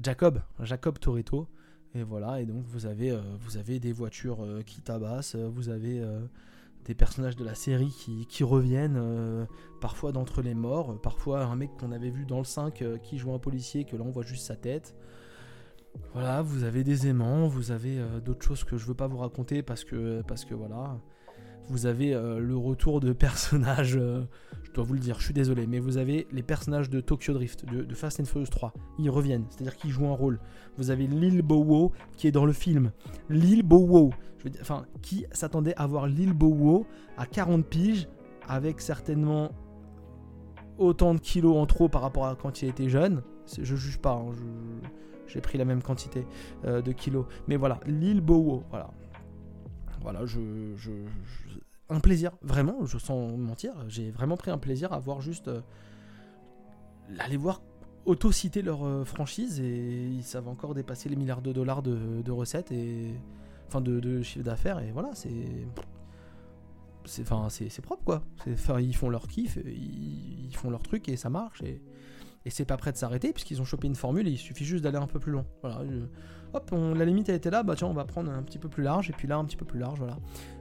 Jacob, 0.00 0.40
Jacob 0.60 1.00
Toretto. 1.00 1.48
Et 1.94 2.04
voilà, 2.04 2.40
et 2.40 2.46
donc 2.46 2.64
vous 2.66 2.86
avez, 2.86 3.18
vous 3.40 3.56
avez 3.56 3.80
des 3.80 3.92
voitures 3.92 4.46
qui 4.64 4.80
tabassent, 4.80 5.34
vous 5.34 5.68
avez 5.68 6.02
des 6.86 6.94
personnages 6.94 7.36
de 7.36 7.44
la 7.44 7.54
série 7.54 7.90
qui, 8.28 8.44
reviennent, 8.44 8.96
euh, 8.96 9.44
parfois 9.80 10.12
d'entre 10.12 10.40
les 10.40 10.54
morts, 10.54 11.00
parfois 11.00 11.44
un 11.44 11.56
mec 11.56 11.70
qu'on 11.78 11.90
avait 11.90 12.10
vu 12.10 12.24
dans 12.24 12.38
le 12.38 12.44
5 12.44 12.80
euh, 12.82 12.96
qui 12.98 13.18
joue 13.18 13.34
un 13.34 13.38
policier, 13.38 13.84
que 13.84 13.96
là 13.96 14.04
on 14.06 14.10
voit 14.10 14.22
juste 14.22 14.46
sa 14.46 14.56
tête. 14.56 14.94
Voilà, 16.12 16.42
vous 16.42 16.62
avez 16.62 16.84
des 16.84 17.08
aimants, 17.08 17.48
vous 17.48 17.72
avez 17.72 17.98
euh, 17.98 18.20
d'autres 18.20 18.44
choses 18.44 18.62
que 18.62 18.76
je 18.76 18.86
veux 18.86 18.94
pas 18.94 19.08
vous 19.08 19.18
raconter 19.18 19.62
parce 19.62 19.84
que, 19.84 20.22
parce 20.22 20.44
que 20.44 20.54
voilà. 20.54 20.98
Vous 21.68 21.86
avez 21.86 22.12
le 22.12 22.56
retour 22.56 23.00
de 23.00 23.12
personnages, 23.26 23.98
dois 24.76 24.84
vous 24.84 24.94
le 24.94 25.00
dire, 25.00 25.18
je 25.18 25.24
suis 25.24 25.34
désolé, 25.34 25.66
mais 25.66 25.78
vous 25.78 25.96
avez 25.96 26.26
les 26.32 26.42
personnages 26.42 26.90
de 26.90 27.00
Tokyo 27.00 27.32
Drift, 27.32 27.64
de, 27.64 27.94
Fast 27.94 28.20
and 28.20 28.24
Furious 28.26 28.46
3. 28.48 28.72
Ils 28.98 29.10
reviennent, 29.10 29.44
c'est-à-dire 29.48 29.74
qu'ils 29.76 29.90
jouent 29.90 30.06
un 30.06 30.14
rôle. 30.14 30.38
Vous 30.76 30.90
avez 30.90 31.06
Lil 31.06 31.42
Bowo 31.42 31.92
qui 32.16 32.28
est 32.28 32.32
dans 32.32 32.44
le 32.44 32.52
film. 32.52 32.92
Lil 33.30 33.62
Bowo, 33.62 34.10
je 34.38 34.44
veux 34.44 34.50
dire, 34.50 34.60
enfin, 34.60 34.84
qui 35.02 35.26
s'attendait 35.32 35.74
à 35.76 35.86
voir 35.86 36.06
Lil 36.06 36.32
Bowo 36.32 36.86
à 37.16 37.26
40 37.26 37.64
piges 37.66 38.06
avec 38.46 38.80
certainement 38.80 39.50
autant 40.78 41.14
de 41.14 41.20
kilos 41.20 41.56
en 41.56 41.66
trop 41.66 41.88
par 41.88 42.02
rapport 42.02 42.26
à 42.26 42.36
quand 42.36 42.62
il 42.62 42.68
était 42.68 42.88
jeune. 42.88 43.22
Je 43.60 43.76
juge 43.76 43.98
pas, 43.98 44.12
hein, 44.12 44.32
j'ai 45.26 45.40
pris 45.40 45.56
la 45.58 45.64
même 45.64 45.82
quantité 45.82 46.26
euh, 46.64 46.82
de 46.82 46.92
kilos. 46.92 47.24
Mais 47.48 47.56
voilà, 47.56 47.80
Lil 47.86 48.20
Bowo, 48.20 48.62
voilà. 48.70 48.90
Voilà, 50.02 50.24
je- 50.26 50.74
un 51.88 52.00
plaisir, 52.00 52.32
vraiment, 52.42 52.84
je 52.84 52.98
sens 52.98 53.36
mentir, 53.38 53.72
j'ai 53.88 54.10
vraiment 54.10 54.36
pris 54.36 54.50
un 54.50 54.58
plaisir 54.58 54.92
à 54.92 54.98
voir 54.98 55.20
juste 55.20 55.48
euh, 55.48 55.60
aller 57.18 57.36
voir 57.36 57.62
auto-citer 58.04 58.62
leur 58.62 58.84
euh, 58.84 59.04
franchise 59.04 59.60
et 59.60 60.08
ils 60.08 60.22
savent 60.24 60.48
encore 60.48 60.74
dépasser 60.74 61.08
les 61.08 61.16
milliards 61.16 61.42
de 61.42 61.52
dollars 61.52 61.82
de, 61.82 62.30
recettes 62.30 62.72
et 62.72 63.14
enfin 63.68 63.80
de, 63.80 64.22
chiffre 64.22 64.44
d'affaires 64.44 64.78
et 64.78 64.92
voilà 64.92 65.10
c'est 65.14 65.66
c'est 67.04 67.22
enfin 67.22 67.48
c'est 67.48 67.80
propre 67.80 68.04
quoi. 68.04 68.22
Enfin, 68.48 68.80
ils 68.80 68.94
font 68.94 69.08
leur 69.08 69.28
kiff 69.28 69.58
ils, 69.64 70.46
ils 70.46 70.56
font 70.56 70.70
leur 70.70 70.82
truc 70.82 71.08
et 71.08 71.16
ça 71.16 71.30
marche 71.30 71.62
et, 71.62 71.80
c'est 72.48 72.64
pas 72.64 72.76
prêt 72.76 72.92
de 72.92 72.96
s'arrêter 72.96 73.32
puisqu'ils 73.32 73.60
ont 73.60 73.64
chopé 73.64 73.88
une 73.88 73.96
formule 73.96 74.28
et 74.28 74.30
il 74.30 74.38
suffit 74.38 74.64
juste 74.64 74.84
d'aller 74.84 74.98
un 74.98 75.08
peu 75.08 75.18
plus 75.18 75.32
loin 75.32 75.44
hop 76.54 76.70
la 76.72 77.04
limite 77.04 77.28
a 77.28 77.34
été 77.34 77.50
là 77.50 77.62
bah 77.62 77.74
tiens 77.76 77.88
on 77.88 77.94
va 77.94 78.04
prendre 78.04 78.30
un 78.30 78.42
petit 78.42 78.58
peu 78.58 78.68
plus 78.68 78.82
large 78.82 79.10
et 79.10 79.12
puis 79.12 79.28
là 79.28 79.36
un 79.36 79.44
petit 79.44 79.56
peu 79.56 79.64
plus 79.64 79.78
large 79.78 79.98
voilà 79.98 80.16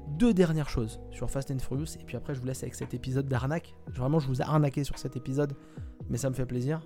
deux 0.08 0.34
dernières 0.34 0.70
choses 0.70 1.00
sur 1.12 1.30
Fast 1.30 1.52
and 1.52 1.60
Furious 1.60 1.96
et 2.00 2.04
puis 2.04 2.18
après 2.18 2.36
je 2.36 2.40
vous 2.40 2.48
laisse 2.48 2.64
avec 2.64 2.76
cet 2.76 2.94
épisode 2.94 3.28
d'arnaque 3.28 3.76
vraiment 3.88 4.20
je 4.20 4.28
vous 4.28 4.42
ai 4.42 4.46
arnaqué 4.46 4.84
sur 4.84 4.98
cet 4.98 5.16
épisode 5.16 5.54
mais 6.10 6.18
ça 6.18 6.30
me 6.30 6.36
fait 6.36 6.46
plaisir 6.46 6.82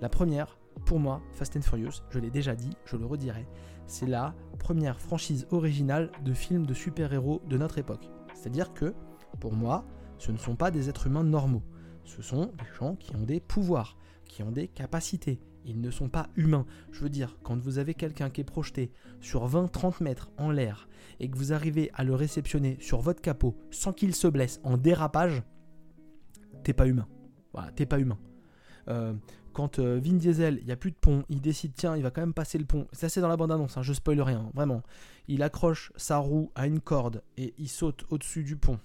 la 0.00 0.08
première, 0.08 0.56
pour 0.86 1.00
moi, 1.00 1.20
Fast 1.32 1.56
and 1.56 1.62
Furious, 1.62 2.02
je 2.10 2.20
l'ai 2.20 2.30
déjà 2.30 2.54
dit, 2.54 2.70
je 2.84 2.96
le 2.96 3.04
redirai, 3.04 3.48
c'est 3.88 4.06
la 4.06 4.32
première 4.60 5.00
franchise 5.00 5.48
originale 5.50 6.12
de 6.24 6.32
films 6.32 6.66
de 6.66 6.74
super-héros 6.74 7.42
de 7.48 7.58
notre 7.58 7.78
époque. 7.78 8.08
C'est-à-dire 8.32 8.72
que, 8.74 8.94
pour 9.40 9.52
moi, 9.52 9.84
ce 10.18 10.30
ne 10.30 10.38
sont 10.38 10.54
pas 10.54 10.70
des 10.70 10.88
êtres 10.88 11.08
humains 11.08 11.24
normaux. 11.24 11.64
Ce 12.04 12.22
sont 12.22 12.46
des 12.46 12.76
gens 12.78 12.94
qui 12.94 13.14
ont 13.16 13.24
des 13.24 13.40
pouvoirs, 13.40 13.96
qui 14.26 14.44
ont 14.44 14.52
des 14.52 14.68
capacités. 14.68 15.40
Ils 15.68 15.80
ne 15.80 15.90
sont 15.90 16.08
pas 16.08 16.28
humains. 16.36 16.66
Je 16.90 17.00
veux 17.00 17.10
dire, 17.10 17.36
quand 17.42 17.60
vous 17.60 17.78
avez 17.78 17.94
quelqu'un 17.94 18.30
qui 18.30 18.40
est 18.40 18.44
projeté 18.44 18.90
sur 19.20 19.46
20-30 19.46 20.02
mètres 20.02 20.30
en 20.38 20.50
l'air 20.50 20.88
et 21.20 21.28
que 21.28 21.36
vous 21.36 21.52
arrivez 21.52 21.90
à 21.94 22.04
le 22.04 22.14
réceptionner 22.14 22.78
sur 22.80 23.00
votre 23.00 23.20
capot 23.20 23.54
sans 23.70 23.92
qu'il 23.92 24.14
se 24.14 24.26
blesse 24.26 24.60
en 24.64 24.78
dérapage, 24.78 25.42
t'es 26.64 26.72
pas 26.72 26.86
humain. 26.86 27.06
Voilà, 27.52 27.70
t'es 27.72 27.86
pas 27.86 27.98
humain. 27.98 28.18
Euh, 28.88 29.12
quand 29.52 29.78
euh, 29.78 30.00
Vin 30.02 30.14
Diesel, 30.14 30.58
il 30.60 30.66
n'y 30.66 30.72
a 30.72 30.76
plus 30.76 30.90
de 30.90 30.96
pont, 30.96 31.24
il 31.28 31.42
décide, 31.42 31.74
tiens, 31.74 31.96
il 31.96 32.02
va 32.02 32.10
quand 32.10 32.22
même 32.22 32.34
passer 32.34 32.58
le 32.58 32.64
pont. 32.64 32.86
Ça, 32.92 33.08
c'est 33.08 33.20
dans 33.20 33.28
la 33.28 33.36
bande-annonce, 33.36 33.76
hein, 33.76 33.82
je 33.82 33.92
spoil 33.92 34.20
rien, 34.22 34.50
vraiment. 34.54 34.82
Il 35.26 35.42
accroche 35.42 35.92
sa 35.96 36.16
roue 36.16 36.50
à 36.54 36.66
une 36.66 36.80
corde 36.80 37.22
et 37.36 37.54
il 37.58 37.68
saute 37.68 38.04
au-dessus 38.08 38.42
du 38.42 38.56
pont. 38.56 38.78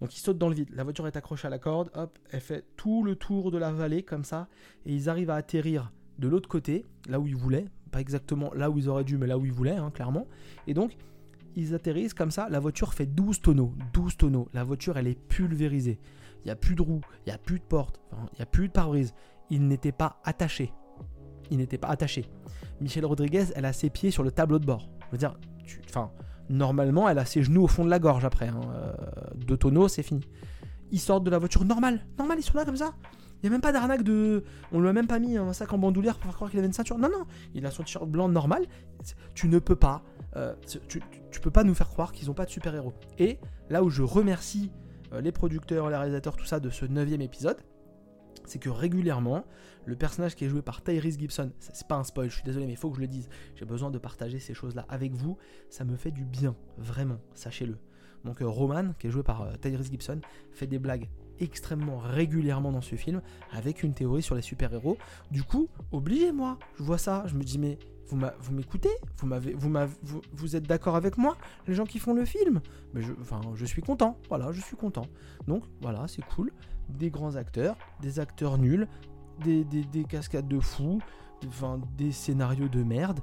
Donc 0.00 0.16
il 0.16 0.20
saute 0.20 0.38
dans 0.38 0.48
le 0.48 0.54
vide. 0.54 0.70
La 0.74 0.84
voiture 0.84 1.06
est 1.06 1.16
accrochée 1.16 1.46
à 1.46 1.50
la 1.50 1.58
corde, 1.58 1.90
hop, 1.94 2.18
elle 2.30 2.40
fait 2.40 2.64
tout 2.76 3.02
le 3.02 3.16
tour 3.16 3.50
de 3.50 3.58
la 3.58 3.72
vallée 3.72 4.02
comme 4.02 4.24
ça, 4.24 4.48
et 4.86 4.94
ils 4.94 5.08
arrivent 5.08 5.30
à 5.30 5.36
atterrir 5.36 5.92
de 6.18 6.28
l'autre 6.28 6.48
côté, 6.48 6.86
là 7.08 7.20
où 7.20 7.26
ils 7.26 7.36
voulaient, 7.36 7.66
pas 7.90 8.00
exactement 8.00 8.52
là 8.54 8.70
où 8.70 8.78
ils 8.78 8.88
auraient 8.88 9.04
dû, 9.04 9.16
mais 9.18 9.26
là 9.26 9.38
où 9.38 9.44
ils 9.44 9.52
voulaient, 9.52 9.76
hein, 9.76 9.90
clairement. 9.90 10.26
Et 10.66 10.74
donc 10.74 10.96
ils 11.56 11.74
atterrissent 11.74 12.14
comme 12.14 12.30
ça, 12.30 12.48
la 12.48 12.60
voiture 12.60 12.94
fait 12.94 13.06
12 13.06 13.40
tonneaux, 13.40 13.74
12 13.92 14.16
tonneaux. 14.16 14.48
La 14.52 14.62
voiture, 14.62 14.96
elle 14.96 15.08
est 15.08 15.18
pulvérisée. 15.18 15.98
Il 16.40 16.44
n'y 16.44 16.50
a 16.52 16.56
plus 16.56 16.76
de 16.76 16.82
roues, 16.82 17.00
il 17.26 17.30
n'y 17.30 17.34
a 17.34 17.38
plus 17.38 17.58
de 17.58 17.64
porte, 17.64 18.00
il 18.12 18.36
n'y 18.36 18.42
a 18.42 18.46
plus 18.46 18.68
de 18.68 18.72
pare-brise. 18.72 19.12
Il 19.50 19.66
n'était 19.66 19.92
pas 19.92 20.20
attaché. 20.24 20.72
Il 21.50 21.56
n'était 21.56 21.78
pas 21.78 21.88
attaché. 21.88 22.26
Michel 22.80 23.04
Rodriguez, 23.04 23.46
elle 23.56 23.64
a 23.64 23.72
ses 23.72 23.90
pieds 23.90 24.10
sur 24.10 24.22
le 24.22 24.30
tableau 24.30 24.58
de 24.58 24.66
bord. 24.66 24.88
Je 25.06 25.12
veux 25.12 25.18
dire, 25.18 25.34
enfin, 25.88 26.12
normalement, 26.50 27.08
elle 27.08 27.18
a 27.18 27.24
ses 27.24 27.42
genoux 27.42 27.64
au 27.64 27.68
fond 27.68 27.84
de 27.84 27.90
la 27.90 27.98
gorge 27.98 28.24
après. 28.24 28.48
Hein. 28.48 28.60
Euh, 28.74 28.92
deux 29.36 29.56
tonneaux, 29.56 29.88
c'est 29.88 30.02
fini. 30.02 30.22
Ils 30.90 31.00
sortent 31.00 31.24
de 31.24 31.30
la 31.30 31.38
voiture 31.38 31.64
normale. 31.64 32.06
Normal, 32.18 32.38
ils 32.40 32.42
sont 32.42 32.56
là 32.56 32.64
comme 32.64 32.76
ça. 32.76 32.94
Il 33.42 33.48
n'y 33.48 33.48
a 33.48 33.50
même 33.52 33.60
pas 33.60 33.72
d'arnaque 33.72 34.02
de. 34.02 34.44
On 34.72 34.80
lui 34.80 34.88
a 34.88 34.92
même 34.92 35.06
pas 35.06 35.18
mis 35.18 35.36
un 35.36 35.52
sac 35.52 35.72
en 35.72 35.78
bandoulière 35.78 36.14
pour 36.14 36.24
faire 36.24 36.34
croire 36.34 36.50
qu'il 36.50 36.58
avait 36.58 36.66
une 36.66 36.72
ceinture. 36.72 36.98
Non, 36.98 37.08
non. 37.08 37.24
Il 37.54 37.64
a 37.66 37.70
son 37.70 37.84
t-shirt 37.84 38.08
blanc 38.08 38.28
normal. 38.28 38.66
Tu 39.34 39.48
ne 39.48 39.58
peux 39.58 39.76
pas. 39.76 40.02
Euh, 40.36 40.54
tu, 40.88 41.00
tu, 41.30 41.40
peux 41.40 41.50
pas 41.50 41.62
nous 41.62 41.74
faire 41.74 41.88
croire 41.88 42.12
qu'ils 42.12 42.28
n'ont 42.28 42.34
pas 42.34 42.46
de 42.46 42.50
super-héros. 42.50 42.92
Et 43.18 43.38
là 43.70 43.82
où 43.84 43.90
je 43.90 44.02
remercie 44.02 44.72
euh, 45.12 45.20
les 45.20 45.32
producteurs, 45.32 45.88
les 45.88 45.96
réalisateurs, 45.96 46.36
tout 46.36 46.46
ça 46.46 46.58
de 46.58 46.68
ce 46.68 46.84
neuvième 46.84 47.20
épisode, 47.20 47.58
c'est 48.48 48.58
que 48.58 48.68
régulièrement, 48.68 49.44
le 49.84 49.96
personnage 49.96 50.34
qui 50.34 50.44
est 50.44 50.48
joué 50.48 50.62
par 50.62 50.82
Tyrese 50.82 51.18
Gibson, 51.18 51.52
c'est 51.58 51.86
pas 51.86 51.96
un 51.96 52.04
spoil, 52.04 52.28
je 52.28 52.34
suis 52.34 52.44
désolé, 52.44 52.66
mais 52.66 52.72
il 52.72 52.76
faut 52.76 52.90
que 52.90 52.96
je 52.96 53.00
le 53.00 53.06
dise, 53.06 53.28
j'ai 53.54 53.64
besoin 53.64 53.90
de 53.90 53.98
partager 53.98 54.38
ces 54.38 54.54
choses-là 54.54 54.86
avec 54.88 55.12
vous, 55.12 55.36
ça 55.70 55.84
me 55.84 55.96
fait 55.96 56.10
du 56.10 56.24
bien, 56.24 56.56
vraiment, 56.76 57.20
sachez-le. 57.34 57.78
Donc 58.24 58.42
euh, 58.42 58.48
Roman, 58.48 58.92
qui 58.98 59.06
est 59.06 59.10
joué 59.10 59.22
par 59.22 59.42
euh, 59.42 59.52
Tyrese 59.60 59.90
Gibson, 59.90 60.20
fait 60.52 60.66
des 60.66 60.78
blagues 60.78 61.08
extrêmement 61.40 61.98
régulièrement 61.98 62.72
dans 62.72 62.80
ce 62.80 62.96
film, 62.96 63.22
avec 63.52 63.82
une 63.82 63.94
théorie 63.94 64.22
sur 64.22 64.34
les 64.34 64.42
super-héros. 64.42 64.98
Du 65.30 65.44
coup, 65.44 65.68
obligé 65.92 66.32
moi, 66.32 66.58
je 66.76 66.82
vois 66.82 66.98
ça, 66.98 67.24
je 67.26 67.34
me 67.34 67.44
dis 67.44 67.58
mais 67.58 67.78
vous 68.10 68.54
m'écoutez? 68.54 68.88
Vous, 70.32 70.56
êtes 70.56 70.66
d'accord 70.66 70.96
avec 70.96 71.18
moi, 71.18 71.36
les 71.66 71.74
gens 71.74 71.84
qui 71.84 71.98
font 71.98 72.14
le 72.14 72.24
film? 72.24 72.60
Mais 72.94 73.02
je, 73.02 73.12
je 73.54 73.64
suis 73.66 73.82
content, 73.82 74.18
voilà, 74.28 74.50
je 74.52 74.60
suis 74.60 74.76
content. 74.76 75.06
Donc 75.46 75.64
voilà, 75.80 76.08
c'est 76.08 76.24
cool. 76.24 76.50
Des 76.88 77.10
grands 77.10 77.36
acteurs, 77.36 77.76
des 78.00 78.20
acteurs 78.20 78.58
nuls, 78.58 78.88
des, 79.44 79.64
des, 79.64 80.04
cascades 80.04 80.48
de 80.48 80.58
fous, 80.58 81.00
enfin, 81.46 81.80
des 81.96 82.12
scénarios 82.12 82.68
de 82.68 82.82
merde, 82.82 83.20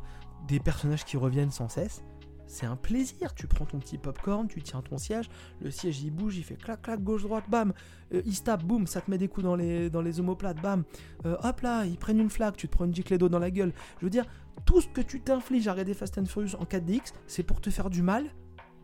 des 0.47 0.60
personnages 0.60 1.04
qui 1.04 1.17
reviennent 1.17 1.51
sans 1.51 1.67
cesse 1.67 2.04
c'est 2.47 2.65
un 2.65 2.75
plaisir. 2.75 3.34
Tu 3.34 3.47
prends 3.47 3.65
ton 3.65 3.80
petit 3.80 3.97
popcorn, 3.97 4.47
tu 4.47 4.62
tiens 4.62 4.82
ton 4.82 4.97
siège, 4.97 5.30
le 5.62 5.71
siège 5.71 6.01
il 6.01 6.12
bouge, 6.12 6.38
il 6.38 6.43
fait 6.43 6.56
clac 6.56 6.82
clac 6.82 7.04
gauche 7.04 7.23
droite, 7.23 7.45
bam, 7.49 7.73
euh, 8.13 8.21
il 8.25 8.36
se 8.36 8.43
tape, 8.43 8.63
boum, 8.63 8.88
ça 8.88 9.01
te 9.01 9.10
met 9.10 9.17
des 9.17 9.28
coups 9.28 9.43
dans 9.43 9.56
les, 9.56 9.89
dans 9.89 10.01
les 10.01 10.19
omoplates, 10.19 10.62
bam, 10.62 10.84
euh, 11.25 11.38
hop 11.43 11.62
là, 11.62 11.86
ils 11.86 11.97
prennent 11.97 12.19
une 12.19 12.30
flaque, 12.30 12.58
tu 12.58 12.67
te 12.67 12.73
prends 12.73 12.86
une 12.86 12.95
giclée 12.95 13.17
d'eau 13.17 13.30
dans 13.30 13.39
la 13.39 13.51
gueule. 13.51 13.73
Je 13.99 14.06
veux 14.06 14.10
dire, 14.10 14.25
tout 14.65 14.82
ce 14.82 14.88
que 14.88 15.01
tu 15.01 15.21
t'infliges 15.21 15.67
à 15.67 15.71
regarder 15.71 15.93
Fast 15.93 16.17
and 16.17 16.25
Furious 16.25 16.56
en 16.60 16.65
4DX, 16.65 17.13
c'est 17.28 17.43
pour 17.43 17.62
te 17.62 17.69
faire 17.69 17.89
du 17.89 18.01
mal, 18.01 18.25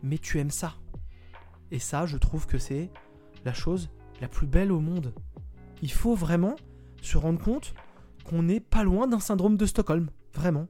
mais 0.02 0.18
tu 0.18 0.38
aimes 0.38 0.50
ça. 0.50 0.74
Et 1.70 1.78
ça, 1.78 2.06
je 2.06 2.18
trouve 2.18 2.46
que 2.46 2.58
c'est 2.58 2.90
la 3.44 3.54
chose 3.54 3.90
la 4.22 4.28
plus 4.28 4.46
belle 4.46 4.72
au 4.72 4.80
monde. 4.80 5.12
Il 5.82 5.90
faut 5.90 6.14
vraiment 6.14 6.54
se 7.02 7.18
rendre 7.18 7.42
compte 7.42 7.74
qu'on 8.24 8.44
n'est 8.44 8.60
pas 8.60 8.84
loin 8.84 9.08
d'un 9.08 9.18
syndrome 9.18 9.56
de 9.56 9.66
Stockholm. 9.66 10.08
Vraiment 10.32 10.68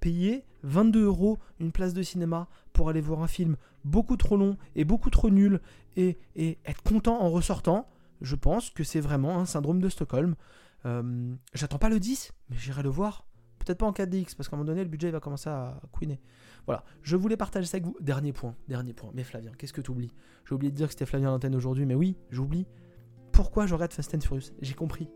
payer 0.00 0.44
22 0.62 1.04
euros 1.04 1.38
une 1.58 1.72
place 1.72 1.94
de 1.94 2.02
cinéma 2.02 2.48
pour 2.72 2.90
aller 2.90 3.00
voir 3.00 3.22
un 3.22 3.26
film 3.26 3.56
beaucoup 3.84 4.16
trop 4.16 4.36
long 4.36 4.56
et 4.76 4.84
beaucoup 4.84 5.10
trop 5.10 5.30
nul 5.30 5.60
et, 5.96 6.18
être 6.36 6.82
content 6.82 7.20
en 7.20 7.30
ressortant, 7.30 7.88
je 8.20 8.36
pense 8.36 8.70
que 8.70 8.84
c'est 8.84 9.00
vraiment 9.00 9.38
un 9.38 9.46
syndrome 9.46 9.80
de 9.80 9.88
Stockholm. 9.88 10.36
Euh, 10.84 11.34
j'attends 11.54 11.78
pas 11.78 11.88
le 11.88 11.98
10, 11.98 12.32
mais 12.50 12.56
j'irai 12.56 12.82
le 12.82 12.90
voir. 12.90 13.26
Peut-être 13.58 13.78
pas 13.78 13.86
en 13.86 13.92
4DX, 13.92 14.36
parce 14.36 14.48
qu'à 14.48 14.56
un 14.56 14.58
moment 14.58 14.68
donné, 14.68 14.82
le 14.82 14.88
budget 14.88 15.10
va 15.10 15.20
commencer 15.20 15.50
à 15.50 15.80
couiner. 15.92 16.20
Voilà, 16.66 16.84
je 17.02 17.16
voulais 17.16 17.36
partager 17.36 17.66
ça 17.66 17.76
avec 17.76 17.84
vous. 17.84 17.96
Dernier 18.00 18.32
point, 18.32 18.54
dernier 18.68 18.94
point. 18.94 19.10
Mais 19.14 19.24
Flavien, 19.24 19.52
qu'est-ce 19.58 19.72
que 19.72 19.82
tu 19.82 19.90
oublies 19.90 20.12
J'ai 20.46 20.54
oublié 20.54 20.70
de 20.70 20.76
dire 20.76 20.86
que 20.86 20.92
c'était 20.92 21.06
Flavien 21.06 21.30
l'antenne 21.30 21.54
aujourd'hui, 21.54 21.84
mais 21.84 21.94
oui, 21.94 22.16
j'oublie. 22.30 22.66
Pourquoi 23.40 23.64
je 23.64 23.72
regarde 23.72 23.94
Fast 23.94 24.14
and 24.14 24.20
Furious 24.20 24.52
J'ai 24.60 24.74
compris. 24.74 25.08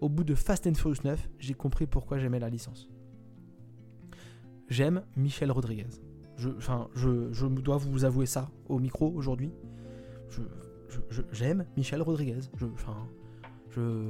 Au 0.00 0.08
bout 0.08 0.24
de 0.24 0.34
Fast 0.34 0.66
and 0.66 0.74
Furious 0.74 1.02
9, 1.04 1.30
j'ai 1.38 1.54
compris 1.54 1.86
pourquoi 1.86 2.18
j'aimais 2.18 2.40
la 2.40 2.50
licence 2.50 2.88
j'aime 4.68 5.04
Michel 5.16 5.52
Rodriguez. 5.52 5.86
Je, 6.36 7.46
dois 7.46 7.76
vous 7.76 8.04
avouer 8.04 8.26
ça 8.26 8.50
au 8.68 8.80
micro 8.80 9.08
aujourd'hui. 9.08 9.52
j'aime 11.30 11.64
Michel 11.76 12.02
Rodriguez. 12.02 12.40
Je, 12.56 12.66
enfin, 12.66 12.96
je, 13.70 14.02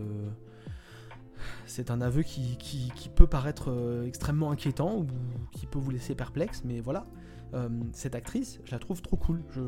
c'est 1.67 1.91
un 1.91 2.01
aveu 2.01 2.23
qui, 2.23 2.57
peut 3.15 3.27
paraître 3.27 3.67
euh, 3.69 4.07
extrêmement 4.07 4.53
inquiétant 4.53 5.01
ou 5.01 5.07
qui 5.53 5.67
peut 5.67 5.79
vous 5.79 5.91
laisser 5.91 6.15
perplexe, 6.15 6.63
mais 6.65 6.81
voilà. 6.81 7.07
Euh, 7.53 7.69
cette 7.93 8.15
actrice, 8.15 8.59
je 8.65 8.71
la 8.71 8.79
trouve 8.79 9.03
trop 9.03 9.19
cool. 9.19 9.43
Je, 9.51 9.61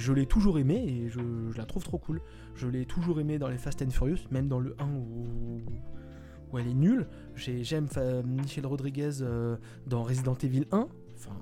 je 0.00 0.12
l'ai 0.14 0.26
toujours 0.26 0.58
aimée 0.58 0.82
et 0.82 1.08
je, 1.08 1.20
je, 1.50 1.56
la 1.58 1.66
trouve 1.66 1.84
trop 1.84 1.98
cool. 1.98 2.22
Je 2.54 2.66
l'ai 2.66 2.86
toujours 2.86 3.20
aimée 3.20 3.38
dans 3.38 3.48
les 3.48 3.58
Fast 3.58 3.82
and 3.82 3.90
Furious, 3.90 4.18
même 4.30 4.48
dans 4.48 4.58
le 4.58 4.74
1 4.78 4.86
où, 4.86 6.58
elle 6.58 6.68
est 6.68 6.74
nulle. 6.74 7.06
J'aime 7.36 7.86
Michel 8.24 8.66
Rodriguez 8.66 9.20
euh, 9.20 9.56
dans 9.86 10.02
Resident 10.02 10.34
Evil 10.42 10.64
1. 10.72 10.88
Enfin, 11.14 11.36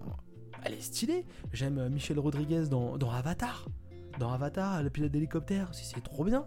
elle 0.65 0.75
est 0.75 0.81
stylée. 0.81 1.25
J'aime 1.53 1.79
euh, 1.79 1.89
Michel 1.89 2.19
Rodriguez 2.19 2.65
dans, 2.69 2.99
Avatar. 3.11 3.69
Dans 4.19 4.33
Avatar, 4.33 4.83
le 4.83 4.91
pilote 4.91 5.13
d'hélicoptère, 5.13 5.71
c'est 5.73 6.03
trop 6.03 6.25
bien. 6.25 6.45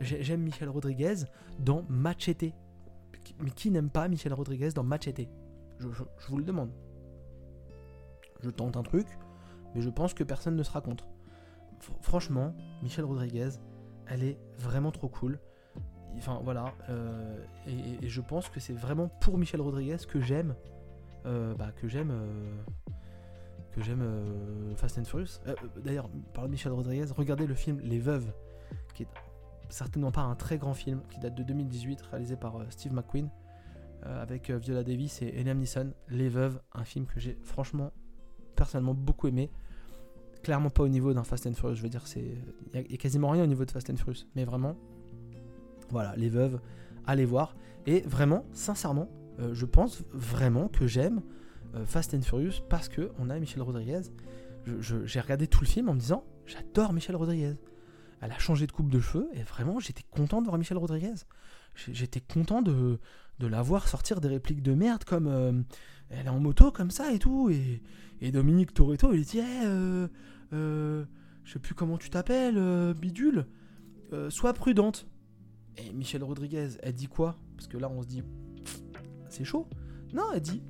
J'aime 0.00 0.42
Michel 0.42 0.68
Rodriguez 0.68 1.24
dans 1.58 1.84
Machete. 1.88 2.52
Mais 3.42 3.50
qui 3.50 3.70
n'aime 3.70 3.90
pas 3.90 4.08
Michel 4.08 4.34
Rodriguez 4.34 4.70
dans 4.74 4.84
Machete? 4.84 5.26
Je, 5.78 5.88
vous 6.28 6.36
le 6.36 6.44
demande. 6.44 6.70
Je 8.42 8.50
tente 8.50 8.76
un 8.76 8.82
truc, 8.82 9.06
mais 9.74 9.80
je 9.80 9.88
pense 9.88 10.12
que 10.12 10.22
personne 10.22 10.56
ne 10.56 10.62
sera 10.62 10.82
contre. 10.82 11.09
Franchement, 12.00 12.54
Michel 12.82 13.04
Rodriguez, 13.04 13.50
elle 14.06 14.24
est 14.24 14.38
vraiment 14.58 14.90
trop 14.90 15.08
cool. 15.08 15.38
Enfin 16.16 16.40
voilà, 16.42 16.74
euh, 16.88 17.44
et, 17.66 18.08
je 18.08 18.20
pense 18.20 18.48
que 18.48 18.60
c'est 18.60 18.72
vraiment 18.72 19.08
pour 19.20 19.38
Michel 19.38 19.60
Rodriguez 19.60 19.96
que 20.08 20.20
j'aime, 20.20 20.54
euh, 21.26 21.54
bah, 21.54 21.70
que 21.76 21.88
j'aime, 21.88 22.10
euh, 22.10 22.62
que 23.72 23.80
j'aime 23.80 24.04
Fast 24.76 24.98
and 24.98 25.04
Furious. 25.04 25.40
D'ailleurs, 25.84 26.10
par 26.34 26.44
de 26.44 26.50
Michel 26.50 26.72
Rodriguez, 26.72 27.06
regardez 27.16 27.46
le 27.46 27.54
film 27.54 27.80
Les 27.80 28.00
Veuves, 28.00 28.32
qui 28.94 29.04
est 29.04 29.08
certainement 29.68 30.10
pas 30.10 30.22
un 30.22 30.34
très 30.34 30.58
grand 30.58 30.74
film, 30.74 31.00
qui 31.10 31.20
date 31.20 31.34
de 31.34 31.44
2018, 31.44 32.02
réalisé 32.02 32.36
par 32.36 32.56
Steve 32.70 32.92
McQueen, 32.92 33.30
avec 34.02 34.50
Viola 34.50 34.82
Davis 34.82 35.22
et 35.22 35.44
Liam 35.44 35.58
Neeson. 35.58 35.92
Les 36.08 36.28
Veuves, 36.28 36.60
un 36.72 36.84
film 36.84 37.06
que 37.06 37.20
j'ai 37.20 37.38
franchement, 37.42 37.92
personnellement 38.56 38.94
beaucoup 38.94 39.28
aimé. 39.28 39.50
Clairement 40.42 40.70
pas 40.70 40.82
au 40.82 40.88
niveau 40.88 41.12
d'un 41.12 41.24
Fast 41.24 41.46
and 41.46 41.54
Furious, 41.54 41.76
je 41.76 41.82
veux 41.82 41.88
dire, 41.88 42.06
c'est 42.06 42.24
il 42.74 42.90
y, 42.90 42.94
a 42.94 42.96
quasiment 42.96 43.30
rien 43.30 43.44
au 43.44 43.46
niveau 43.46 43.64
de 43.64 43.70
Fast 43.70 43.90
and 43.90 43.96
Furious, 43.96 44.24
mais 44.34 44.44
vraiment 44.44 44.76
voilà, 45.90 46.14
les 46.16 46.28
veuves, 46.28 46.60
allez 47.06 47.24
voir. 47.24 47.56
Et 47.86 48.00
vraiment, 48.02 48.44
sincèrement, 48.52 49.08
euh, 49.40 49.54
je 49.54 49.66
pense 49.66 50.04
vraiment 50.12 50.68
que 50.68 50.86
j'aime 50.86 51.22
euh, 51.74 51.84
Fast 51.84 52.14
and 52.14 52.22
Furious 52.22 52.62
parce 52.68 52.88
que 52.88 53.10
on 53.18 53.30
a 53.30 53.38
Michel 53.38 53.62
Rodriguez. 53.62 54.02
J'ai 54.80 55.20
regardé 55.20 55.46
tout 55.46 55.60
le 55.62 55.66
film 55.66 55.88
en 55.88 55.94
me 55.94 56.00
disant, 56.00 56.24
j'adore 56.46 56.92
Michel 56.92 57.16
Rodriguez. 57.16 57.54
Elle 58.20 58.32
a 58.32 58.38
changé 58.38 58.66
de 58.66 58.72
coupe 58.72 58.90
de 58.90 59.00
cheveux 59.00 59.28
et 59.32 59.42
vraiment, 59.42 59.80
j'étais 59.80 60.04
content 60.10 60.40
de 60.40 60.46
voir 60.46 60.58
Michel 60.58 60.76
Rodriguez. 60.76 61.14
J'étais 61.74 62.20
content 62.20 62.60
de, 62.60 62.98
de 63.40 63.46
la 63.46 63.62
voir 63.62 63.88
sortir 63.88 64.20
des 64.20 64.28
répliques 64.28 64.62
de 64.62 64.74
merde 64.74 65.04
comme 65.04 65.26
euh, 65.26 65.52
elle 66.10 66.26
est 66.26 66.30
en 66.30 66.38
moto 66.38 66.70
comme 66.70 66.90
ça 66.90 67.12
et 67.12 67.18
tout. 67.18 67.50
Et, 67.50 67.82
Dominique 68.30 68.74
Toretto, 68.74 69.12
il 69.14 69.24
dit, 69.24 69.38
hey, 69.38 70.08
je 70.52 71.04
sais 71.46 71.58
plus 71.58 71.74
comment 71.74 71.96
tu 71.96 72.10
t'appelles, 72.10 72.94
bidule, 72.94 73.46
sois 74.28 74.52
prudente. 74.52 75.06
Et 75.78 75.92
Michel 75.94 76.22
Rodriguez, 76.22 76.68
elle 76.82 76.92
dit 76.92 77.06
quoi? 77.06 77.38
Parce 77.56 77.66
que 77.66 77.78
là, 77.78 77.88
on 77.88 78.02
se 78.02 78.08
dit, 78.08 78.22
c'est 79.30 79.44
chaud. 79.44 79.66
Non, 80.12 80.24
elle 80.34 80.42
dit, 80.42 80.62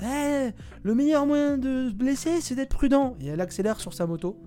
eh, 0.00 0.50
le 0.82 0.94
meilleur 0.94 1.26
moyen 1.26 1.58
de 1.58 1.88
se 1.88 1.94
blesser, 1.94 2.40
c'est 2.40 2.54
d'être 2.54 2.74
prudent. 2.74 3.16
Et 3.20 3.26
elle 3.26 3.40
accélère 3.40 3.80
sur 3.80 3.92
sa 3.92 4.06
moto. 4.06 4.40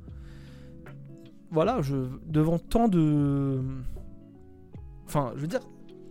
Voilà, 1.51 1.81
je, 1.81 1.95
devant 2.25 2.59
tant 2.59 2.87
de. 2.87 3.61
Enfin, 5.05 5.33
je 5.35 5.41
veux 5.41 5.47
dire, 5.47 5.61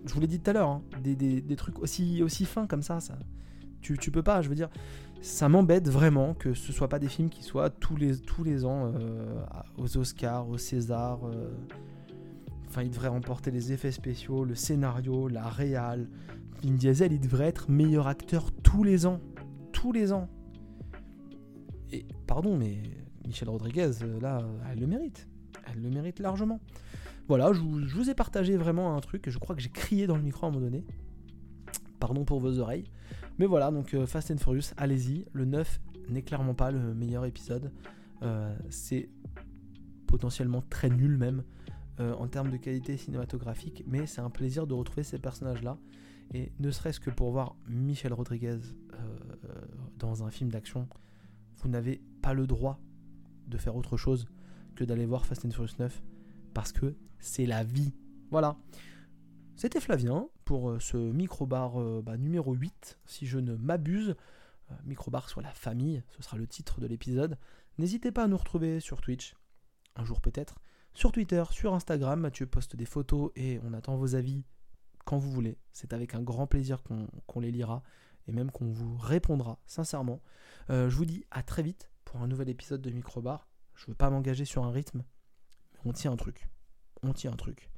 je 0.05 0.13
vous 0.13 0.21
l'ai 0.21 0.27
dit 0.27 0.41
tout 0.41 0.51
à 0.51 0.53
l'heure, 0.53 0.69
hein, 0.69 0.83
des, 1.03 1.57
trucs 1.57 1.79
aussi, 1.79 2.23
aussi 2.23 2.45
fins 2.45 2.67
comme 2.67 2.83
ça, 2.83 3.01
ça 3.01 3.19
tu, 3.81 3.99
tu 3.99 4.11
peux 4.11 4.23
pas, 4.23 4.41
je 4.41 4.49
veux 4.49 4.55
dire, 4.55 4.71
ça 5.21 5.49
m'embête 5.49 5.89
vraiment 5.89 6.35
que 6.35 6.55
ce 6.55 6.73
soit 6.73 6.89
pas 6.89 6.99
des 6.99 7.09
films 7.09 7.29
qui 7.29 7.43
soient 7.43 7.71
tous 7.71 7.97
les, 7.97 8.19
tous 8.19 8.43
les 8.45 8.65
ans 8.65 8.93
euh, 8.95 9.43
aux 9.77 9.97
Oscars, 9.97 10.49
aux 10.49 10.59
Césars. 10.59 11.27
Euh, 11.27 11.51
enfin, 12.69 12.83
il 12.83 12.91
devrait 12.91 13.09
remporter 13.09 13.51
les 13.51 13.73
effets 13.73 13.93
spéciaux, 13.93 14.45
le 14.45 14.55
scénario, 14.55 15.29
la 15.29 15.49
réal. 15.49 16.09
Vin 16.63 16.73
Diesel, 16.73 17.13
il 17.13 17.21
devrait 17.21 17.47
être 17.47 17.71
meilleur 17.71 18.07
acteur 18.07 18.53
tous 18.63 18.85
les 18.85 19.07
ans. 19.07 19.21
Tous 19.73 19.93
les 19.93 20.13
ans. 20.13 20.29
Et 21.93 22.07
pardon, 22.27 22.57
mais 22.57 22.83
Michel 23.27 23.49
Rodriguez, 23.49 23.91
euh, 24.03 24.21
là, 24.21 24.43
elle 24.71 24.81
le 24.81 24.87
mérite. 24.87 25.29
Elle 25.71 25.83
le 25.83 25.91
mérite 25.91 26.21
largement. 26.21 26.61
Voilà, 27.27 27.53
je 27.55 27.61
vous, 27.61 28.11
ai 28.11 28.14
partagé 28.14 28.57
vraiment 28.57 28.97
un 28.97 29.01
truc. 29.01 29.31
Je 29.31 29.39
crois 29.39 29.57
que 29.57 29.62
j'ai 29.62 29.70
crié 29.70 30.07
dans 30.07 30.16
le 30.16 30.22
micro 30.22 30.45
à 30.45 30.49
un 30.49 30.53
moment 30.53 30.64
donné. 30.64 30.85
Pardon 31.99 32.25
pour 32.25 32.39
vos 32.39 32.59
oreilles. 32.59 32.85
Mais 33.39 33.47
voilà, 33.47 33.70
donc 33.70 33.95
euh, 33.95 34.07
Fast 34.07 34.31
and 34.31 34.37
Furious, 34.37 34.75
allez-y. 34.77 35.25
Le 35.33 35.47
9 35.47 35.81
n'est 36.11 36.22
clairement 36.22 36.55
pas 36.55 36.70
le 36.70 36.95
meilleur 36.95 37.25
épisode. 37.25 37.72
Euh, 38.22 38.55
c'est 38.68 39.09
potentiellement 40.07 40.62
très 40.68 40.91
nul 40.91 41.16
même 41.16 41.45
euh, 41.99 42.12
en 42.14 42.29
termes 42.29 42.51
de 42.51 42.59
qualité 42.59 42.97
cinématographique, 42.97 43.85
mais 43.87 44.07
c'est 44.07 44.20
un 44.20 44.31
plaisir 44.31 44.66
de 44.66 44.75
retrouver 44.75 45.03
ces 45.03 45.18
personnages-là. 45.18 45.79
Et 46.33 46.53
ne 46.59 46.70
serait-ce 46.70 47.01
que 47.01 47.11
pour 47.11 47.31
voir 47.33 47.57
Michel 47.68 48.12
Rodriguez 48.12 48.59
dans 49.99 50.25
un 50.25 50.31
film 50.31 50.51
d'action, 50.51 50.89
vous 51.57 51.68
n'avez 51.68 52.03
pas 52.22 52.33
le 52.33 52.47
droit 52.47 52.81
de 53.47 53.59
faire 53.59 53.77
autre 53.77 53.97
chose 53.97 54.27
que 54.75 54.85
d'aller 54.85 55.07
voir 55.07 55.27
Fast 55.27 55.45
and 55.45 55.51
Furious 55.51 55.75
9 55.79 56.03
parce 56.55 56.72
que 56.72 56.95
c'est 57.25 57.47
la 57.47 57.64
vie. 57.64 57.93
Voilà. 58.31 58.57
C'était 59.57 59.81
Flavien 59.81 60.29
pour 60.45 60.70
euh, 60.70 60.81
ce 60.81 60.97
micro-bar 60.97 61.81
euh, 61.81 62.03
bah, 62.05 62.16
numéro 62.16 62.55
8, 62.55 62.99
si 63.07 63.27
je 63.27 63.39
ne 63.39 63.57
m'abuse. 63.57 64.14
Euh, 64.70 64.75
micro-bar 64.85 65.29
sur 65.29 65.41
la 65.41 65.53
famille, 65.53 66.03
ce 66.09 66.22
sera 66.22 66.37
le 66.37 66.47
titre 66.47 66.81
de 66.81 66.87
l'épisode. 66.87 67.39
N'hésitez 67.79 68.12
pas 68.12 68.25
à 68.25 68.29
nous 68.29 68.37
retrouver 68.37 68.81
sur 68.81 69.01
Twitch, 69.01 69.35
un 69.97 70.05
jour 70.05 70.20
peut-être, 70.20 70.59
sur 70.93 71.12
Twitter, 71.12 71.43
sur 71.51 71.75
Instagram. 71.75 72.20
Mathieu 72.20 72.47
poste 72.47 72.77
des 72.77 72.87
photos 72.87 73.31
et 73.37 73.59
on 73.64 73.72
attend 73.72 73.97
vos 73.97 74.14
avis 74.14 74.45
quand 75.05 75.18
vous 75.18 75.31
voulez. 75.31 75.59
C'est 75.72 75.93
avec 75.93 76.14
un 76.14 76.22
grand 76.22 76.47
plaisir 76.47 76.83
qu'on 77.27 77.41
les 77.41 77.51
lira 77.51 77.83
et 78.27 78.33
même 78.33 78.51
qu'on 78.51 78.70
vous 78.70 78.97
répondra, 78.97 79.59
sincèrement. 79.66 80.22
je 80.70 80.89
vous 80.89 81.05
dis 81.05 81.25
à 81.31 81.43
très 81.43 81.62
vite 81.62 81.91
pour 82.05 82.22
un 82.22 82.29
nouvel 82.29 82.49
épisode 82.49 82.81
de 82.81 82.91
Microbar. 82.91 83.49
Je 83.75 83.85
ne 83.85 83.87
veux 83.89 83.97
pas 83.97 84.09
m'engager 84.09 84.45
sur 84.47 84.64
un 84.64 84.70
rythme, 84.70 85.05
mais 85.75 85.81
on 85.85 85.93
tient 85.93 86.12
un 86.12 86.16
truc 86.16 86.49
un 87.05 87.37
truc. 87.37 87.71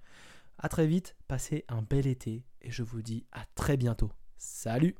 À 0.59 0.69
très 0.69 0.87
vite, 0.87 1.17
passez 1.29 1.65
un 1.69 1.83
bel 1.83 2.07
été 2.07 2.45
et 2.63 2.71
je 2.71 2.83
vous 2.83 3.03
dis 3.03 3.25
à 3.33 3.45
très 3.55 3.77
bientôt. 3.77 4.11
Salut 4.39 4.95